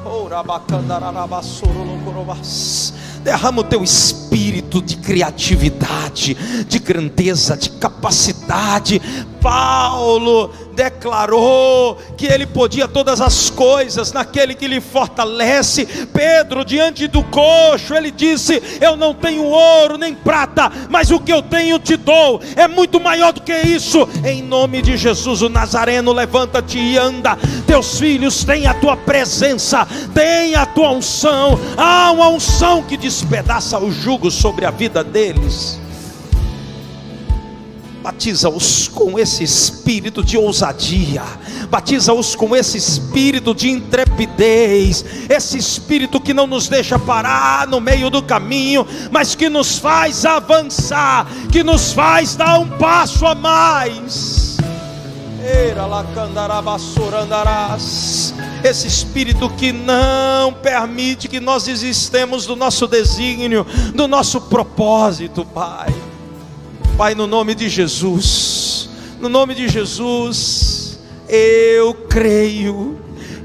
[0.06, 0.30] Oh,
[3.24, 4.26] derrama o teu espírito
[4.82, 6.36] de criatividade,
[6.68, 9.02] de grandeza, de capacidade.
[9.46, 15.86] Paulo declarou que ele podia todas as coisas naquele que lhe fortalece.
[16.12, 21.32] Pedro, diante do coxo, ele disse: Eu não tenho ouro nem prata, mas o que
[21.32, 24.10] eu tenho te dou, é muito maior do que isso.
[24.26, 27.38] Em nome de Jesus, o Nazareno, levanta-te e anda.
[27.68, 31.60] Teus filhos têm a tua presença, têm a tua unção.
[31.78, 35.85] Há uma unção que despedaça o jugo sobre a vida deles
[38.06, 41.24] batiza-os com esse espírito de ousadia,
[41.72, 48.12] batiza-os com esse espírito de intrepidez, esse espírito que não nos deixa parar no meio
[48.12, 54.58] do caminho, mas que nos faz avançar, que nos faz dar um passo a mais.
[58.64, 63.66] Esse espírito que não permite que nós desistemos do nosso desígnio,
[63.96, 66.05] do nosso propósito, Pai.
[66.98, 68.90] Pai, no nome de Jesus,
[69.20, 70.98] no nome de Jesus,
[71.28, 72.98] eu creio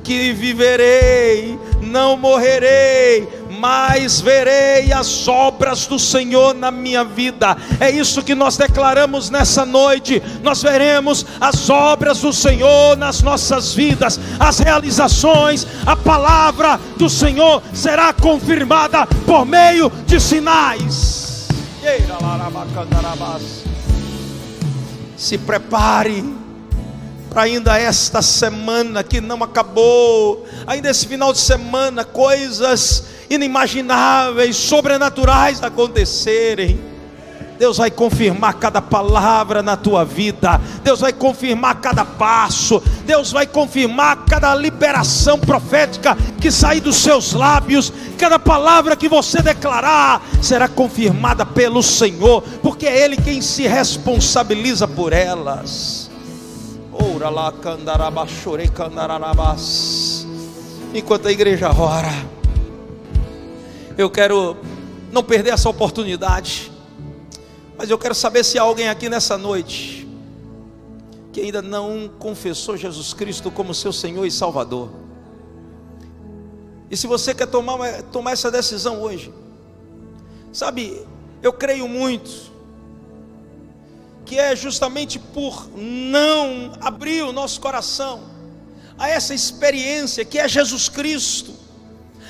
[0.05, 3.29] que viverei, não morrerei,
[3.59, 7.57] mas verei as obras do Senhor na minha vida.
[7.81, 10.23] É isso que nós declaramos nessa noite.
[10.45, 17.61] Nós veremos as obras do Senhor nas nossas vidas, as realizações, a palavra do Senhor
[17.75, 21.20] será confirmada por meio de sinais.
[25.17, 26.25] Se prepare
[27.31, 35.63] para ainda esta semana que não acabou, ainda esse final de semana, coisas inimagináveis, sobrenaturais
[35.63, 36.81] acontecerem.
[37.61, 43.47] Deus vai confirmar cada palavra na tua vida, Deus vai confirmar cada passo, Deus vai
[43.47, 50.69] confirmar cada liberação profética que sair dos seus lábios, cada palavra que você declarar será
[50.69, 56.11] confirmada pelo Senhor, porque é Ele quem se responsabiliza por elas.
[60.95, 62.15] Enquanto a igreja ora,
[63.99, 64.57] eu quero
[65.13, 66.70] não perder essa oportunidade
[67.81, 70.07] mas eu quero saber se há alguém aqui nessa noite
[71.33, 74.91] que ainda não confessou Jesus Cristo como seu Senhor e Salvador.
[76.91, 79.33] E se você quer tomar, tomar essa decisão hoje,
[80.53, 81.07] sabe,
[81.43, 82.53] eu creio muito
[84.27, 88.25] que é justamente por não abrir o nosso coração
[88.99, 91.55] a essa experiência que é Jesus Cristo,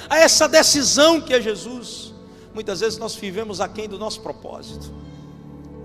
[0.08, 2.14] a essa decisão que é Jesus.
[2.54, 5.09] Muitas vezes nós vivemos aquém do nosso propósito.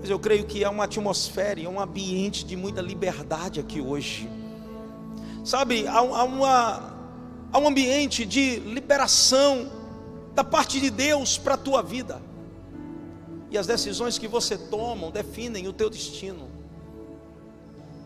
[0.06, 4.30] Mas eu creio que é uma atmosfera, é um ambiente de muita liberdade aqui hoje.
[5.44, 6.94] Sabe, há, há, uma,
[7.52, 9.68] há um ambiente de liberação
[10.32, 12.22] da parte de Deus para a tua vida.
[13.50, 16.48] E as decisões que você toma definem o teu destino.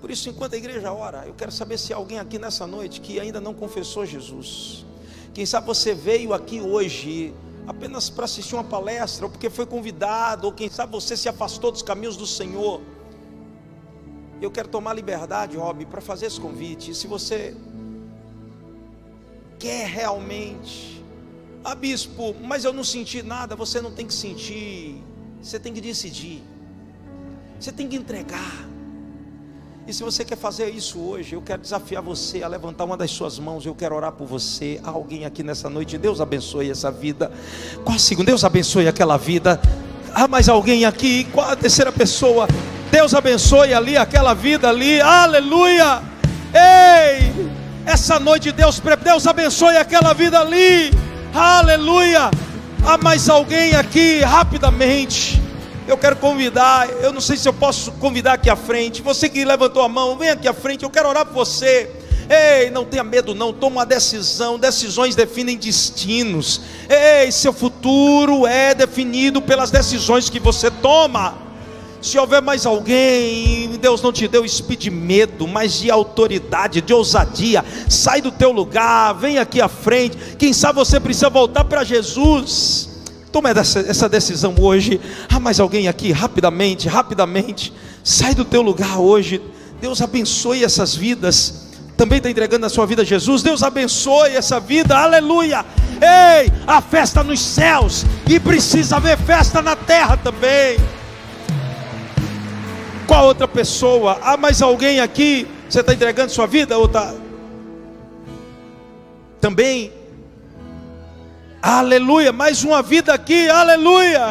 [0.01, 3.03] Por isso, enquanto a igreja ora, eu quero saber se há alguém aqui nessa noite
[3.03, 4.87] que ainda não confessou Jesus.
[5.35, 7.35] Quem sabe você veio aqui hoje
[7.71, 11.71] apenas para assistir uma palestra, ou porque foi convidado, ou quem sabe você se afastou
[11.71, 12.81] dos caminhos do Senhor.
[14.43, 16.91] Eu quero tomar liberdade, Rob, para fazer esse convite.
[16.91, 17.57] E se você
[19.59, 21.05] quer realmente,
[21.63, 25.03] ah, bispo, mas eu não senti nada, você não tem que sentir,
[25.41, 26.43] você tem que decidir,
[27.59, 28.69] você tem que entregar.
[29.86, 33.11] E se você quer fazer isso hoje, eu quero desafiar você a levantar uma das
[33.11, 33.65] suas mãos.
[33.65, 34.81] Eu quero orar por você.
[34.85, 35.97] Há alguém aqui nessa noite.
[35.97, 37.32] Deus abençoe essa vida.
[37.98, 38.27] Segundo?
[38.27, 39.61] Deus abençoe aquela vida.
[40.15, 41.24] Há mais alguém aqui?
[41.32, 42.47] Qual a terceira pessoa?
[42.90, 45.01] Deus abençoe ali aquela vida ali.
[45.01, 46.02] Aleluia!
[46.52, 47.51] Ei!
[47.86, 50.90] Essa noite Deus, Deus abençoe aquela vida ali.
[51.32, 52.31] Aleluia!
[52.85, 55.40] Há mais alguém aqui rapidamente?
[55.91, 59.03] Eu quero convidar, eu não sei se eu posso convidar aqui à frente.
[59.03, 61.91] Você que levantou a mão, vem aqui à frente, eu quero orar por você.
[62.31, 63.53] Ei, não tenha medo, não.
[63.53, 64.57] Toma uma decisão.
[64.57, 66.61] Decisões definem destinos.
[66.89, 71.35] Ei, seu futuro é definido pelas decisões que você toma.
[72.01, 76.95] Se houver mais alguém, Deus não te deu espírito de medo, mas de autoridade, de
[76.95, 77.65] ousadia.
[77.89, 80.37] Sai do teu lugar, vem aqui à frente.
[80.39, 82.90] Quem sabe você precisa voltar para Jesus.
[83.32, 85.01] Toma essa decisão hoje.
[85.28, 86.12] Há mais alguém aqui?
[86.12, 87.73] Rapidamente, rapidamente.
[88.02, 89.40] Sai do teu lugar hoje.
[89.81, 91.70] Deus abençoe essas vidas
[92.01, 93.43] também está entregando a sua vida a Jesus.
[93.43, 95.66] Deus abençoe essa vida, aleluia.
[96.01, 100.78] Ei, a festa nos céus e precisa haver festa na terra também.
[103.07, 104.19] Qual outra pessoa?
[104.23, 105.47] Há mais alguém aqui?
[105.69, 107.12] Você está entregando sua vida ou está?
[109.43, 109.93] Também.
[111.62, 114.31] Aleluia, mais uma vida aqui, aleluia.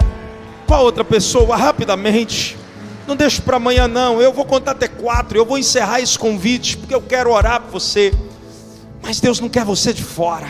[0.66, 1.56] Qual outra pessoa?
[1.56, 2.58] Rapidamente.
[3.06, 4.20] Não deixe para amanhã, não.
[4.20, 5.38] Eu vou contar até quatro.
[5.38, 8.12] Eu vou encerrar esse convite, porque eu quero orar por você.
[9.04, 10.48] Mas Deus não quer você de fora.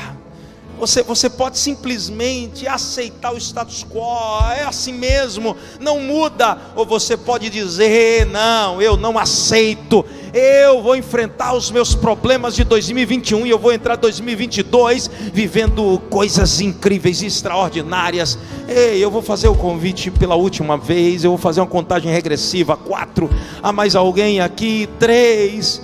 [0.79, 6.57] Você, você pode simplesmente aceitar o status quo, é assim mesmo, não muda.
[6.77, 12.63] Ou você pode dizer: não, eu não aceito, eu vou enfrentar os meus problemas de
[12.63, 18.37] 2021 e eu vou entrar 2022 vivendo coisas incríveis, extraordinárias.
[18.67, 22.77] Ei, eu vou fazer o convite pela última vez, eu vou fazer uma contagem regressiva:
[22.77, 23.29] quatro,
[23.61, 24.87] há mais alguém aqui?
[24.99, 25.81] Três,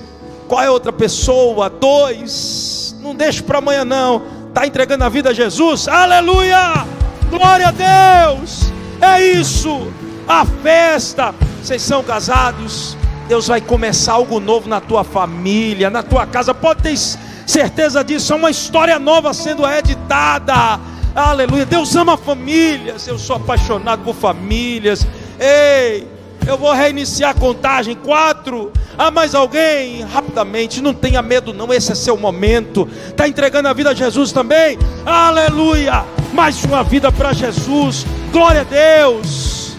[0.47, 1.69] qual é outra pessoa?
[1.69, 4.21] Dois, não deixe para amanhã não.
[4.49, 6.85] Está entregando a vida a Jesus, aleluia,
[7.29, 9.91] glória a Deus, é isso,
[10.25, 12.95] a festa, vocês são casados,
[13.27, 16.97] Deus vai começar algo novo na tua família, na tua casa, pode ter
[17.45, 20.79] certeza disso, é uma história nova sendo editada,
[21.15, 25.05] aleluia, Deus ama famílias, eu sou apaixonado por famílias,
[25.39, 26.07] ei,
[26.47, 27.95] eu vou reiniciar a contagem.
[27.95, 28.71] Quatro.
[28.97, 30.01] Há mais alguém?
[30.03, 30.79] Rapidamente.
[30.79, 31.73] Não tenha medo, não.
[31.73, 32.87] Esse é seu momento.
[33.07, 34.77] Está entregando a vida a Jesus também?
[35.03, 36.05] Aleluia.
[36.33, 38.05] Mais uma vida para Jesus.
[38.31, 39.75] Glória a Deus.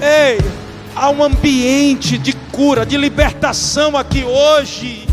[0.00, 0.38] Ei,
[0.94, 5.06] há um ambiente de cura, de libertação aqui hoje.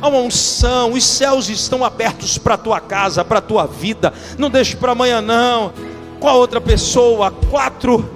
[0.00, 4.12] Há uma unção, os céus estão abertos para a tua casa, para a tua vida.
[4.36, 5.72] Não deixe para amanhã, não.
[6.20, 7.30] Qual outra pessoa?
[7.30, 8.10] Quatro.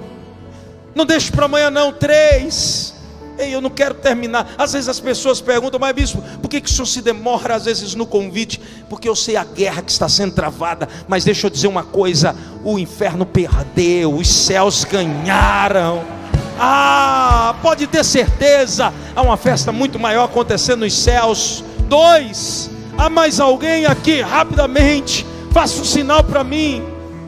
[0.93, 1.91] Não deixe para amanhã, não.
[1.91, 2.93] Três.
[3.39, 4.53] Ei, eu não quero terminar.
[4.57, 7.65] Às vezes as pessoas perguntam, mas bispo, por que, que o senhor se demora às
[7.65, 8.59] vezes no convite?
[8.89, 10.89] Porque eu sei a guerra que está sendo travada.
[11.07, 16.19] Mas deixa eu dizer uma coisa: o inferno perdeu, os céus ganharam.
[16.59, 21.63] Ah, pode ter certeza, há uma festa muito maior acontecendo nos céus.
[21.87, 26.83] Dois, há mais alguém aqui, rapidamente, faça um sinal para mim.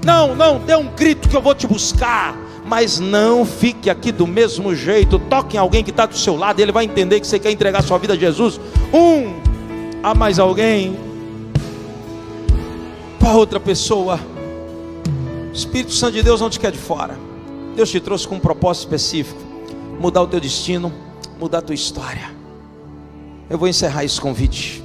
[0.06, 2.36] Não, não, dê um grito que eu vou te buscar
[2.72, 5.20] mas não fique aqui do mesmo jeito.
[5.20, 7.84] Toque em alguém que está do seu lado, ele vai entender que você quer entregar
[7.84, 8.62] sua vida a Jesus.
[8.94, 9.42] Um,
[10.02, 10.98] há mais alguém?
[13.20, 14.18] Para outra pessoa.
[15.50, 17.31] O Espírito Santo de Deus não te quer de fora.
[17.76, 19.40] Deus te trouxe com um propósito específico:
[20.00, 20.92] mudar o teu destino,
[21.40, 22.34] mudar a tua história.
[23.50, 24.84] Eu vou encerrar esse convite.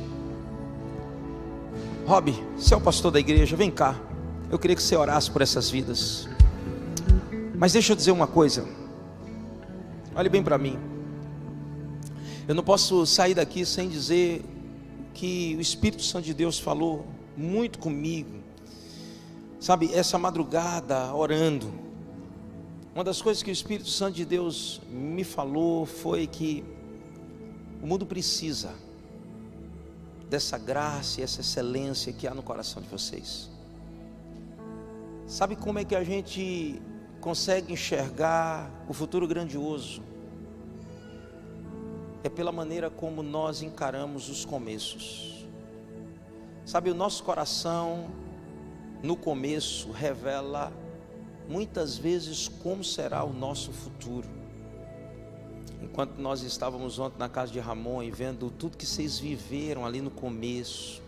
[2.07, 3.97] Rob, você é o pastor da igreja, vem cá.
[4.51, 6.29] Eu queria que você orasse por essas vidas.
[7.57, 8.65] Mas deixa eu dizer uma coisa.
[10.15, 10.79] Olhe bem para mim.
[12.47, 14.45] Eu não posso sair daqui sem dizer
[15.15, 17.05] que o Espírito Santo de Deus falou
[17.37, 18.39] muito comigo.
[19.59, 21.86] Sabe, essa madrugada orando.
[22.97, 26.65] Uma das coisas que o Espírito Santo de Deus me falou foi que
[27.83, 28.73] o mundo precisa
[30.31, 33.51] dessa graça e essa excelência que há no coração de vocês.
[35.27, 36.81] Sabe como é que a gente
[37.21, 40.03] consegue enxergar o futuro grandioso
[42.25, 45.47] é pela maneira como nós encaramos os começos.
[46.65, 48.09] Sabe, o nosso coração,
[49.03, 50.73] no começo, revela
[51.49, 54.29] muitas vezes como será o nosso futuro.
[55.83, 60.01] Enquanto nós estávamos ontem na casa de Ramon e vendo tudo que vocês viveram ali
[60.01, 61.03] no começo,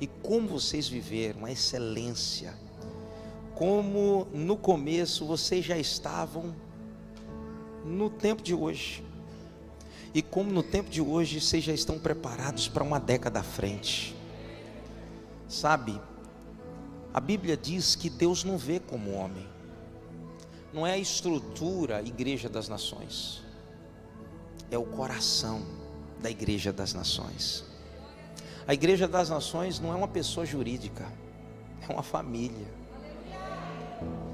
[0.00, 2.54] e como vocês viveram, a excelência,
[3.54, 6.54] como no começo vocês já estavam
[7.84, 9.04] no tempo de hoje.
[10.14, 14.14] E como no tempo de hoje vocês já estão preparados para uma década à frente.
[15.48, 15.98] Sabe,
[17.14, 19.51] a Bíblia diz que Deus não vê como homem.
[20.72, 23.42] Não é a estrutura, a igreja das nações,
[24.70, 25.62] é o coração
[26.20, 27.64] da igreja das nações.
[28.66, 31.06] A igreja das nações não é uma pessoa jurídica,
[31.86, 32.66] é uma família.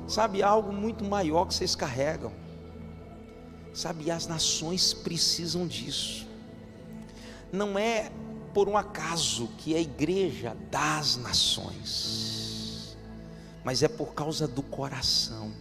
[0.07, 2.33] Sabe, algo muito maior que vocês carregam.
[3.75, 6.27] Sabe, as nações precisam disso.
[7.53, 8.11] Não é
[8.55, 12.97] por um acaso que é a igreja das nações,
[13.65, 15.53] mas é por causa do coração.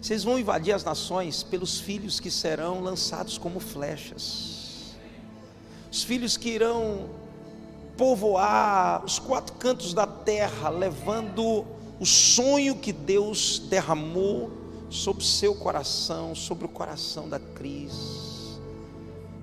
[0.00, 4.94] Vocês vão invadir as nações pelos filhos que serão lançados como flechas,
[5.90, 7.10] os filhos que irão
[7.96, 11.66] povoar os quatro cantos da terra, levando
[11.98, 14.52] o sonho que Deus derramou
[14.88, 18.58] sobre seu coração, sobre o coração da Cris.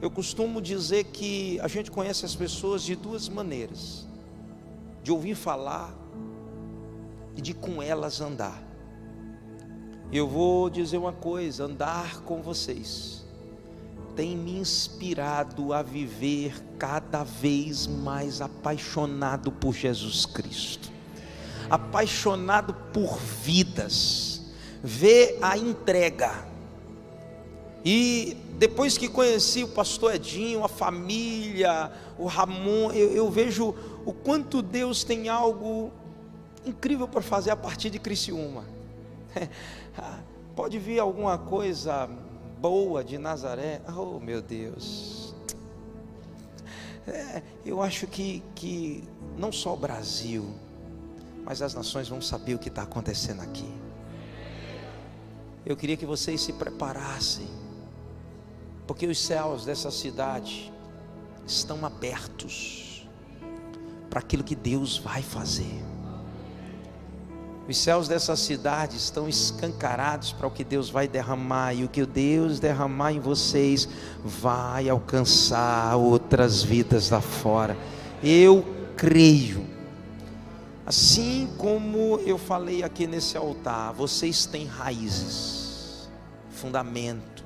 [0.02, 4.08] Eu costumo dizer que a gente conhece as pessoas de duas maneiras:
[5.04, 5.94] de ouvir falar
[7.36, 8.65] e de com elas andar.
[10.12, 13.26] Eu vou dizer uma coisa: andar com vocês
[14.16, 20.90] tem me inspirado a viver cada vez mais apaixonado por Jesus Cristo,
[21.70, 24.42] apaixonado por vidas,
[24.82, 26.48] ver a entrega.
[27.84, 33.76] E depois que conheci o pastor Edinho, a família, o Ramon, eu, eu vejo
[34.06, 35.92] o quanto Deus tem algo
[36.66, 38.64] incrível para fazer a partir de Criciúma.
[40.56, 42.10] Pode vir alguma coisa
[42.60, 43.82] boa de Nazaré.
[43.96, 45.36] Oh, meu Deus.
[47.08, 49.04] É, eu acho que, que
[49.38, 50.46] não só o Brasil,
[51.44, 53.72] mas as nações vão saber o que está acontecendo aqui.
[55.66, 57.48] Eu queria que vocês se preparassem,
[58.88, 60.72] porque os céus dessa cidade
[61.46, 63.08] estão abertos
[64.10, 65.95] para aquilo que Deus vai fazer.
[67.68, 72.06] Os céus dessa cidade estão escancarados para o que Deus vai derramar, e o que
[72.06, 73.90] Deus derramar em vocês
[74.24, 77.76] vai alcançar outras vidas lá fora.
[78.22, 78.64] Eu
[78.96, 79.66] creio.
[80.86, 86.08] Assim como eu falei aqui nesse altar, vocês têm raízes,
[86.52, 87.44] fundamento,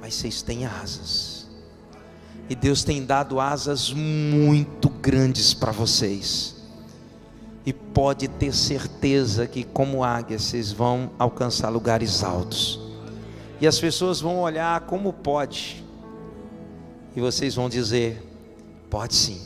[0.00, 1.48] mas vocês têm asas.
[2.48, 6.57] E Deus tem dado asas muito grandes para vocês
[7.68, 12.80] e pode ter certeza que, como águia, vocês vão alcançar lugares altos.
[13.60, 15.84] E as pessoas vão olhar como pode,
[17.14, 18.26] e vocês vão dizer:
[18.88, 19.42] pode sim,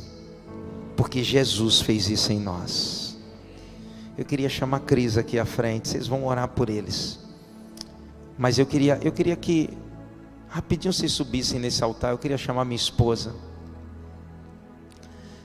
[0.96, 3.18] porque Jesus fez isso em nós.
[4.16, 7.18] Eu queria chamar a Cris aqui à frente, vocês vão orar por eles.
[8.38, 9.68] Mas eu queria, eu queria que
[10.46, 12.12] rapidinho vocês subissem nesse altar.
[12.12, 13.34] Eu queria chamar minha esposa.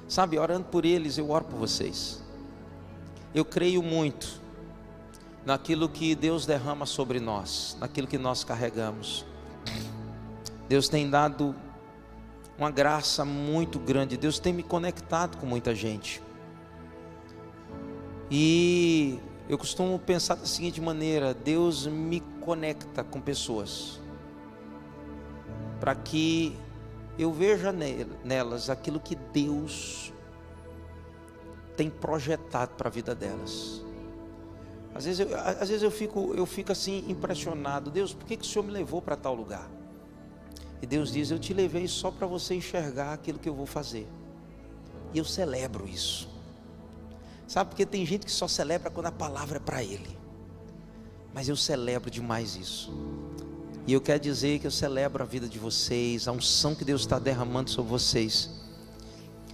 [0.07, 2.26] Sabe, orando por eles, eu oro por vocês.
[3.37, 4.41] Eu creio muito
[5.45, 9.23] naquilo que Deus derrama sobre nós, naquilo que nós carregamos.
[10.67, 11.55] Deus tem dado
[12.57, 16.19] uma graça muito grande, Deus tem me conectado com muita gente.
[18.31, 24.01] E eu costumo pensar da seguinte maneira: Deus me conecta com pessoas,
[25.79, 26.57] para que
[27.19, 27.71] eu veja
[28.23, 30.11] nelas aquilo que Deus
[31.77, 33.83] tem projetado para a vida delas.
[34.95, 37.91] Às vezes, eu, às vezes eu, fico, eu fico assim impressionado.
[37.91, 39.69] Deus, por que, que o Senhor me levou para tal lugar?
[40.81, 44.07] E Deus diz: Eu te levei só para você enxergar aquilo que eu vou fazer.
[45.13, 46.27] E eu celebro isso.
[47.47, 50.17] Sabe, porque tem gente que só celebra quando a palavra é para ele.
[51.33, 52.91] Mas eu celebro demais isso.
[53.85, 57.01] E eu quero dizer que eu celebro a vida de vocês, a unção que Deus
[57.01, 58.49] está derramando sobre vocês.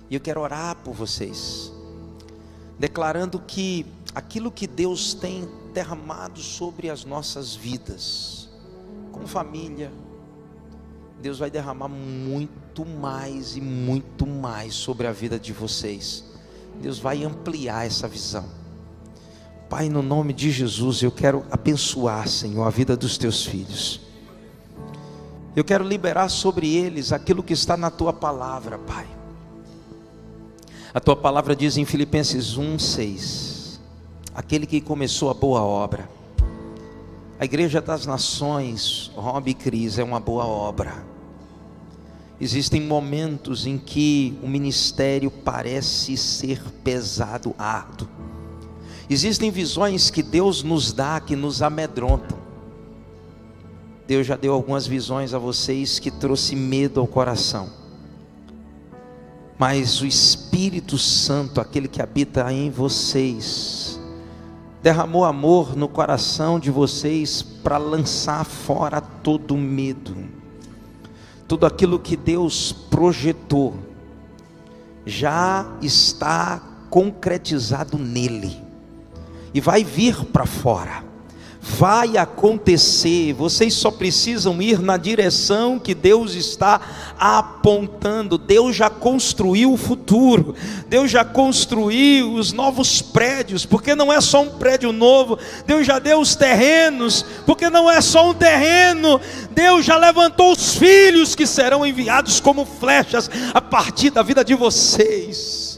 [0.10, 1.73] E eu quero orar por vocês
[2.78, 8.50] declarando que aquilo que Deus tem derramado sobre as nossas vidas,
[9.12, 9.92] como família,
[11.22, 16.26] Deus vai derramar muito mais e muito mais sobre a vida de vocês.
[16.82, 18.46] Deus vai ampliar essa visão.
[19.70, 24.02] Pai, no nome de Jesus, eu quero abençoar, Senhor, a vida dos teus filhos.
[25.56, 29.08] Eu quero liberar sobre eles aquilo que está na tua palavra, Pai.
[30.96, 33.80] A tua palavra diz em Filipenses 1:6,
[34.36, 36.08] aquele que começou a boa obra.
[37.40, 41.04] A igreja das nações, Rob e Cris, é uma boa obra.
[42.40, 48.08] Existem momentos em que o ministério parece ser pesado, árduo.
[49.10, 52.38] Existem visões que Deus nos dá que nos amedrontam.
[54.06, 57.83] Deus já deu algumas visões a vocês que trouxe medo ao coração
[59.66, 63.98] mas o Espírito Santo, aquele que habita em vocês,
[64.82, 70.18] derramou amor no coração de vocês para lançar fora todo medo.
[71.48, 73.76] Tudo aquilo que Deus projetou
[75.06, 78.62] já está concretizado nele
[79.54, 81.06] e vai vir para fora
[81.66, 88.38] vai acontecer, vocês só precisam ir na direção que Deus está apontando.
[88.38, 90.54] Deus já construiu o futuro,
[90.90, 96.00] Deus já construiu os novos prédios, porque não é só um prédio novo, Deus já
[96.00, 99.22] deu os terrenos, porque não é só um terreno,
[99.52, 104.54] Deus já levantou os filhos que serão enviados como flechas a partir da vida de
[104.54, 105.73] vocês.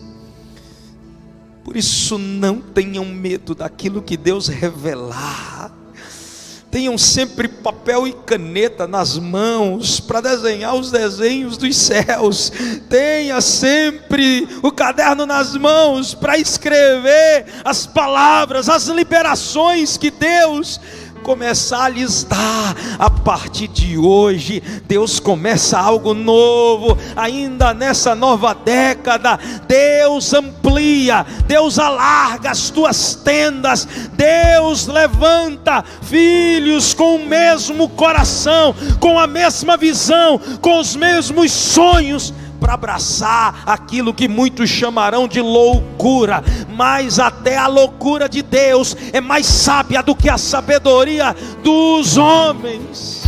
[1.75, 5.69] Por isso, não tenham medo daquilo que Deus revelar.
[6.71, 12.49] Tenham sempre papel e caneta nas mãos para desenhar os desenhos dos céus.
[12.89, 20.79] Tenha sempre o caderno nas mãos para escrever as palavras, as liberações que Deus
[21.25, 24.61] começar a lhes dar a partir de hoje.
[24.87, 29.39] Deus começa algo novo, ainda nessa nova década.
[29.67, 39.17] Deus amplia, Deus alarga as tuas tendas, Deus levanta filhos com o mesmo coração, com
[39.17, 42.31] a mesma visão, com os mesmos sonhos
[42.65, 46.43] para abraçar aquilo que muitos chamarão de loucura,
[46.75, 53.24] mas até a loucura de Deus é mais sábia do que a sabedoria dos homens.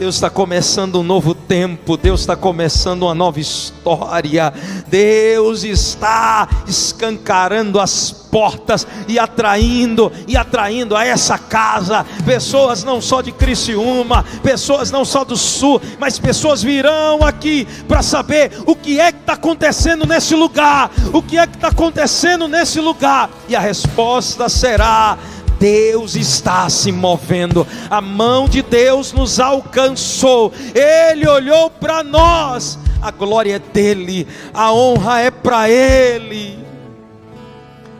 [0.00, 4.50] Deus está começando um novo tempo, Deus está começando uma nova história,
[4.88, 12.06] Deus está escancarando as portas e atraindo e atraindo a essa casa.
[12.24, 18.00] Pessoas não só de Criciúma, pessoas não só do sul, mas pessoas virão aqui para
[18.00, 22.48] saber o que é que está acontecendo nesse lugar, o que é que está acontecendo
[22.48, 25.18] nesse lugar, e a resposta será
[25.60, 33.10] Deus está se movendo, a mão de Deus nos alcançou, Ele olhou para nós, a
[33.10, 36.58] glória é dEle, a honra é para Ele.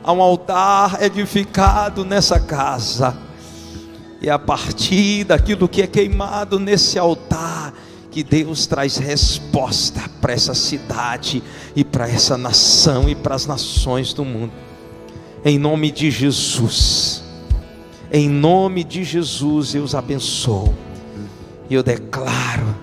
[0.03, 3.15] Há um altar edificado nessa casa,
[4.23, 7.75] e a partir daquilo que é queimado nesse altar,
[8.11, 11.43] que Deus traz resposta para essa cidade
[11.77, 14.53] e para essa nação e para as nações do mundo.
[15.45, 17.20] Em nome de Jesus.
[18.13, 20.75] Em nome de Jesus eu os abençoo.
[21.69, 22.75] E eu declaro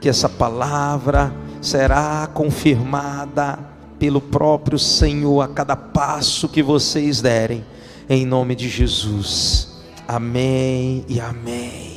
[0.00, 3.58] que essa palavra será confirmada
[3.98, 7.64] pelo próprio Senhor a cada passo que vocês derem.
[8.08, 9.68] Em nome de Jesus.
[10.08, 11.91] Amém e amém.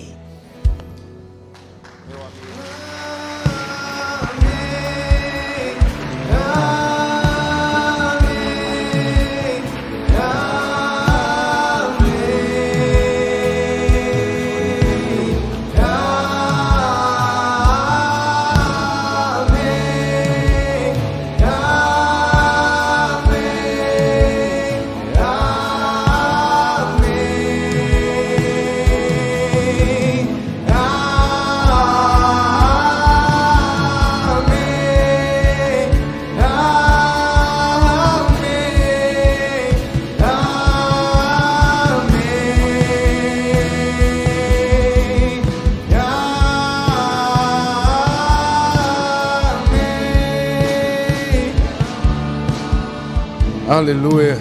[53.75, 54.37] Aleluia,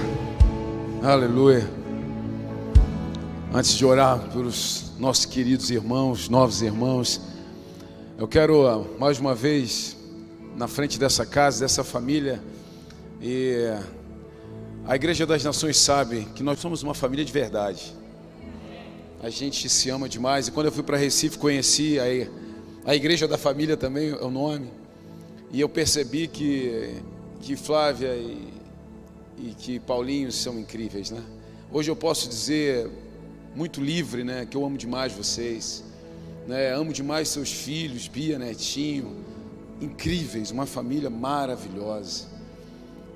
[1.02, 1.69] aleluia.
[3.52, 7.20] Antes de orar pelos nossos queridos irmãos, novos irmãos,
[8.16, 9.97] eu quero ah, mais uma vez,
[10.56, 12.40] na frente dessa casa, dessa família,
[13.20, 13.56] e
[14.86, 17.93] a Igreja das Nações sabe que nós somos uma família de verdade.
[19.20, 20.47] A gente se ama demais.
[20.47, 22.05] E quando eu fui para Recife, conheci a,
[22.89, 24.70] a Igreja da Família também, é o nome.
[25.51, 27.02] E eu percebi que,
[27.40, 28.62] que Flávia e
[29.39, 31.23] e que Paulinho são incríveis, né?
[31.70, 32.90] Hoje eu posso dizer
[33.55, 35.85] muito livre, né, que eu amo demais vocês,
[36.47, 36.73] né?
[36.73, 39.16] Amo demais seus filhos, Bia, Netinho,
[39.81, 42.27] incríveis, uma família maravilhosa.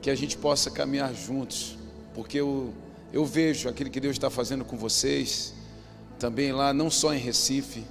[0.00, 1.76] Que a gente possa caminhar juntos,
[2.14, 2.72] porque eu
[3.12, 5.54] eu vejo aquilo que Deus está fazendo com vocês,
[6.18, 7.82] também lá, não só em Recife.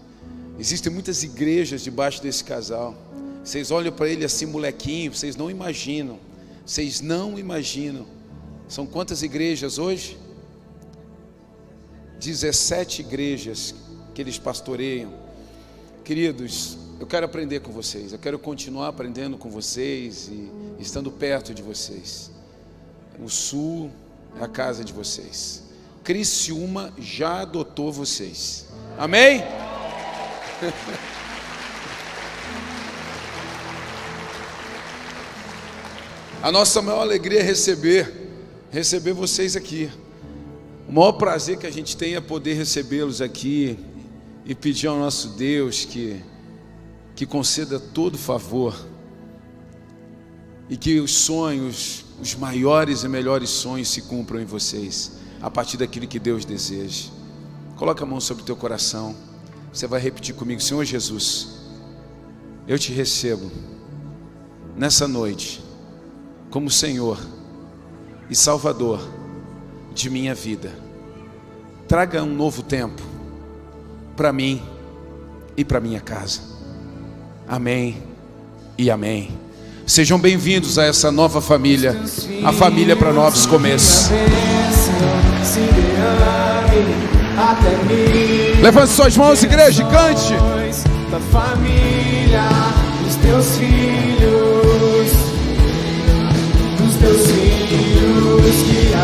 [0.59, 2.95] Existem muitas igrejas debaixo desse casal.
[3.43, 6.19] Vocês olham para ele assim, molequinho, vocês não imaginam.
[6.65, 8.05] Vocês não imaginam
[8.67, 10.17] são quantas igrejas hoje?
[12.19, 13.73] 17 igrejas
[14.13, 15.13] que eles pastoreiam.
[16.03, 21.53] Queridos, eu quero aprender com vocês, eu quero continuar aprendendo com vocês e estando perto
[21.53, 22.31] de vocês.
[23.23, 23.91] O sul
[24.39, 25.63] é a casa de vocês.
[26.03, 28.65] Criciúma já adotou vocês.
[28.97, 29.43] Amém?
[36.41, 38.26] A nossa maior alegria é receber,
[38.77, 39.89] receber vocês aqui.
[40.87, 43.77] O maior prazer que a gente tem é poder recebê-los aqui
[44.45, 46.21] e pedir ao nosso Deus que,
[47.15, 48.75] que conceda todo favor
[50.69, 55.77] e que os sonhos, os maiores e melhores sonhos se cumpram em vocês, a partir
[55.77, 57.09] daquilo que Deus deseja.
[57.75, 59.15] Coloca a mão sobre o teu coração.
[59.73, 61.47] Você vai repetir comigo, Senhor Jesus,
[62.67, 63.51] eu te recebo
[64.75, 65.63] nessa noite
[66.49, 67.36] como Senhor
[68.29, 69.01] e Salvador
[69.93, 70.71] de minha vida.
[71.87, 73.01] Traga um novo tempo
[74.15, 74.61] para mim
[75.55, 76.41] e para minha casa.
[77.47, 78.03] Amém
[78.77, 79.31] e amém.
[79.85, 81.95] Sejam bem-vindos a essa nova família,
[82.43, 84.09] a família para novos começos.
[88.61, 90.33] Levante suas mãos, igreja, e cante.
[91.09, 92.49] Da família,
[93.21, 94.16] teus filhos,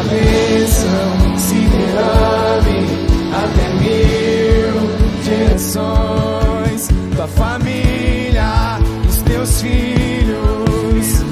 [0.09, 2.87] bênção se derrame
[3.33, 6.89] até mil gerações.
[7.15, 11.23] Da família, dos teus filhos,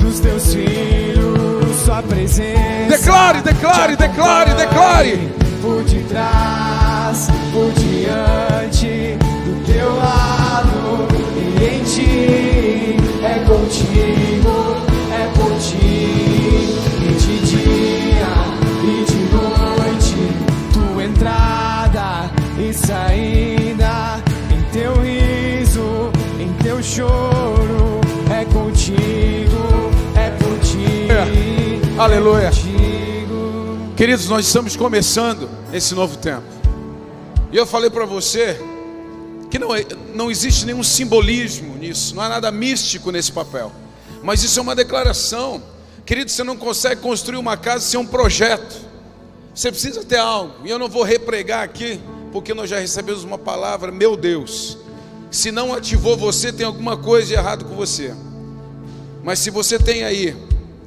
[0.00, 2.88] dos teus filhos, sua presença.
[2.88, 11.08] Declare, declare, declare, declare por detrás, por diante, do teu lado
[11.58, 12.96] e em ti.
[13.24, 14.85] É contigo,
[22.86, 28.00] saída, em teu riso, em teu choro,
[28.30, 31.08] é contigo, é por ti.
[31.10, 32.00] É.
[32.00, 32.48] Aleluia.
[33.96, 36.44] Queridos, nós estamos começando esse novo tempo.
[37.50, 38.56] E eu falei para você
[39.50, 39.84] que não, é,
[40.14, 43.72] não existe nenhum simbolismo nisso, não há nada místico nesse papel.
[44.22, 45.60] Mas isso é uma declaração.
[46.04, 48.76] Querido, você não consegue construir uma casa sem um projeto.
[49.52, 50.54] Você precisa ter algo.
[50.64, 52.00] E eu não vou repregar aqui,
[52.36, 54.76] porque nós já recebemos uma palavra, meu Deus.
[55.30, 58.14] Se não ativou você, tem alguma coisa de errado com você.
[59.24, 60.36] Mas se você tem aí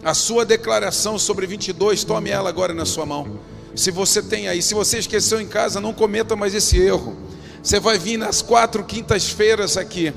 [0.04, 3.40] a sua declaração sobre 22, tome ela agora na sua mão.
[3.76, 7.18] Se você tem aí, se você esqueceu em casa, não cometa mais esse erro.
[7.64, 10.14] Você vai vir nas quatro quintas-feiras aqui,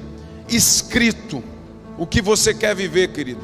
[0.50, 1.42] escrito
[1.96, 3.40] o que você quer viver, querido.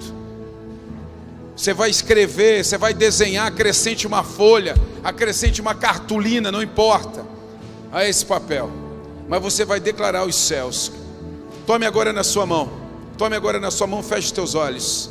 [1.56, 7.38] Você vai escrever, você vai desenhar, acrescente uma folha, acrescente uma cartolina, não importa,
[7.93, 8.70] a esse papel.
[9.28, 10.90] Mas você vai declarar os céus.
[11.66, 12.70] Tome agora na sua mão.
[13.16, 15.10] Tome agora na sua mão, feche teus olhos.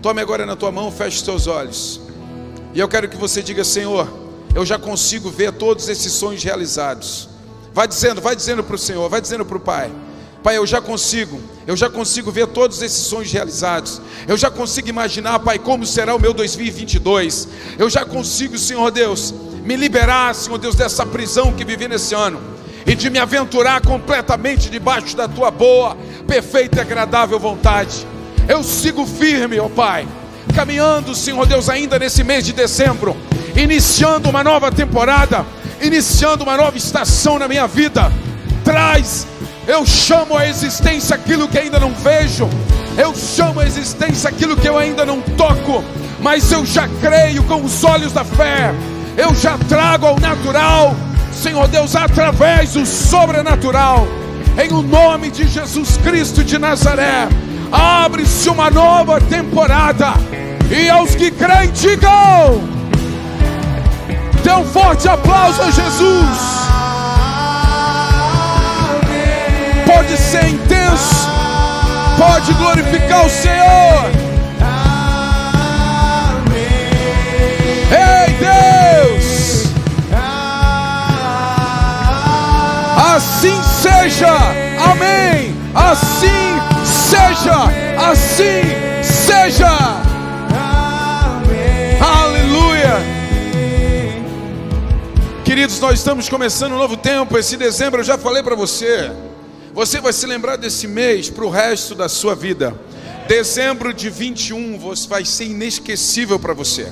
[0.00, 2.00] Tome agora na tua mão, feche teus olhos.
[2.72, 4.08] E eu quero que você diga, Senhor,
[4.54, 7.28] eu já consigo ver todos esses sonhos realizados.
[7.72, 9.92] Vai dizendo, vai dizendo para o Senhor, vai dizendo para o Pai.
[10.42, 11.40] Pai, eu já consigo,
[11.70, 14.02] eu já consigo ver todos esses sonhos realizados.
[14.26, 17.46] Eu já consigo imaginar, Pai, como será o meu 2022.
[17.78, 19.32] Eu já consigo, Senhor Deus,
[19.62, 22.40] me liberar, Senhor Deus, dessa prisão que vivi nesse ano
[22.84, 28.04] e de me aventurar completamente debaixo da tua boa, perfeita e agradável vontade.
[28.48, 30.08] Eu sigo firme, ó Pai,
[30.52, 33.16] caminhando, Senhor Deus, ainda nesse mês de dezembro,
[33.54, 35.46] iniciando uma nova temporada,
[35.80, 38.12] iniciando uma nova estação na minha vida.
[38.64, 39.24] Traz,
[39.70, 42.48] eu chamo a existência aquilo que ainda não vejo,
[42.98, 45.84] eu chamo a existência aquilo que eu ainda não toco,
[46.20, 48.74] mas eu já creio com os olhos da fé,
[49.16, 50.94] eu já trago ao natural,
[51.32, 54.08] Senhor Deus, através do sobrenatural,
[54.60, 57.28] em o nome de Jesus Cristo de Nazaré
[57.70, 60.14] abre-se uma nova temporada.
[60.68, 62.60] E aos que creem, digam:
[64.42, 66.59] dê um forte aplauso a Jesus.
[70.00, 71.28] Pode ser intenso,
[72.16, 74.10] pode glorificar o Senhor.
[77.92, 79.66] Ei, Deus,
[83.14, 84.34] assim seja,
[84.90, 85.54] amém.
[85.74, 87.64] Assim seja,
[88.10, 90.00] assim seja.
[95.44, 97.36] Queridos, nós estamos começando um novo tempo.
[97.36, 99.10] Esse dezembro eu já falei para você.
[99.72, 102.74] Você vai se lembrar desse mês para o resto da sua vida.
[103.28, 104.78] Dezembro de 21
[105.08, 106.90] vai ser inesquecível para você.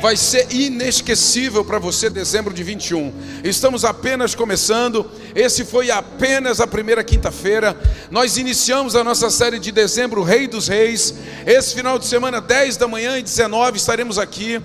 [0.00, 3.12] vai ser inesquecível para você dezembro de 21.
[3.42, 5.08] Estamos apenas começando.
[5.34, 7.76] Esse foi apenas a primeira quinta-feira.
[8.10, 11.14] Nós iniciamos a nossa série de dezembro, Rei dos Reis.
[11.44, 14.60] Esse final de semana, 10 da manhã e 19, estaremos aqui.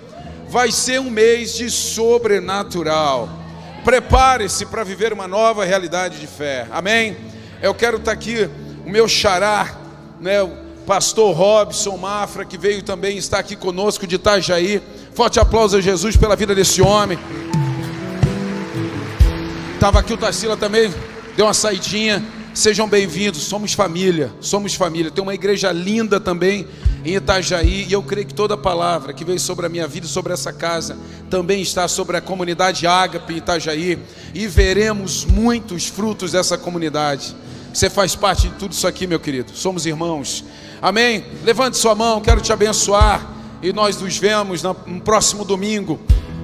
[0.48, 3.28] Vai ser um mês de sobrenatural.
[3.84, 6.68] Prepare-se para viver uma nova realidade de fé.
[6.72, 7.33] Amém.
[7.64, 8.50] Eu quero estar aqui
[8.86, 9.74] o meu xará,
[10.20, 10.50] né, o
[10.86, 14.82] pastor Robson Mafra, que veio também estar aqui conosco de Itajaí.
[15.14, 17.18] Forte aplauso a Jesus pela vida desse homem.
[19.76, 20.94] Estava aqui o Tarsila também,
[21.38, 22.22] deu uma saidinha.
[22.54, 25.10] Sejam bem-vindos, somos família, somos família.
[25.10, 26.68] Tem uma igreja linda também
[27.06, 30.10] em Itajaí, e eu creio que toda palavra que veio sobre a minha vida e
[30.10, 30.98] sobre essa casa
[31.30, 34.00] também está sobre a comunidade Ágape Itajaí,
[34.34, 37.34] e veremos muitos frutos dessa comunidade.
[37.74, 39.52] Você faz parte de tudo isso aqui, meu querido.
[39.56, 40.46] Somos irmãos.
[40.80, 41.26] Amém.
[41.44, 43.28] Levante sua mão, quero te abençoar
[43.64, 46.00] e nós nos vemos no próximo domingo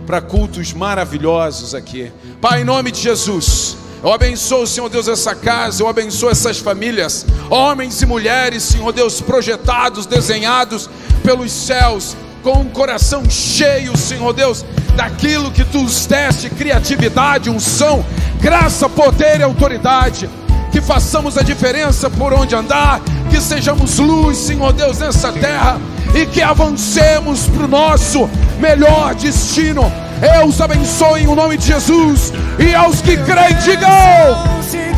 [0.08, 2.12] para cultos maravilhosos aqui.
[2.42, 3.78] Pai, em nome de Jesus.
[4.02, 9.20] Eu abençoo, Senhor Deus, essa casa, eu abençoo essas famílias, homens e mulheres, Senhor Deus,
[9.20, 10.90] projetados, desenhados
[11.22, 14.66] pelos céus, com um coração cheio, Senhor Deus,
[14.96, 18.04] daquilo que tu os deste, criatividade, unção,
[18.40, 20.30] graça, poder e autoridade.
[20.72, 25.80] Que façamos a diferença por onde andar, que sejamos luz, Senhor Deus, nessa terra
[26.14, 28.30] e que avancemos para o nosso
[28.60, 29.92] melhor destino.
[30.22, 34.89] Eu os abençoe em nome de Jesus e aos que creem, digam.